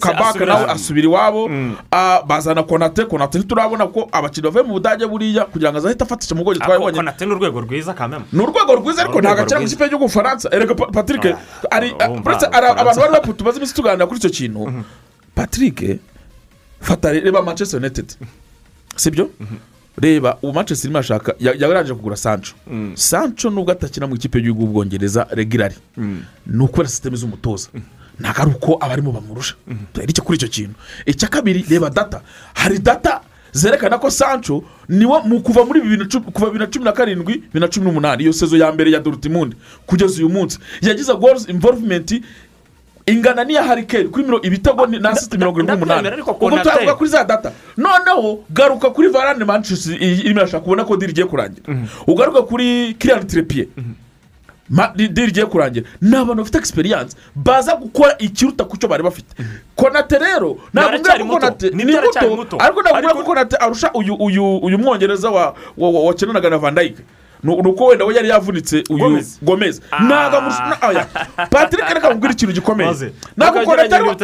[0.00, 1.50] kabaka nawe asubira iwabo.
[1.92, 6.34] Ah, bazana konate konate ntiturabona ko abakinnyi bavuye mu budage buriya kugira ngo azahite afatisha
[6.34, 10.08] mu konate ni urwego rwiza kameme ni urwego rwiza ariko ntabwo akina mu ikipe y'igihugu
[10.08, 11.24] Faransa erega Pa- patrick
[12.26, 14.84] uretse abantu bari baputu tumaze iminsi tuganira kuri icyo kintu.
[15.34, 15.98] Patrick
[16.80, 18.06] fata reba manchester united.
[18.96, 19.30] Sibyo?
[19.98, 22.54] Reba ubu manchester irimo arashaka ya- yarangije kugura sancho.
[22.94, 25.76] Sancho nubwo atakina mu ikipe y'igihugu y'ubwongereza regirari
[26.46, 27.68] ni ukubera sisiteme z'umutoza.
[28.20, 29.54] Ntabwo ari uko abarimo bamurusha.
[29.92, 30.74] Turebe icyo kuri icyo kintu?
[31.06, 32.20] Icya kabiri reba data.
[32.54, 33.20] Hari data
[33.54, 36.04] zerekana ko sancho niwo mu kuva muri bibiri
[36.58, 38.22] na cumi na karindwi bibiri na cumi n'umunani.
[38.22, 39.56] Iyo sezo ya mbere ya dorutimundi
[39.86, 40.58] kugeza uyu munsi.
[40.82, 42.10] Yagize goals involvement
[43.06, 46.08] ingana n'iya harikeri kuri mirongo ibitego ni- na siti mirongo irindwi n'umunani.
[46.56, 47.52] Konate- turavuga kuri za data.
[47.76, 51.68] Noneho garuka kuri varane manchester irimo irashaka kubona ko diri igiye kurangira
[52.06, 53.68] ugaruka kuri kiriyani terepiye
[54.96, 59.34] Diri igiye kurangira ni abantu bafite egisperiyanse baza gukora ikiruta ku cyo bari bafite.
[59.76, 62.56] Konate rero ntabwo mbwira konate Ni muto.
[62.58, 66.58] ariko ntabwo mbwira ko konate arusha uyu uyu uyu mwongereza wa wa- wa- wakinanaga na
[66.58, 67.02] vandayike
[67.42, 69.38] ni uko wenda we yari yavunitse uyu Gomez.
[69.42, 69.80] gomez.
[70.06, 71.04] Ntabwo amurusha oya
[71.50, 72.90] patrick reka mubwire ikintu gikomeye.
[73.36, 74.14] Ntabwo konate ariko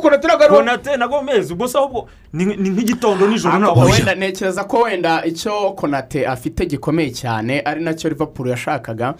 [0.00, 4.64] konate ntabwo ari we konate na gomez gusa ahubwo ni nk'igitondo nijoro ntabwo wenda ntekereza
[4.64, 9.14] ko wenda icyo konate afite gikomeye cyane ari na cyo liverpool yashakaga.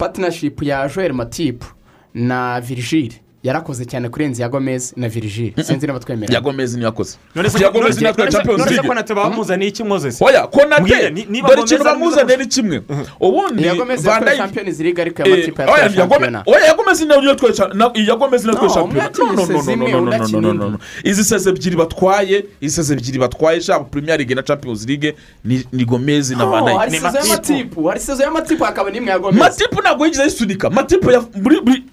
[0.00, 1.66] Patinashipu ya joel matipu
[2.14, 6.34] na virigile yarakoze cyane kurenza iya gomez na virigile sinzi niba twemera.
[6.34, 7.16] Ya gomez niyo yakoze.
[7.34, 8.88] None se ya gomez niyo yakoze champions se league.
[8.88, 12.82] konate bamuzaniye iki mozesi oya konate ni- dore ikintu bamuzaniye ni kimwe
[13.20, 16.74] ubundi iya gomez yatwaye champions league ariko iya Eh, matipu oya, yatwaye shampiyona oya ya
[16.74, 19.52] gomez niyo yatwaye cha- na- iya gomez niyo yatwaye No, umwe shampiyona yakinnye No, no,
[19.52, 20.78] no, sezi no, imwe, no, undi no, akina no, no, no, no.
[21.04, 25.14] izi seze ebyiri batwaye izi seze ebyiri batwaye shaba premier league na champions league
[25.44, 29.40] ni ni gomez na sezo ya matipu hari sezo ya matipu hakaba n'imwe ya gomez.
[29.40, 30.70] Matipu ntabwo yigeze ayisunika.
[30.70, 31.10] Matipu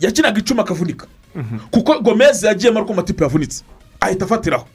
[0.02, 1.08] yakinaga icuma akavunika.
[1.72, 3.64] Kuko gomez yagiyemo ariko matipu yavunitse.
[4.00, 4.66] Ahita afatiraho.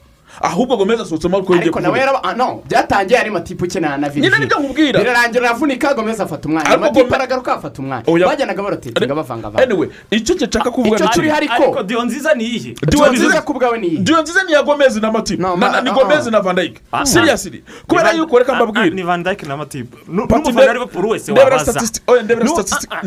[0.41, 3.97] Ahubwo gomez asohotsemo ariko yongeye ariko nawe kuvunika ah, no byatangiye ari matipu ukina na
[3.97, 6.69] nyine virigile ni byo nkubwira birarangira aravunika gomez afata umwanya.
[6.69, 8.03] Ariko matipu Gome- aragaruka afata umwanya.
[8.07, 8.27] Oya.
[8.27, 12.43] bajyanaga barotetinga bavangavanga anyway icyo nshaka kuvuga icyo ni kimwe ariko ko diyo nziza ni
[12.43, 15.89] iyihe Diyo nziza ku bwawe ni iyi diyo nziza ni iya gomez na matipu ni
[15.89, 16.31] ah, gomez ah.
[16.31, 18.89] na vandayike Ah, siriyasiri kubera yuko reka mbabwire.
[18.89, 21.81] ni van dijk na matipu n'umufana wa liverpool wese wabaza.
[22.23, 22.45] ndebera
[22.91, 22.99] ah, ah.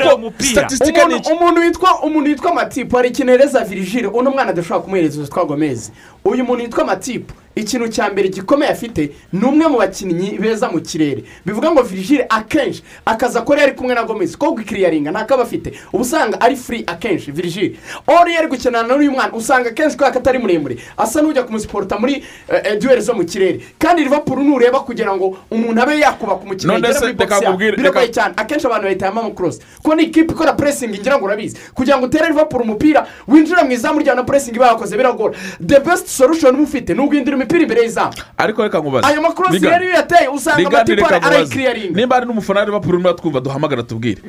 [1.33, 5.91] Umuntu witwa umuntu witwa matipu hari ikintu hereza virigile uno mwana adashobora kumuhereza utwa gomez
[6.25, 10.81] uyu muntu yitwa matipu ikintu cya mbere gikomeye afite ni umwe mu bakinnyi beza mu
[10.81, 11.23] kirere.
[11.45, 15.43] Bivuga ngo virigile akenshi akazi akora iyo ari kumwe na gomezi ko gukiriyaringa ntako aba
[15.43, 15.69] afite.
[15.93, 17.31] Uba usanga ari furi akenshi.
[17.31, 17.75] Virigile
[18.07, 20.77] ori iyo ari gukinana n'uyu mwana usanga akenshi kubera ko atari muremure.
[20.97, 23.59] Asa n'ujya kumusiporota muri eh, duweri zo mu kirere.
[23.79, 28.33] Kandi rivapuru nureba kugira ngo umuntu abe yakubaka umukino yagera muri bogisi nkubwire, biragoye cyane.
[28.37, 31.57] Akenshi abantu bahitamo amakorosi kuko ni ikipe ikora puresingi ngira ngo urabizi.
[31.73, 35.37] Kugira ngo utere rivapuru umupira winjira mu izamu rya na puresingi bayakoze biragora.
[35.61, 38.13] The best solution uba ufite ni uguhindura imipira imbere y'izamu.
[38.37, 39.07] Ariko reka nkubaze.
[39.07, 41.25] Ayo makorosi iyo uyateye usanga nkubaze.
[41.27, 44.21] arayikiriyaringa nimba hari n'umufana wa Liverpool urimo twumva duhamagara tubwire.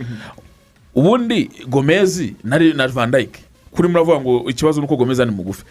[0.95, 3.31] Ubundi gomezi na na van dijk
[3.71, 5.65] kuri muravuga ngo ikibazo ni uko gomezi ari mugufi.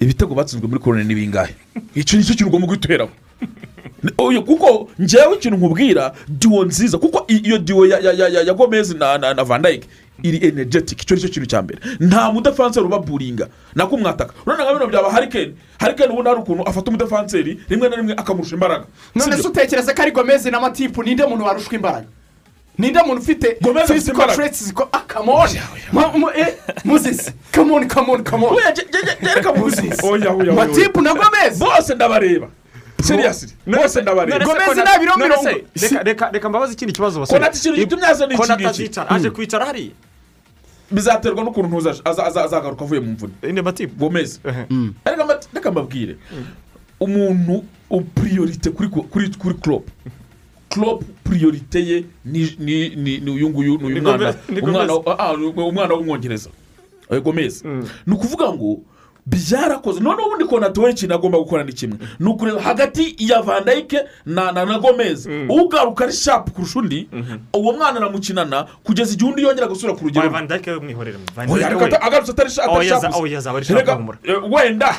[0.00, 1.54] Ibitego batsinzwe muri korone ni bingahe?
[1.94, 3.10] Icyo ni cyo kintu ugomba guhiteraho
[4.18, 6.98] Oya, kuko njyewe ikintu nkubwira diwo nziza.
[6.98, 9.84] Kuko iyo diwo ya, gomezi na, na, na van dijk
[10.22, 11.78] iri energetic icyo ni cyo kintu cya mbere.
[12.00, 16.90] Nta mudefanseri ubaburinga nako umwataka urabona nka bino byaba harikeni harikeni ubundi hari ukuntu afata
[16.90, 18.84] umudefanseri rimwe na rimwe akamurusha imbaraga.
[19.14, 22.06] None se utekereza ko ari gomezi n'amatipu ninde muntu warushwa imbaraga?
[22.78, 24.34] Ninde muntu ufite Gomez afite imbaraga.
[24.36, 25.60] traits ziko ah kamoni
[26.84, 28.56] muzisi kamoni kamoni kamoni
[29.34, 29.90] reka muzisi
[30.54, 32.48] matipu na gomezi bose ndabareba.
[33.02, 34.44] Seriyasi bose ndabareba.
[34.44, 35.62] Gomez nta biro mirongo-
[36.32, 38.66] reka- mbabaze ikindi kibazo basore Konate ikintu gitumye aza ni iki ngiki.
[38.66, 39.90] azicara aje kwicara hariya.
[40.90, 41.68] Bizaterwa n'ukuntu
[42.44, 43.32] azagaruka avuye mu mvune.
[43.98, 44.40] Gomezi
[45.04, 46.16] ariko ama- reka mbabwire.
[47.00, 49.88] Umuntu upuriyorite kuri kuri kuri klopp.
[50.68, 54.34] Klopp puriyorite ye ni ni ni ni uyu nguyu ni uyu mwana.
[54.62, 55.04] Umwana Gomez.
[55.18, 55.32] ah,
[55.94, 56.50] w'umwongereza
[57.10, 57.64] Eh, gomezi
[58.06, 58.80] ni ukuvuga ngo
[59.28, 60.00] byarakoze.
[60.00, 61.98] Noneho ubundi konate we ikintu agomba gukora ni kimwe.
[62.20, 63.92] Ni ukureba hagati ya van dijk
[64.26, 67.08] na na na gomezi ugaruka ari shapu kurusha undi.
[67.54, 70.22] Uwo mwana aramukinana kugeza igihe undi yongera gusubira ku rugero.
[70.22, 71.18] Oya, Van Dijk we mwihorere?
[72.00, 72.82] Agarutse atari shapu
[74.24, 74.94] eh, wenda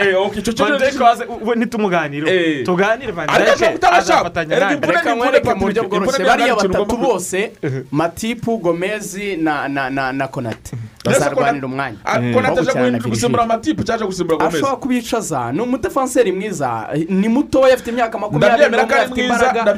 [0.00, 4.12] eh, icyo Van kintu we ntitumuganire tuganire Van Ariko ashobora Dijk kutaba shapu.
[4.12, 7.52] azafatanya imvune reka nkwereke mu buryo bworoshye bariya batatu bose
[7.90, 10.76] matipu gomezi na na na na konate.
[11.04, 11.96] Bazarwanira umwanya.
[12.04, 13.71] Ah, konate aje gukina na guhindura- gusimbura Virgil.
[13.72, 16.88] Amatipu cyangwa gusimbura gomezi ashobora kubicaza ni umudefanseri mwiza.
[17.08, 19.76] Ni mutoya afite imyaka makumyabiri n'umwe afite imbaraga.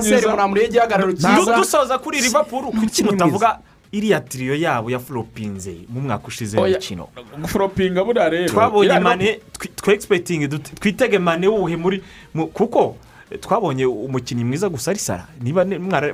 [0.00, 0.30] Mwiza.
[0.30, 3.58] muremure y'igihagararo cyiza dusoza kuri Liverpool kuki mutavuga
[3.92, 7.08] iriya tiriyo yabo ya floppinze mu mwaka ushize w'imikino?
[7.40, 8.48] Guforopinga buriya rero.
[8.48, 9.40] Twabonye mane
[9.76, 12.02] twegispekitingi twitege mane wuhe muri
[12.34, 12.96] mu- kuko
[13.40, 15.64] twabonye umukinnyi mwiza gusa ari sara niba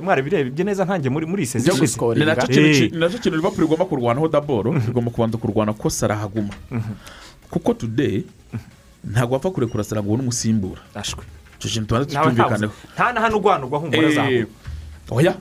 [0.01, 2.19] mwarabirebye neza ntange muri muri iyi Byo sezon gusikora.
[2.19, 5.37] ni na cyo kintu ki- ni na cyo kintu liverpool igomba kurwanaho daboro igomba kubanza
[5.37, 6.53] kurwana ko sara haguma
[7.51, 8.23] kuko today
[9.03, 10.81] ntabwo wapfa kurekura sara ngo ubone umusimbura.
[10.95, 11.23] Ashwe.
[11.59, 14.45] Icyo kintu tubanza tucyumvikaneho nta na hano urwanurwa humura Eh, zawe
[15.11, 15.33] oya.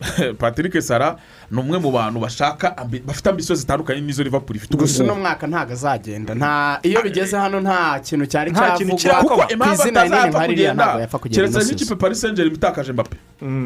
[0.38, 1.16] patrick sara
[1.50, 5.46] ni umwe mu bantu bashaka bafite ambisiyo zitandukanye n'izo liverpool ifite ubu gusa uno mwaka
[5.46, 6.34] ntabwo azagenda.
[6.34, 9.20] Nta iyo bigeze hano nta kintu cyari cyavugwa.
[9.20, 11.50] kuko ku impamvu atazapfa kugenda.
[11.50, 13.16] Keretse nk'ikipe paris saint germain itakaje mbappe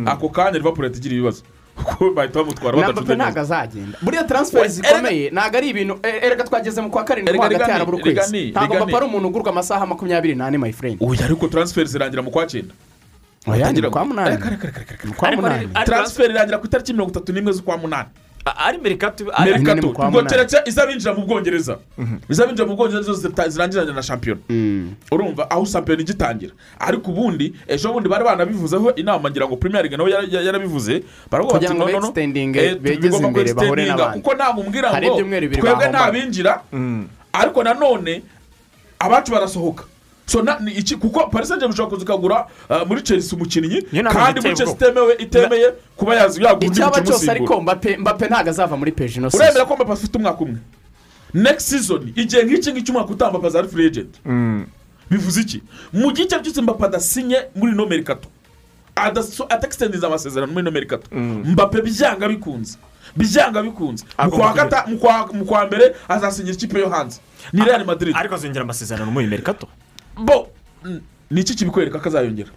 [0.07, 1.43] ako kanya liverpool yahita igira ibibazo.
[1.75, 3.99] Kuko bahita bamutwara mbappe ntabwo azagenda.
[4.03, 7.99] Buriya taransiferi zikomeye ntabwo ari ibintu eh, erega twageze mu kwa karindwi mo hagati harabura
[7.99, 10.97] ukwezi ntabwo mbappe ari umuntu ugurwa amasaha makumyabiri n'ane my friend.
[11.01, 12.75] Uyu ariko transfer zirangira mu kwa cyenda.
[15.05, 15.69] Ni kwa munani.
[15.75, 18.09] Ari- transfer irangira ku itariki mirongo itatu n'imwe z'ukwa munani.
[18.45, 21.79] Ari merikato ubwo keretse izabinjira mu bwongereza.
[22.29, 23.13] Izabinjira mu bwongereza
[23.49, 24.41] zirangiranye na shampiyona.
[25.13, 26.53] Urumva aho shampiyona igitangira.
[26.79, 31.03] Ariko ubundi ejo bundi bari banabivuzeho inama ngira ngo premier nawe yara- yara- yarabivuze.
[31.31, 32.07] Baravuga bati ngo no no no.
[32.07, 34.21] extending, eh, begeze bigomba imbere, bahure extendinga, n'abandi.
[34.23, 35.17] kuko ntabwo umbwira Hari ngo
[35.61, 36.61] twebwe ntabinjira
[37.33, 38.23] ariko nanone
[38.99, 39.85] abacu barasohoka.
[40.61, 43.83] Ni iki kuko paris saint germain ushobora kuza ukagura uh, muri chelsea umukinnyi
[44.13, 48.77] kandi muri chelsea itemewe itemeye kuba yazi yagura undi mukinnyi cyose ariko mbappe ntabwo azava
[48.77, 50.59] muri peji ino uremera season ko mbappe afite umwaka umwe.
[51.35, 54.15] Next season igihe nk'iki ngiki umwaka utambapaza ari free agent.
[55.11, 55.63] Bivuze iki?
[55.93, 58.29] Mu gihe icyo ari cyo cyose mbappe adasinye muri ino merikato
[59.49, 61.07] atagisitendiza amasezerano muri ino merikato
[61.45, 62.79] mbappe byanga bikunze.
[63.17, 64.05] Byanga bikunze.
[65.33, 67.21] Mu kwa mbere azasinyira ikipe yo hanze
[67.53, 68.17] ni real madrid.
[68.17, 69.67] Ariko azongera amasezerano muri merikato
[70.17, 70.49] bo
[70.85, 71.01] mm,
[71.31, 72.51] ni iki kibikwereka ko azayongera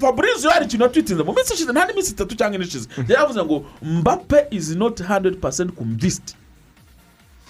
[0.00, 3.44] Fabrizio hari ikintu yatwitinze mu minsi ishize nta n'iminsi itatu cyangwa ine ishize yari yavuze
[3.44, 6.36] ngo mbappe is not 100% convinced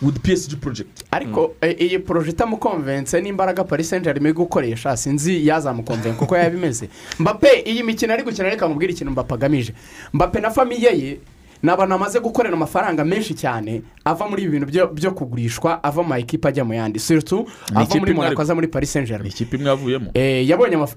[0.03, 1.05] with psg project.
[1.11, 6.89] Ariko iyi poroje itamukonvense n'imbaraga paris saint germain gukoresha sinzi yazamukonvenka kuko yaba imeze
[7.21, 9.75] mbappe iyi mikino ari gukina reka mubwire ikintu mbappe agamije
[10.13, 11.21] mbappe na famiye ye
[11.63, 16.09] ni abantu bamaze gukorera amafaranga menshi cyane ava muri ibi bintu byo- kugurishwa ava mu
[16.09, 16.99] ma ekipa ajya mu yandi.
[16.99, 20.47] Siritu ava muri monaco aza muri paris saint ni germain ikipe imwe yavuyemo Eh,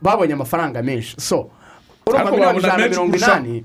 [0.02, 1.16] babonye amafaranga menshi.
[1.22, 1.50] So
[2.08, 3.64] urumva miliyoni ijana na mirongo inani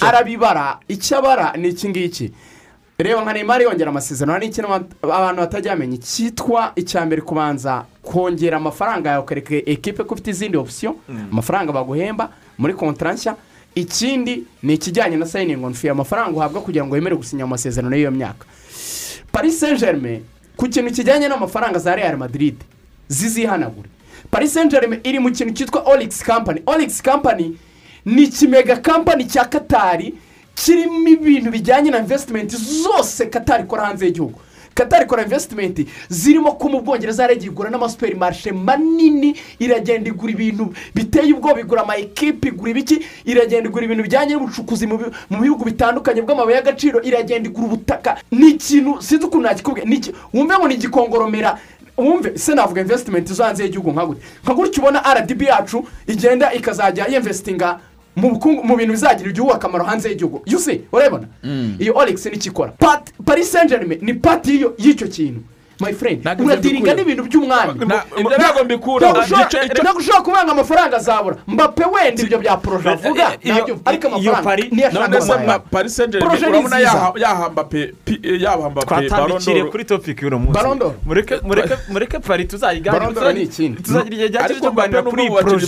[0.00, 0.78] arabibara.
[0.88, 2.32] Icyo abara ni iki ngiki
[2.98, 4.32] reba nka neymar yongera amasezerano.
[4.32, 4.68] Hari n'ikintu
[5.02, 10.56] abantu batajya bamenya cyitwa icya mbere kubanza kongera amafaranga yawe ukareka ekipe ko ufite izindi
[10.56, 10.96] opsiyo
[11.32, 13.36] amafaranga baguhemba muri kontara nshya.
[13.74, 18.10] Ikindi ni ikijyanye na sayiningi on fi amafaranga uhabwa kugira ngo wemere gusinya amasezerano y'iyo
[18.10, 18.46] myaka.
[19.32, 20.22] Paris saint germain
[20.56, 22.54] ku kintu kijyanye n'amafaranga za real madrid
[23.08, 23.88] zizihanagure.
[24.30, 26.62] Paris saint germain iri mu kintu cyitwa olix company.
[26.66, 27.56] Olix company
[28.04, 30.14] ni ikimega kampani cya katari
[30.54, 34.40] kirimo ibintu bijyanye na invesitimenti zose katari ikora hanze y'igihugu.
[34.78, 40.70] Katari ikora invesitimenti zirimo ko mu bwongereza yaragiye igura n'amasuperi marishe manini iragenda igura ibintu
[40.94, 41.60] biteye ubwoba.
[41.60, 42.96] Igura ama ekipi igura ibiki?
[43.26, 47.02] Iragenda igura ibintu bijyanye n'ubucukuzi mu bi- mu bihugu bitandukanye bw'amabuye y'agaciro.
[47.02, 48.16] Iragenda igura ubutaka.
[48.30, 49.48] Ni ikintu sinzi ukuntu
[49.94, 51.58] iki- wumve ngo ni igikongoromera.
[51.98, 56.52] Wumve se navuga invesitimenti zo hanze y'igihugu nka gutya nka gutya ubona rdb yacu igenda
[56.54, 57.80] ikazajya yinvesitinga
[58.20, 60.42] mu bukungu mu bintu bizagirira igihugu akamaro hanze y'igihugu.
[60.46, 61.26] Yusi urabona
[61.78, 65.40] iyo olix ni cyo ikora Pat- paris saint germain ni pati y'icyo kintu.
[65.80, 66.94] My friend mbikura.
[66.94, 67.72] n'ibintu by'umwanya
[68.38, 69.08] ntabwo mbikura.
[69.08, 71.36] Ntabwo ushobora- kubanga amafaranga azabura.
[71.46, 75.20] Mbape wenda ibyo bya poroje avuga iyo- na byo ariko amafaranga Paris- niyo ashaka none
[75.20, 75.52] se amafaranga.
[75.52, 76.78] ma- paris saint germain Projet ni nziza.
[76.80, 80.58] yaha- yahamba pe pi- yahamba pe twatambikire kuri topiki y'uno munsi.
[81.88, 83.82] Mureke pari ikindi.
[83.82, 85.66] tuzagira igihe gihagije cyo kuganira kuri iyi poroje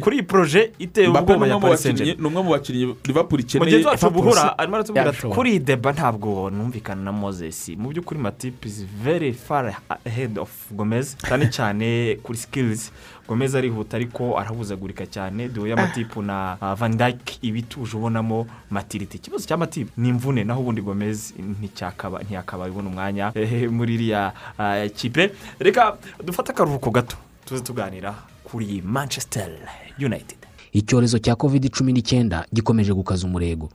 [0.00, 0.60] kuri iyi poroje
[1.08, 3.64] mbappe ubwoba ya umwe mu paris saint bakinnyi germain ni umwe mu bakinnyi liverpool ikeneye.
[3.64, 7.68] Mugenzi wacu buhura arimo aratubwira ati kuri iyi deba ntabwo numvikana na moses.
[7.76, 8.86] Mu by'ukuri matipu izi
[9.30, 9.76] very far
[10.06, 12.92] ahead of gomez cyane cyane kuri skills.
[13.28, 15.48] Gomez arihuta ariko arahuzagurika cyane.
[15.48, 20.44] Duhuye amatipu na uh, van dyke ibituje ubonamo matiriti ikibazo cya matipu ni imvune.
[20.44, 23.32] Naho ubundi gomez nticyakaba ntiyakaba ibona umwanya
[23.70, 25.30] muri iriya uh, kipe.
[25.58, 28.14] Reka dufate akaruhuko gato tuze tuganira
[28.44, 29.50] kuri manchester
[29.98, 30.38] united.
[30.72, 33.70] Icyorezo cya covid cumi n'icyenda gikomeje gukaza umurego.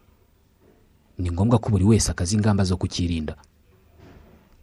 [1.18, 3.36] Ni ngombwa ko buri wese akaza ingamba zo kukirinda.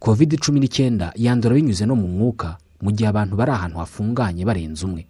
[0.01, 4.81] Covid cumi n'icyenda yandura binyuze no mu mwuka mu gihe abantu bari ahantu hafunganye barenze
[4.85, 5.05] umwe.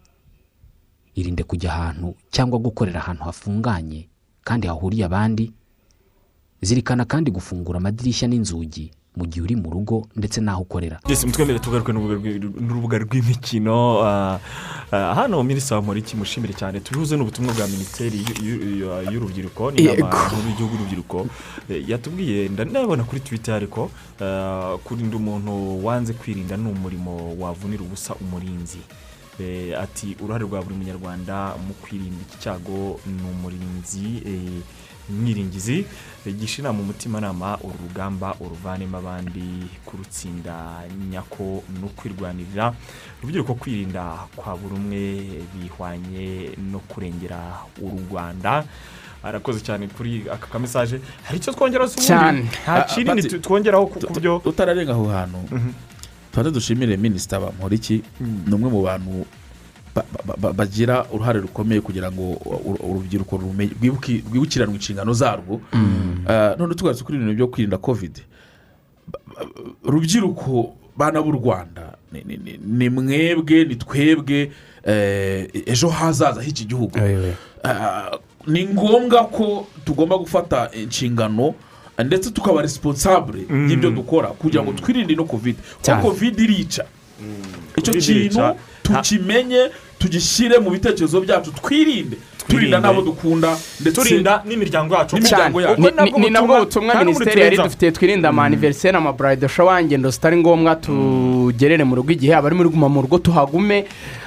[1.16, 4.08] Irinde kujya ahantu cyangwa gukorera ahantu hafunganye
[4.44, 5.46] kandi hahuriye abandi
[6.62, 8.92] zirikana kandi gufungura amadirishya n'inzugi.
[9.16, 11.00] Mu gihe uri mu rugo ndetse n'aho ukorera.
[11.10, 14.00] Yes, mutwemere tugaruke n'urubuga rw'i- n'urubuga rw'imikino.
[14.04, 14.40] Ah,
[14.92, 16.80] ah, hano minisitiri wa Moriki mushimire cyane.
[16.80, 20.08] Tubihuze n'ubutumwa bwa minisiteri y'u- y'urubyiruko n'inama
[20.48, 21.28] y'igihugu y'urubyiruko.
[21.70, 28.16] Eh, yatubwiye ndanabona kuri twita ariko ah, kurinda umuntu wanze kwirinda ni umurimo wavunira ubusa
[28.16, 28.80] umurinzi.
[29.40, 34.62] Eh, ati uruhare rwa buri munyarwanda mu kwirinda iki cyago ni umurinzi eh,
[36.26, 39.44] umwiringizi gisha inama umutimanama uru rugamba uruvanemo abandi
[39.86, 42.74] kurutsinda nyako no kwirwanirira.
[43.20, 44.04] Urubyiruko kwirinda
[44.36, 45.04] kwa buri umwe
[45.54, 48.64] bihwanye no kurengera u rwanda
[49.24, 51.54] arakoze cyane kuri aka kamesaje hari icyo
[51.94, 52.08] ubundi?
[52.08, 52.40] Cyane.
[52.64, 55.38] nta Ah, kinini Pati, tu- twongeraho ku byo utararenga aho hantu.
[56.32, 59.41] Tubanze dushimire minisita bamporiki ni umwe mu bantu ba- ba- ba-
[60.54, 62.32] bagira uruhare rukomeye kugira ngo
[62.66, 65.62] ur- urubyiruko rwibukiranwe inshingano zarwo.
[66.28, 68.22] Ah, none tugarutse kuri ibintu byo kwirinda kovide
[69.12, 69.46] Ba- ba-
[69.92, 74.52] rubyiruko bana b'u rwanda ni- ni- ni- ni mwebwe ni twebwe
[74.84, 77.00] eh, ejo hazaza h'iki gihugu.
[77.64, 78.12] Ah,
[78.48, 81.54] ni ngombwa ko tugomba gufata inshingano
[82.06, 86.84] ndetse tukaba responsable y'ibyo dukora kugira ngo twirinde ino kovide kuko kovide irica.
[87.78, 88.40] Icyo Covid kintu.
[88.84, 92.18] Tukimenye tugishyire mu bitekerezo byacu twirinde.
[92.48, 95.16] Turinda n'abo dukunda ndetse turinda n'imiryango yacu.
[95.16, 95.74] N'imiryango yacu.
[95.82, 100.10] Ubwo Ni- ni- ni nabwo butumwa minisiteri yari buri dufitiye twirinda amaniveriseri amaburayidi showa ingendo
[100.10, 103.86] zitari ngombwa tugerere mu rugo igihe abari muri guma mu rugo tuhagume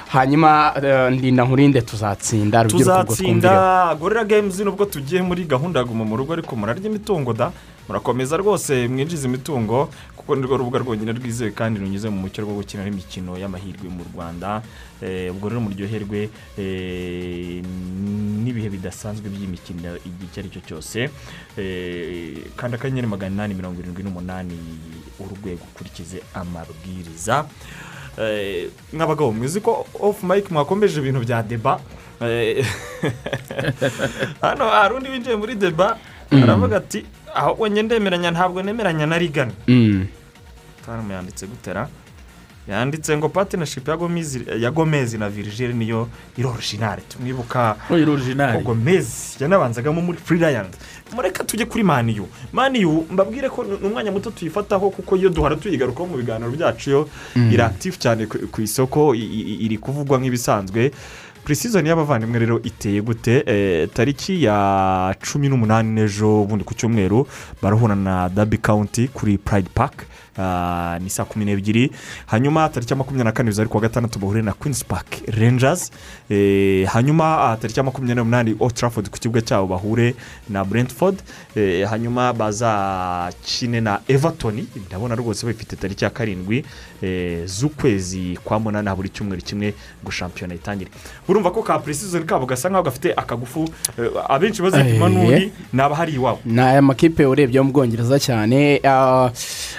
[0.09, 3.95] hanyuma eh, ndinda nkurinde tuzatsinda tuzatsinda.
[3.99, 7.51] Gorira games nubwo tugiye muri gahunda ya guma mu rugo ariko murarya imitungo da.
[7.87, 9.89] Murakomeza rwose mwinjiza imitungo.
[10.25, 14.01] Kuko ni rwo rubuga rwonyine rwizewe kandi runyuze mu mucyo rwo gukina imikino y'amahirwe mu
[14.09, 14.61] rwanda.
[14.97, 17.61] Eh, ubwo rero muryoherwe eh,
[18.41, 21.13] n'ibihe bidasanzwe by'imikino igihe icyo ari cyo cyose.
[21.61, 24.57] Eh, kandi akanyenyeri magana inani mirongo irindwi n'umunani
[25.21, 27.45] urwego ukurikize amabwiriza.
[28.93, 31.77] Nk'abagabo mwizi ko ofu mayike mwakomeje ibintu bya deba?
[34.41, 35.97] Hano hari undi winjiye muri deba
[36.31, 37.05] aravuga ati
[37.35, 40.07] ahubwo njye ndemeranya ntabwo nemeranya na rigana Mm.
[40.87, 41.87] hano yanditse gutera
[42.67, 46.07] yanditse ngo patinashipu ya Gomez- ya gomezi na virigile niyo
[46.37, 47.75] iri orojinari tumwibuka
[48.57, 50.77] ko gomezi yanabanzagamo muri furirayandi
[51.13, 56.05] mureka tujye kuri maniyu maniyu mbabwire ko ni umwanya muto tuyifataho kuko iyo duhora tuyigarukaho
[56.09, 57.53] mu biganiro byacu yo Mm.
[57.53, 60.91] iri akitifu cyane ku isoko iri kuvugwa nk'ibisanzwe.
[61.45, 63.43] Purisizoni y'abavandimwe rero iteye gute?
[63.45, 67.27] Eh, tariki ya cumi n'umunani n'ejo bundi ku cyumweru
[67.61, 70.05] barahura na dabi kawunti kuri purayidi paka
[71.03, 71.91] ni saa kumi n'ebyiri.
[72.25, 75.91] Hanyuma tariki ya makumyabiri na kane bizari kuwa gatandatu bahure na kwinisi paki renjazi
[76.87, 80.15] hanyuma ah, tariki ya makumyabiri n'umunani otarafodi ku kibuga cyabo bahure
[80.49, 81.17] na brentford.
[81.55, 84.67] Eh, hanyuma bazakine na everton.
[84.87, 86.65] Ndabona rwose bafite tariki ya karindwi
[87.01, 90.91] eh, z'ukwezi kwa munani buri cyumweru kimwe ngo shampiyona itangire.
[91.27, 96.13] Urumva ko ka purisizoni kabo gasa nkaho gafite akagufu eh, abenshi bazipima n'undi ni abahari
[96.13, 96.39] iwabo.
[96.45, 99.29] Ni aya makipe urebye yo mu bwongereza cyane ah,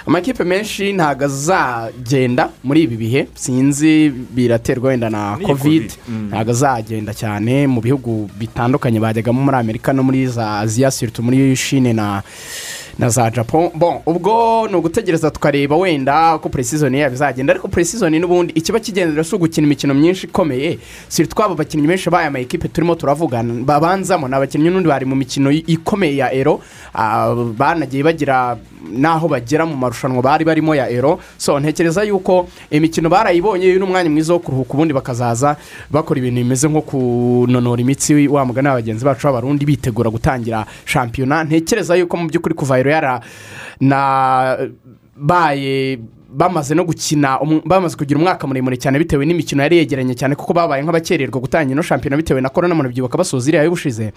[0.05, 6.27] amakipe menshi ntabwo azagenda muri ibi bihe sinzi biraterwa wenda na kovide mm.
[6.31, 11.55] ntabwo azagenda cyane mu bihugu bitandukanye bajyagamo muri amerika no muri za aziya siritu muri
[11.55, 12.23] shine na
[12.99, 17.53] na za japo bon ubwo ni ugutegereza tukareba wenda ko puresizoni yabo izagenda.
[17.53, 20.79] Ariko puresizoni n'ubundi ikiba kigendera si ugukina imikino myinshi ikomeye.
[21.07, 23.53] Si twaba abakinnyi benshi b'aya ma ekipe turimo turavugana.
[23.65, 26.59] Babanzamo ni abakinnyi n'undi bari mu mikino ikomeye ya ero.
[26.93, 28.57] Ah, banagiye bagira
[28.91, 31.19] n'aho bagera mu marushanwa bari barimo ya ero.
[31.37, 35.55] So ntekereza yuko imikino barayibonye uyu ni umwanya mwiza wo kuruhuka ubundi bakazaza
[35.91, 41.43] bakora ibintu bimeze nko kunonora imitsi wa mugani bagenzi bacu b'abarundi bitegura gutangira shampiyona.
[41.43, 43.19] Ntekereza yuko mu by'ukuri kuva ero yara
[43.79, 44.57] na
[45.15, 50.53] baye bamaze no gukina bamaze kugira umwaka muremure cyane bitewe n'imikino yari yegeranye cyane kuko
[50.53, 54.11] babaye nk'abakererwa gutangira ino shampiyona bitewe na korona murabyibuka basoza iriya y'ubushize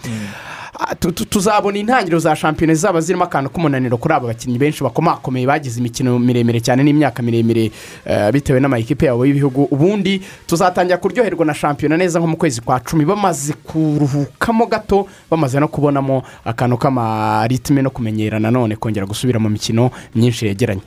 [0.79, 4.83] Ah, tu- tu- tuzabona intangiriro za shampiyona zizaba zirimo akantu k'umunaniro kuri aba bakinnyi benshi
[4.83, 7.71] bakomakomeye bagize imikino miremire cyane n'imyaka miremire
[8.05, 9.67] eh, bitewe n'amakipe yabo y'ibihugu.
[9.71, 13.05] Ubundi tuzatangira kuryoherwa na shampiyona neza nko mu kwezi kwa cumi.
[13.05, 19.91] Bamaze kuruhukamo gato bamaze no kubonamo akantu k'amaritime no kumenyera nanone kongera gusubira mu mikino
[20.15, 20.81] myinshi yegeranye.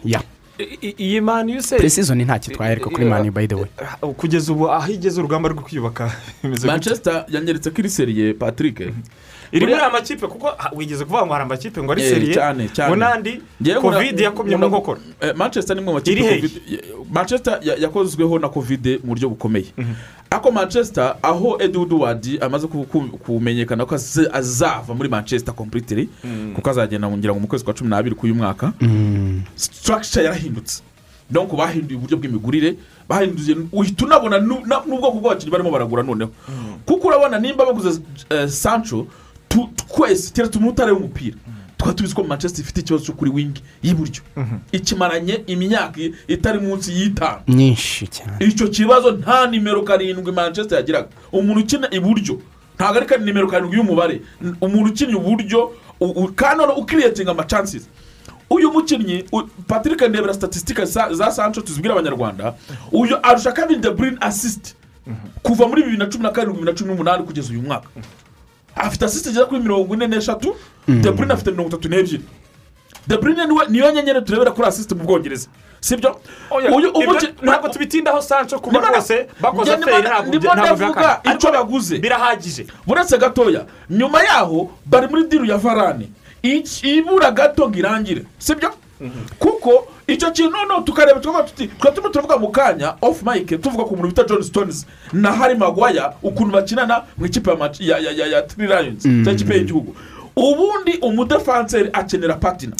[0.98, 3.66] Iyi mani yose puresizoni nta kitwaye ariko kuri mani bayi de we
[4.16, 6.12] kugeza ubu aho igeze urugamba rwo kwiyubaka
[6.70, 8.78] manchester yanyeretse ko iri seriye patrick.
[9.52, 12.34] Iri muri aya makipe kuko wigeze kuvuga ngo hari amakipe ngo ari Eh, seriye
[12.88, 13.40] ngo n'andi
[13.98, 16.50] kovide yakomye mu nkokora Eh, manchester ni imwe mu makipe
[17.12, 19.66] manchester ya- yakozweho na kovide mu buryo bukomeye.
[20.30, 26.08] Ariko manchester aho edward wadi amaze ku- ku- kumenyekana ko azava muri manchester completely
[26.54, 28.72] kuko azagenda ngira ngo mu kwezi kwa cumi n'abiri k'uyu mwaka
[29.56, 30.82] structure yarahindutse.
[31.30, 32.76] Donc bahinduye uburyo bw'imigurire
[33.08, 36.30] bahinduye uhita unabona nu- na- n'ubwoko bw'abakinnyi barimo baragura noneho.
[36.86, 38.00] Kuko urabona nimba baguze
[38.30, 39.06] eh, sancho
[39.88, 41.36] twese keretse umuntu utareba umupira.
[41.76, 44.22] Tukaba tubizi ko manchester ifite ikibazo cyo kuri wingi y'iburyo
[44.72, 47.40] ikimaranye imyaka itari munsi y'itanu.
[47.48, 48.38] Nyinshi cyane.
[48.40, 51.08] Icyo kibazo nta nimero karindwi manchester yagiraga.
[51.32, 52.38] Umuntu ukina iburyo
[52.76, 54.22] ntabwo ari kari nimero karindwi y'umubare.
[54.60, 55.72] Umuntu ukina iburyo
[56.34, 57.86] kandi ukiriyetinga amacansizi
[58.50, 59.24] uyu mukinnyi
[59.66, 62.54] patrick ndebera statisitike za sancho tuzibwira abanyarwanda.
[62.92, 64.74] Uyu arusha kevin de bruyne asisiti
[65.42, 67.88] kuva muri bibiri na cumi na karindwi bibiri na cumi n'umunani kugeza uyu mwaka.
[68.76, 70.54] Afite asisiti zigera kuri mirongo ine n'eshatu.
[70.88, 72.24] De bruyne afite mirongo itatu n'ebyiri.
[73.06, 75.48] De bruyne ni we niyo nyenyeri turebera kuri asisiti mu bwongereza.
[75.80, 76.20] Sibyo?
[76.76, 81.34] Uyu umuki- ntabwo tubitindaho sancho kuba rwose bakoze feri ntabwo ndavuga byakanga.
[81.34, 82.66] icyo baguze birahagije.
[82.86, 86.08] Buretse gatoya nyuma yaho bari muri diru ya varane.
[86.82, 88.24] Ibura gato ngo irangire.
[88.38, 88.70] Sibyo?
[89.38, 93.84] Kuko icyo kintu noneho tukareba tukavuga tuti tukaba turimo turavuga mu kanya ofu mayike tuvuga
[93.84, 98.10] ku muntu bita john stones na hari magwaya ukuntu bakinana mu ikipe ya ya ya
[98.12, 99.24] ya ya tiri rayonizi Mm.
[99.24, 99.96] cyangwa ikipe y'igihugu.
[100.36, 102.72] Ubundi umudefanseri akenera patina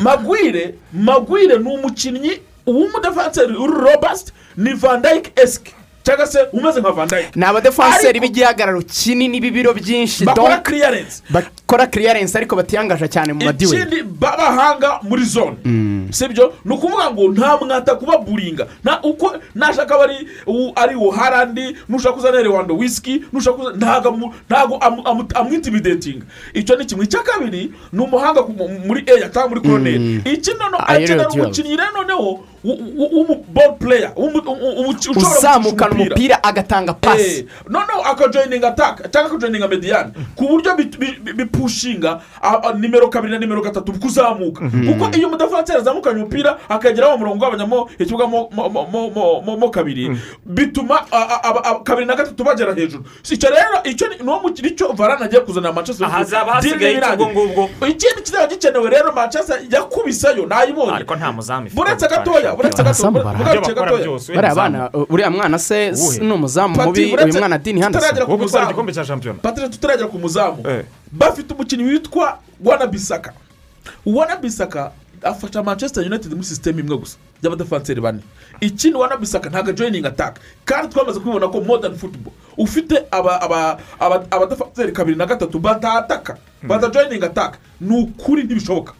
[0.00, 2.32] magwire magwire ni umukinnyi
[2.66, 5.74] w'umudefanseri uri robasiti ni vandayike esike
[6.10, 10.24] cyangwa se umeze nka vandayike ni abadefanseri b'igihagararo kinini b'ibiro byinshi.
[10.24, 15.56] Bakora kiriyarensi bakora kiriyarensi ariko batiyangaje cyane mu madiwe ikindi b'abahanga muri zone.
[16.10, 19.94] Sibyo ni ukuvuga ngo nta mwata kuba buringa nta uko nashaka
[20.76, 23.62] ari uharandi nushaka kuzana rewando wisiki nushaka
[24.48, 24.78] ntabwo
[25.34, 26.24] amwintimidetinga
[26.54, 27.04] icyo ni kimwe.
[27.04, 28.42] Icya kabiri ni umuhanga
[28.86, 34.12] muri eya cyangwa muri koroneri iki noneho akenera umukinnyi rero noneho w'umuboro pureya
[35.16, 40.76] uzamukana umupira agatanga pasi noneho akajoyininga ataka cyangwa akajoyininga mediyani ku buryo
[41.36, 42.20] bipushinga
[42.78, 47.90] nimero kabiri na nimero gatatu kuzamuka kuko iyo umudefanseri azamukanye umupira akagera wa murongo ugabanyamo
[47.98, 50.16] ikibuga mo- kabiri
[50.46, 51.00] bituma
[51.84, 55.72] kabiri na gatatu bagera hejuru icyo rero icyo ni niwo mukino icyo varane agiye kuzana
[55.72, 56.34] manchester Aha, United.
[56.38, 57.70] hazaba Deal hasigaye ubwo ngubwo.
[57.88, 62.49] ikindi kizaba gikenewe rero manchester yakubiseyo nayibonye ariko nta muzamu ifite gatoya
[62.80, 63.60] Abazamu barahari.
[63.60, 65.90] buretse gatoya bariya bana uriya mwana se
[66.20, 67.80] ni umuzamu mubi uretse- uyu mwana dini
[69.04, 69.38] shampiyona.
[69.42, 70.62] Patire tutaragera ku muzamu.
[71.12, 73.32] Bafite umukinnyi witwa wana bisaka.
[74.06, 77.16] Wana bisaka afasha manchester united muri sisiteme imwe gusa.
[77.42, 78.20] Y'abadefanseri bane.
[78.60, 82.32] Ikindi wana bisaka ntabwo ajoyininga ataka kandi twamaze kubibona ko modern football.
[82.58, 88.92] Ufite aba- aba- aba- abadafateri kabiri na gatatu batataka badajoyininga ataka ni ukuri ntibishoboka.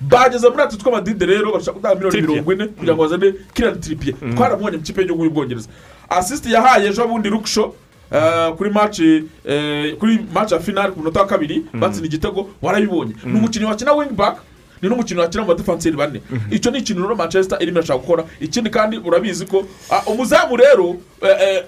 [0.00, 4.12] Bageze muri ati tw'amadide rero bashaka gutanga miliyoni mirongo ine kugira ngo bazane kiriyani tiripiye
[4.36, 5.68] twaramubonye mu kipe y'igihugu y'ubwongereza.
[6.08, 7.74] Asisiti yahaye ejo bundi rukisho
[8.12, 9.24] eh, kuri maci
[9.98, 13.14] kuri maci ya finali ku munota wa kabiri batsinda igitego warabibonye.
[13.24, 14.40] Ni umukinnyi wakina wingi baka
[14.82, 16.20] ni n'umukinnyi wakina mu badefanseri bane.
[16.50, 18.24] Icyo ni ikintu rero manchester irimo irashaka gukora.
[18.40, 21.64] Ikindi kandi urabizi ko ah, umuzamu rero eh, eh,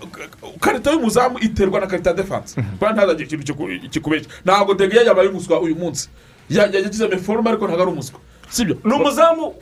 [0.61, 4.29] karita y'umuzamu iterwa na karita ya defanse kubera ntazagire ikintu kiku- kikubeshya.
[4.45, 6.09] Ntabwo dege yabaye umuswa uyu munsi.
[6.51, 8.21] Ya- ya- yagize meforume ariko ntabwo ari umuswa.
[8.51, 8.77] Sibyo?
[8.85, 9.55] Ni umuzamu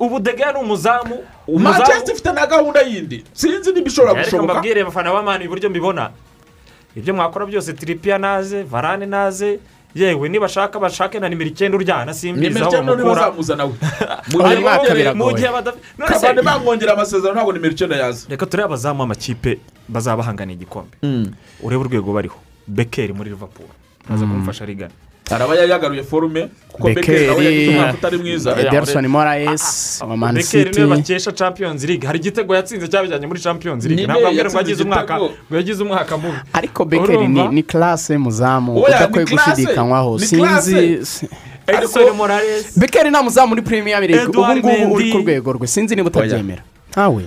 [0.00, 1.18] ubu degeya ni umuzamu
[1.58, 3.24] manchester ifite na gahunda yindi.
[3.32, 4.52] Sinzi niba ishobora reka gushoboka.
[4.52, 6.10] Mbabwire abafana b'amani uburyo mbibona.
[6.96, 9.58] Ibyo mwakora byose tiripiya naze varane naze
[9.94, 13.30] yewe nibashaka bashake na nimero icyenda uryana simbizi aho bamukura
[15.14, 18.26] mu gihe badafite bamwongera amasezerano ntabwo nimero icyenda yaza.
[18.28, 19.58] Reka turebe abazamu b'amakipe
[19.88, 20.96] bazaba bahanganiye igikombe
[21.62, 22.38] urebe urwego bariho.
[22.66, 23.68] Bekeri muri liverpool.
[24.10, 24.92] Aza kumufasha arigana
[25.30, 28.56] araba yagaruye forume kuko bekeri nawe yagize umwaka utari mwiza.
[28.60, 32.06] Ederson moraes wa man bekeri ni we bakesha champions league.
[32.06, 34.06] Hari igitego yatsinze cyabijyanye muri champions league.
[34.06, 36.38] Ntabwo ambwira ngo yagize umwaka ngo yagize umwaka mubi.
[36.52, 38.82] Ariko bekeri ni, classe muzamu.
[38.82, 41.00] Udakwiye gushidikanywaho sinzi
[41.66, 42.78] edison morales.
[42.78, 44.26] Bekeri nta muzamu muri premier league.
[44.26, 45.66] Ubu ngubu uri ku rwego rwe.
[45.66, 46.62] Sinzi niba utabyemera.
[46.90, 47.24] Ntawe.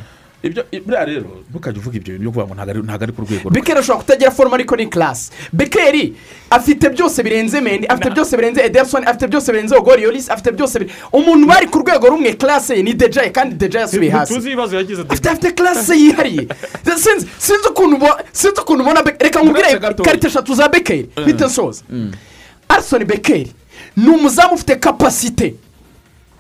[0.86, 3.80] Buriya rero ntukajya uvuga ibyo bintu byo kuvuga ngo ntabwo ari- ku rwego rwe bekeri
[3.80, 6.16] ashobora kutagira forume ariko ni classe bekeri
[6.50, 10.80] afite byose birenze mendi afite byose birenze ederson afite byose birenze ogori yoris afite byose
[10.80, 14.34] birenze umuntu bari ku rwego rumwe classe ye ni dejaye kandi dejaye yasubiye hasi.
[14.34, 16.48] tuzi ibibazo yagize afite afite classe yihariye.
[17.40, 20.04] Sinzi ukuntu ubona reka nkubwire Uretse gato.
[20.04, 21.84] karita eshatu za bekeri bite nsoza
[22.70, 23.52] arisoni bekeri
[23.98, 25.56] ni umuzamu ufite kapasite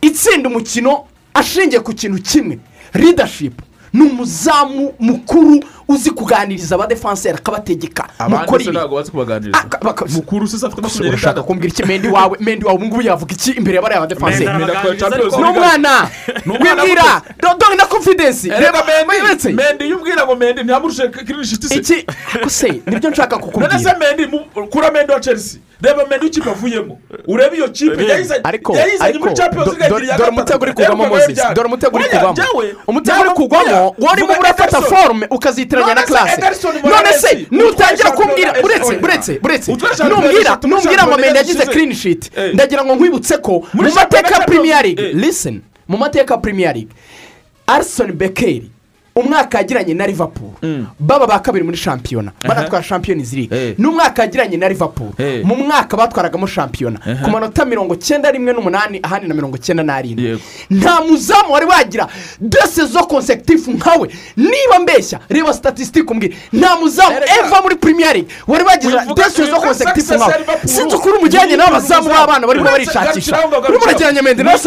[0.02, 2.60] itsinda umukino ashingiye ku kintu kimwe.
[2.94, 3.64] Ridashipu
[3.98, 8.72] ni umuzamu mukuru uzi kuganiriza abadefanseri akabategeka mukora ibi.
[8.72, 9.60] ntabwo bazi kubaganiriza.
[9.82, 11.84] Ah, mukuru se afite makumyabiri urashaka n'itandatu kumbwira iki?
[11.86, 15.10] Mendi wawe mendi wawe ubu ngubu yavuga iki imbere y'abariya badefanseri Mendi Mendi akora arabaganiriza
[15.10, 15.60] Champions ariko- ni League.
[15.60, 16.10] umwana
[16.46, 17.22] Ni umwana wibwira
[17.60, 21.76] dore na konfidensi reba mendi mendi iyo ubwira ngo mendi ntiyamurushe kirinishiti se.
[21.76, 22.06] Iki?
[22.48, 22.82] Se?
[22.86, 24.40] Nibyo nshaka none se kukubwira mendi
[24.70, 25.60] kura mendi wa chelsea.
[25.82, 28.04] Reba mendi w'ikipe avuyemo urebe iyo kipe.
[28.06, 30.32] Yayizanye muri champions do- league do- ebyiri ya dore gatatu.
[30.32, 31.54] umutego uri kugwamo yabyara.
[31.54, 32.36] dore umutego uri kugwamo.
[32.88, 35.28] umutego uri kugwamo warimo vuga urafata forume
[35.82, 36.42] ukazitiranya na classe
[36.84, 39.72] none se nutangira kumbwira uretse uretse uretse
[40.10, 42.32] numbwira numbwira mende yagize clean sheet.
[42.54, 45.14] Ndagira ngo nkwibutse ko mu mateka premier league.
[45.14, 46.92] Listen mu mateka premier league.
[47.68, 48.70] Arison bekeri
[49.16, 50.52] umwaka yagiranye na liverpool.
[51.00, 52.32] Baba ba kabiri muri shampiyona.
[52.48, 52.84] Banatwara
[53.34, 53.76] league Eh.
[53.78, 55.12] n'umwaka yagiranye na liverpool.
[55.18, 55.44] Eh.
[55.46, 57.00] mu mwaka batwaragamo shampiyona.
[57.24, 60.40] Ku manota mirongo cyenda rimwe n'umunani ahandi na mirongo cyenda n'arindwi.
[60.70, 62.08] Nta muzamu wari wagira.
[62.40, 64.10] Dese zo konsegitifu nkawe.
[64.38, 69.74] Niba mbeshya reba statisitike umbwira nta muzamu eva muri premier league wari wagira dese zo
[69.74, 70.34] success nkawe.
[70.66, 73.38] Sinzi ukuntu umujyanye n'abazamu b'abana barimo barishakisha
[73.70, 74.58] urimo urageranya mende na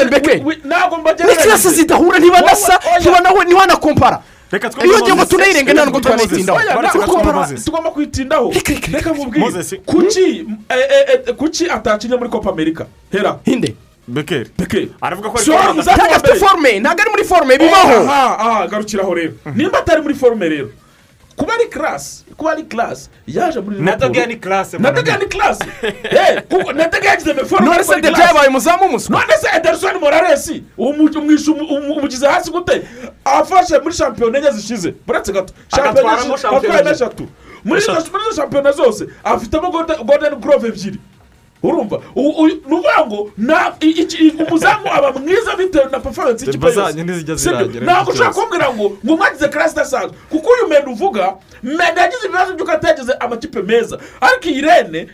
[0.65, 0.97] ntabwo
[1.29, 3.01] ni kirasi zidahura oya.
[3.01, 5.29] ntibanaho ntibanakompara reka iyo ugiye ngo Moses.
[5.29, 6.07] tunayirenge nta nubwo Moses.
[6.07, 6.59] twanayitindaho
[7.65, 8.53] tugomba- kwitindaho
[8.93, 9.75] Reka, Moses.
[9.87, 12.85] kuki eh, eh, eh, kuki atakinnye muri copa america?
[13.13, 13.39] Hera.
[13.45, 13.75] Hinde
[14.09, 17.99] bekeri peke aravuga ko ari ntabwo wa afite forume ntabwo ari muri forume bibaho.
[18.11, 19.33] Aha aha garukiraho rero.
[19.55, 20.69] Nimba atari muri forume rero.
[21.37, 24.09] Kuba ari karasi kuba ari karasi yaje muri na Liverpool.
[24.09, 25.65] dogeya ni classe na dogeya ni karasi
[26.49, 30.53] kuko na dogeya yagize meforume none se deja yabaye umuzamu w'umuswa none se ederson morales
[30.79, 32.83] umwishe umugize hasi gute
[33.25, 34.95] afashe muri shampiyona enye zishize.
[35.07, 37.29] Buretse gato shampiyona Eshatu.
[37.65, 38.01] muri izo
[38.37, 39.71] shampiyona zose afitemo
[40.05, 40.99] golden glove ebyiri
[41.63, 41.97] urumva?
[42.17, 43.31] Ni ukuvuga ngo
[44.49, 47.03] umuzamu aba mwiza bitewe na performance y'ikipe yose.
[47.85, 52.55] ntabwo ushobora kumbwira ngo ngo mwagize karasi idasanzwe kuko uyu menda uvuga menda yagize ibibazo
[52.55, 53.99] by'uko atagize amakipe meza.
[54.21, 55.09] Ariko iyi rene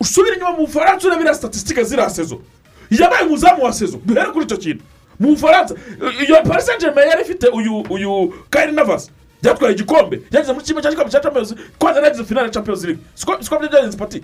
[0.00, 2.40] usubira inyuma mu bufaransa urebera statisitike ziriya sezo.
[2.90, 3.98] Yabaye umuzamu wa sezo.
[4.06, 4.84] Duhere kuri icyo kintu.
[5.20, 5.74] Mu bufaransa
[6.26, 9.10] iyo paris saint germain yari ifite uyu uyu kayiri navasi
[9.42, 10.20] byatwaye igikombe.
[10.30, 11.54] Yageze muri kimwe cya gikombe cya champions.
[11.78, 13.00] Kwanza yagize finale ya champions league.
[13.14, 14.22] Siko byo byagenze pati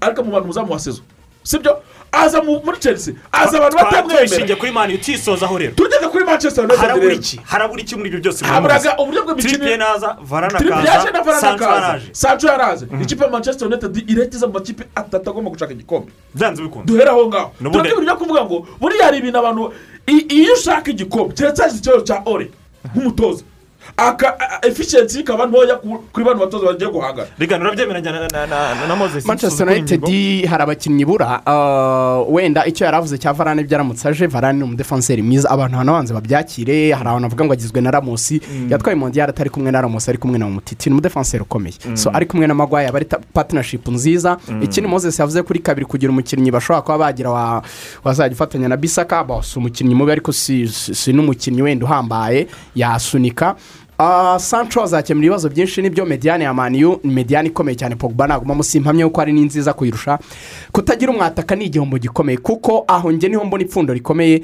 [0.00, 1.02] ariko mu bantu umuzamu wa sezo
[1.42, 1.82] sibyo?
[2.12, 3.14] Aza mu- muri chelsea.
[3.32, 5.72] Aza abantu batamwemera twishingiye kuri mani utisozaho rero.
[5.74, 7.40] Tugeze kuri manchester united harabura iki?
[7.44, 11.86] Harabura iki muri ibyo byose haburaga uburyo bw'imikino naza varana akaza sancho akaza.
[11.88, 12.86] araje sancho yaraje.
[13.02, 16.12] Ikipe ya manchester united irahita mu makipe atatu agomba gushaka igikombe.
[16.34, 17.50] Byanze bikunda duhere aho ngaho.
[17.58, 19.72] Turakibura ibyo kuvuga ngo buriya hari ibintu abantu
[20.06, 22.50] iyo ushaka igikombe keretse hagize ikibazo cya ore
[22.94, 23.42] nk'umutoza.
[24.62, 27.28] Efficiency ikaba ntoya ku- kuri bano batoza bagiye guhangana.
[27.38, 30.00] Reka urabyemeranya na- na- na na moses manchester united
[30.46, 34.26] hari abakinnyi ibura uh, wenda icyo yari avuze cya varane byaramutse aje.
[34.26, 35.50] Varane ni umudefanseri mwiza.
[35.50, 36.92] Abantu hanabanza babyakire.
[36.92, 38.40] Hari abantu bavuga ngo agizwe na ramusi
[38.70, 41.74] yatwaye mondiyari atari kumwe na ramusi ari kumwe na mutiti ni umudefanseri ukomeye.
[41.86, 41.96] Mm.
[41.96, 44.36] so ari kumwe na magwayi aba ari partnership nziza.
[44.48, 44.62] Mm.
[44.62, 47.62] ikindi moses yavuze kuri kabiri kugira umukinnyi bashobora kuba bagira wa-
[48.04, 52.46] wazajya ufatanya na bisaka si umukinnyi mubi ariko si, si, si n'umukinnyi wenda uhambaye.
[52.74, 53.54] Yasunika.
[53.98, 58.26] Uh, sancho azakemura ibibazo byinshi ni byo mediyane ya maniyu ni mediyane ikomeye cyane pogba
[58.26, 60.18] ntabwo musimpamye kuko ari n'inziza kuyirusha.
[60.72, 64.42] Kutagira umwataka ni igihombo gikomeye kuko aho njye ni ho mbona ipfundo rikomeye.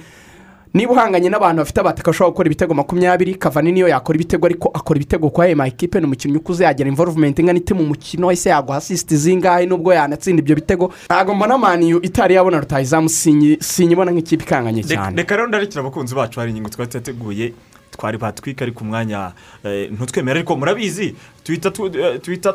[0.75, 4.97] Niba uhanganye n'abantu bafite abataka bashobora gukora ibitego makumyabiri kavani niyo yakora ibitego ariko akora
[4.99, 8.79] ibitego kwa ema ekipe ni umukinnyi ukuze yagira involvement ingana ite mu mukino ese yaguha
[8.79, 10.93] asisiti zingahe nubwo yanatsinda ibyo bitego.
[11.07, 15.17] Ntabwo mbona maniyu itari yabona rutayizamu sinyi- sinyibona nk'ikipe ikanganye cyane.
[15.17, 17.53] reka rero ndarekera abakunzi bacu hari ingingo twari twateguye
[17.91, 19.33] twari batwika ariko umwanya
[19.65, 21.15] eh, ntutwemere ariko murabizi.
[21.45, 22.53] Tuhita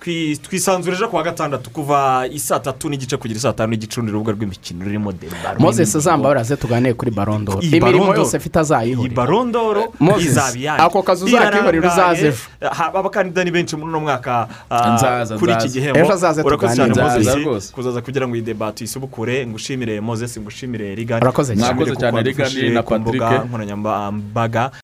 [0.00, 3.38] tu- eh, tuhita twi- twi- twisanzura ejo ku wa gatandatu kuva isaa tatu n'igice kugera
[3.38, 8.14] isaa tanu n'igice urundi rubuga rw'imikino rurimo deba moses zambabara ze tuganire kuri barondoro imirimo
[8.14, 9.08] yose afite azayihorera.
[9.08, 12.26] Iyi barondoro izaba iyanyu ako kazi uzakihorera uzaze.
[12.28, 12.36] Ejo.
[12.94, 15.98] Abakandida ni benshi muri uno mwaka ah, kuri iki gihembo.
[15.98, 17.44] Ejo azaze tuganire.
[17.44, 17.72] Rwose.
[17.72, 22.22] kuzaza kugira ngo iyi debate tuyisubukure ngushimire moses ngushimire rigani Urakoze cyane.
[22.22, 23.44] Rigani na ku mbuga Patrick.
[23.48, 24.70] nkoranyambaga.